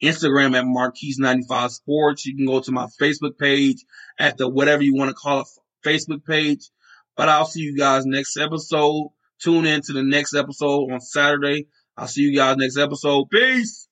Instagram 0.01 0.55
at 0.55 0.63
Markese95 0.63 1.71
Sports. 1.71 2.25
You 2.25 2.35
can 2.35 2.45
go 2.45 2.59
to 2.61 2.71
my 2.71 2.87
Facebook 3.01 3.37
page 3.37 3.83
at 4.19 4.37
the 4.37 4.47
whatever 4.47 4.83
you 4.83 4.95
want 4.95 5.09
to 5.09 5.15
call 5.15 5.41
it 5.41 5.47
Facebook 5.85 6.23
page. 6.25 6.69
But 7.15 7.29
I'll 7.29 7.45
see 7.45 7.61
you 7.61 7.75
guys 7.75 8.05
next 8.05 8.37
episode. 8.37 9.09
Tune 9.41 9.65
in 9.65 9.81
to 9.81 9.93
the 9.93 10.03
next 10.03 10.35
episode 10.35 10.91
on 10.91 10.99
Saturday. 11.01 11.67
I'll 11.97 12.07
see 12.07 12.21
you 12.21 12.35
guys 12.35 12.57
next 12.57 12.77
episode. 12.77 13.25
Peace. 13.31 13.86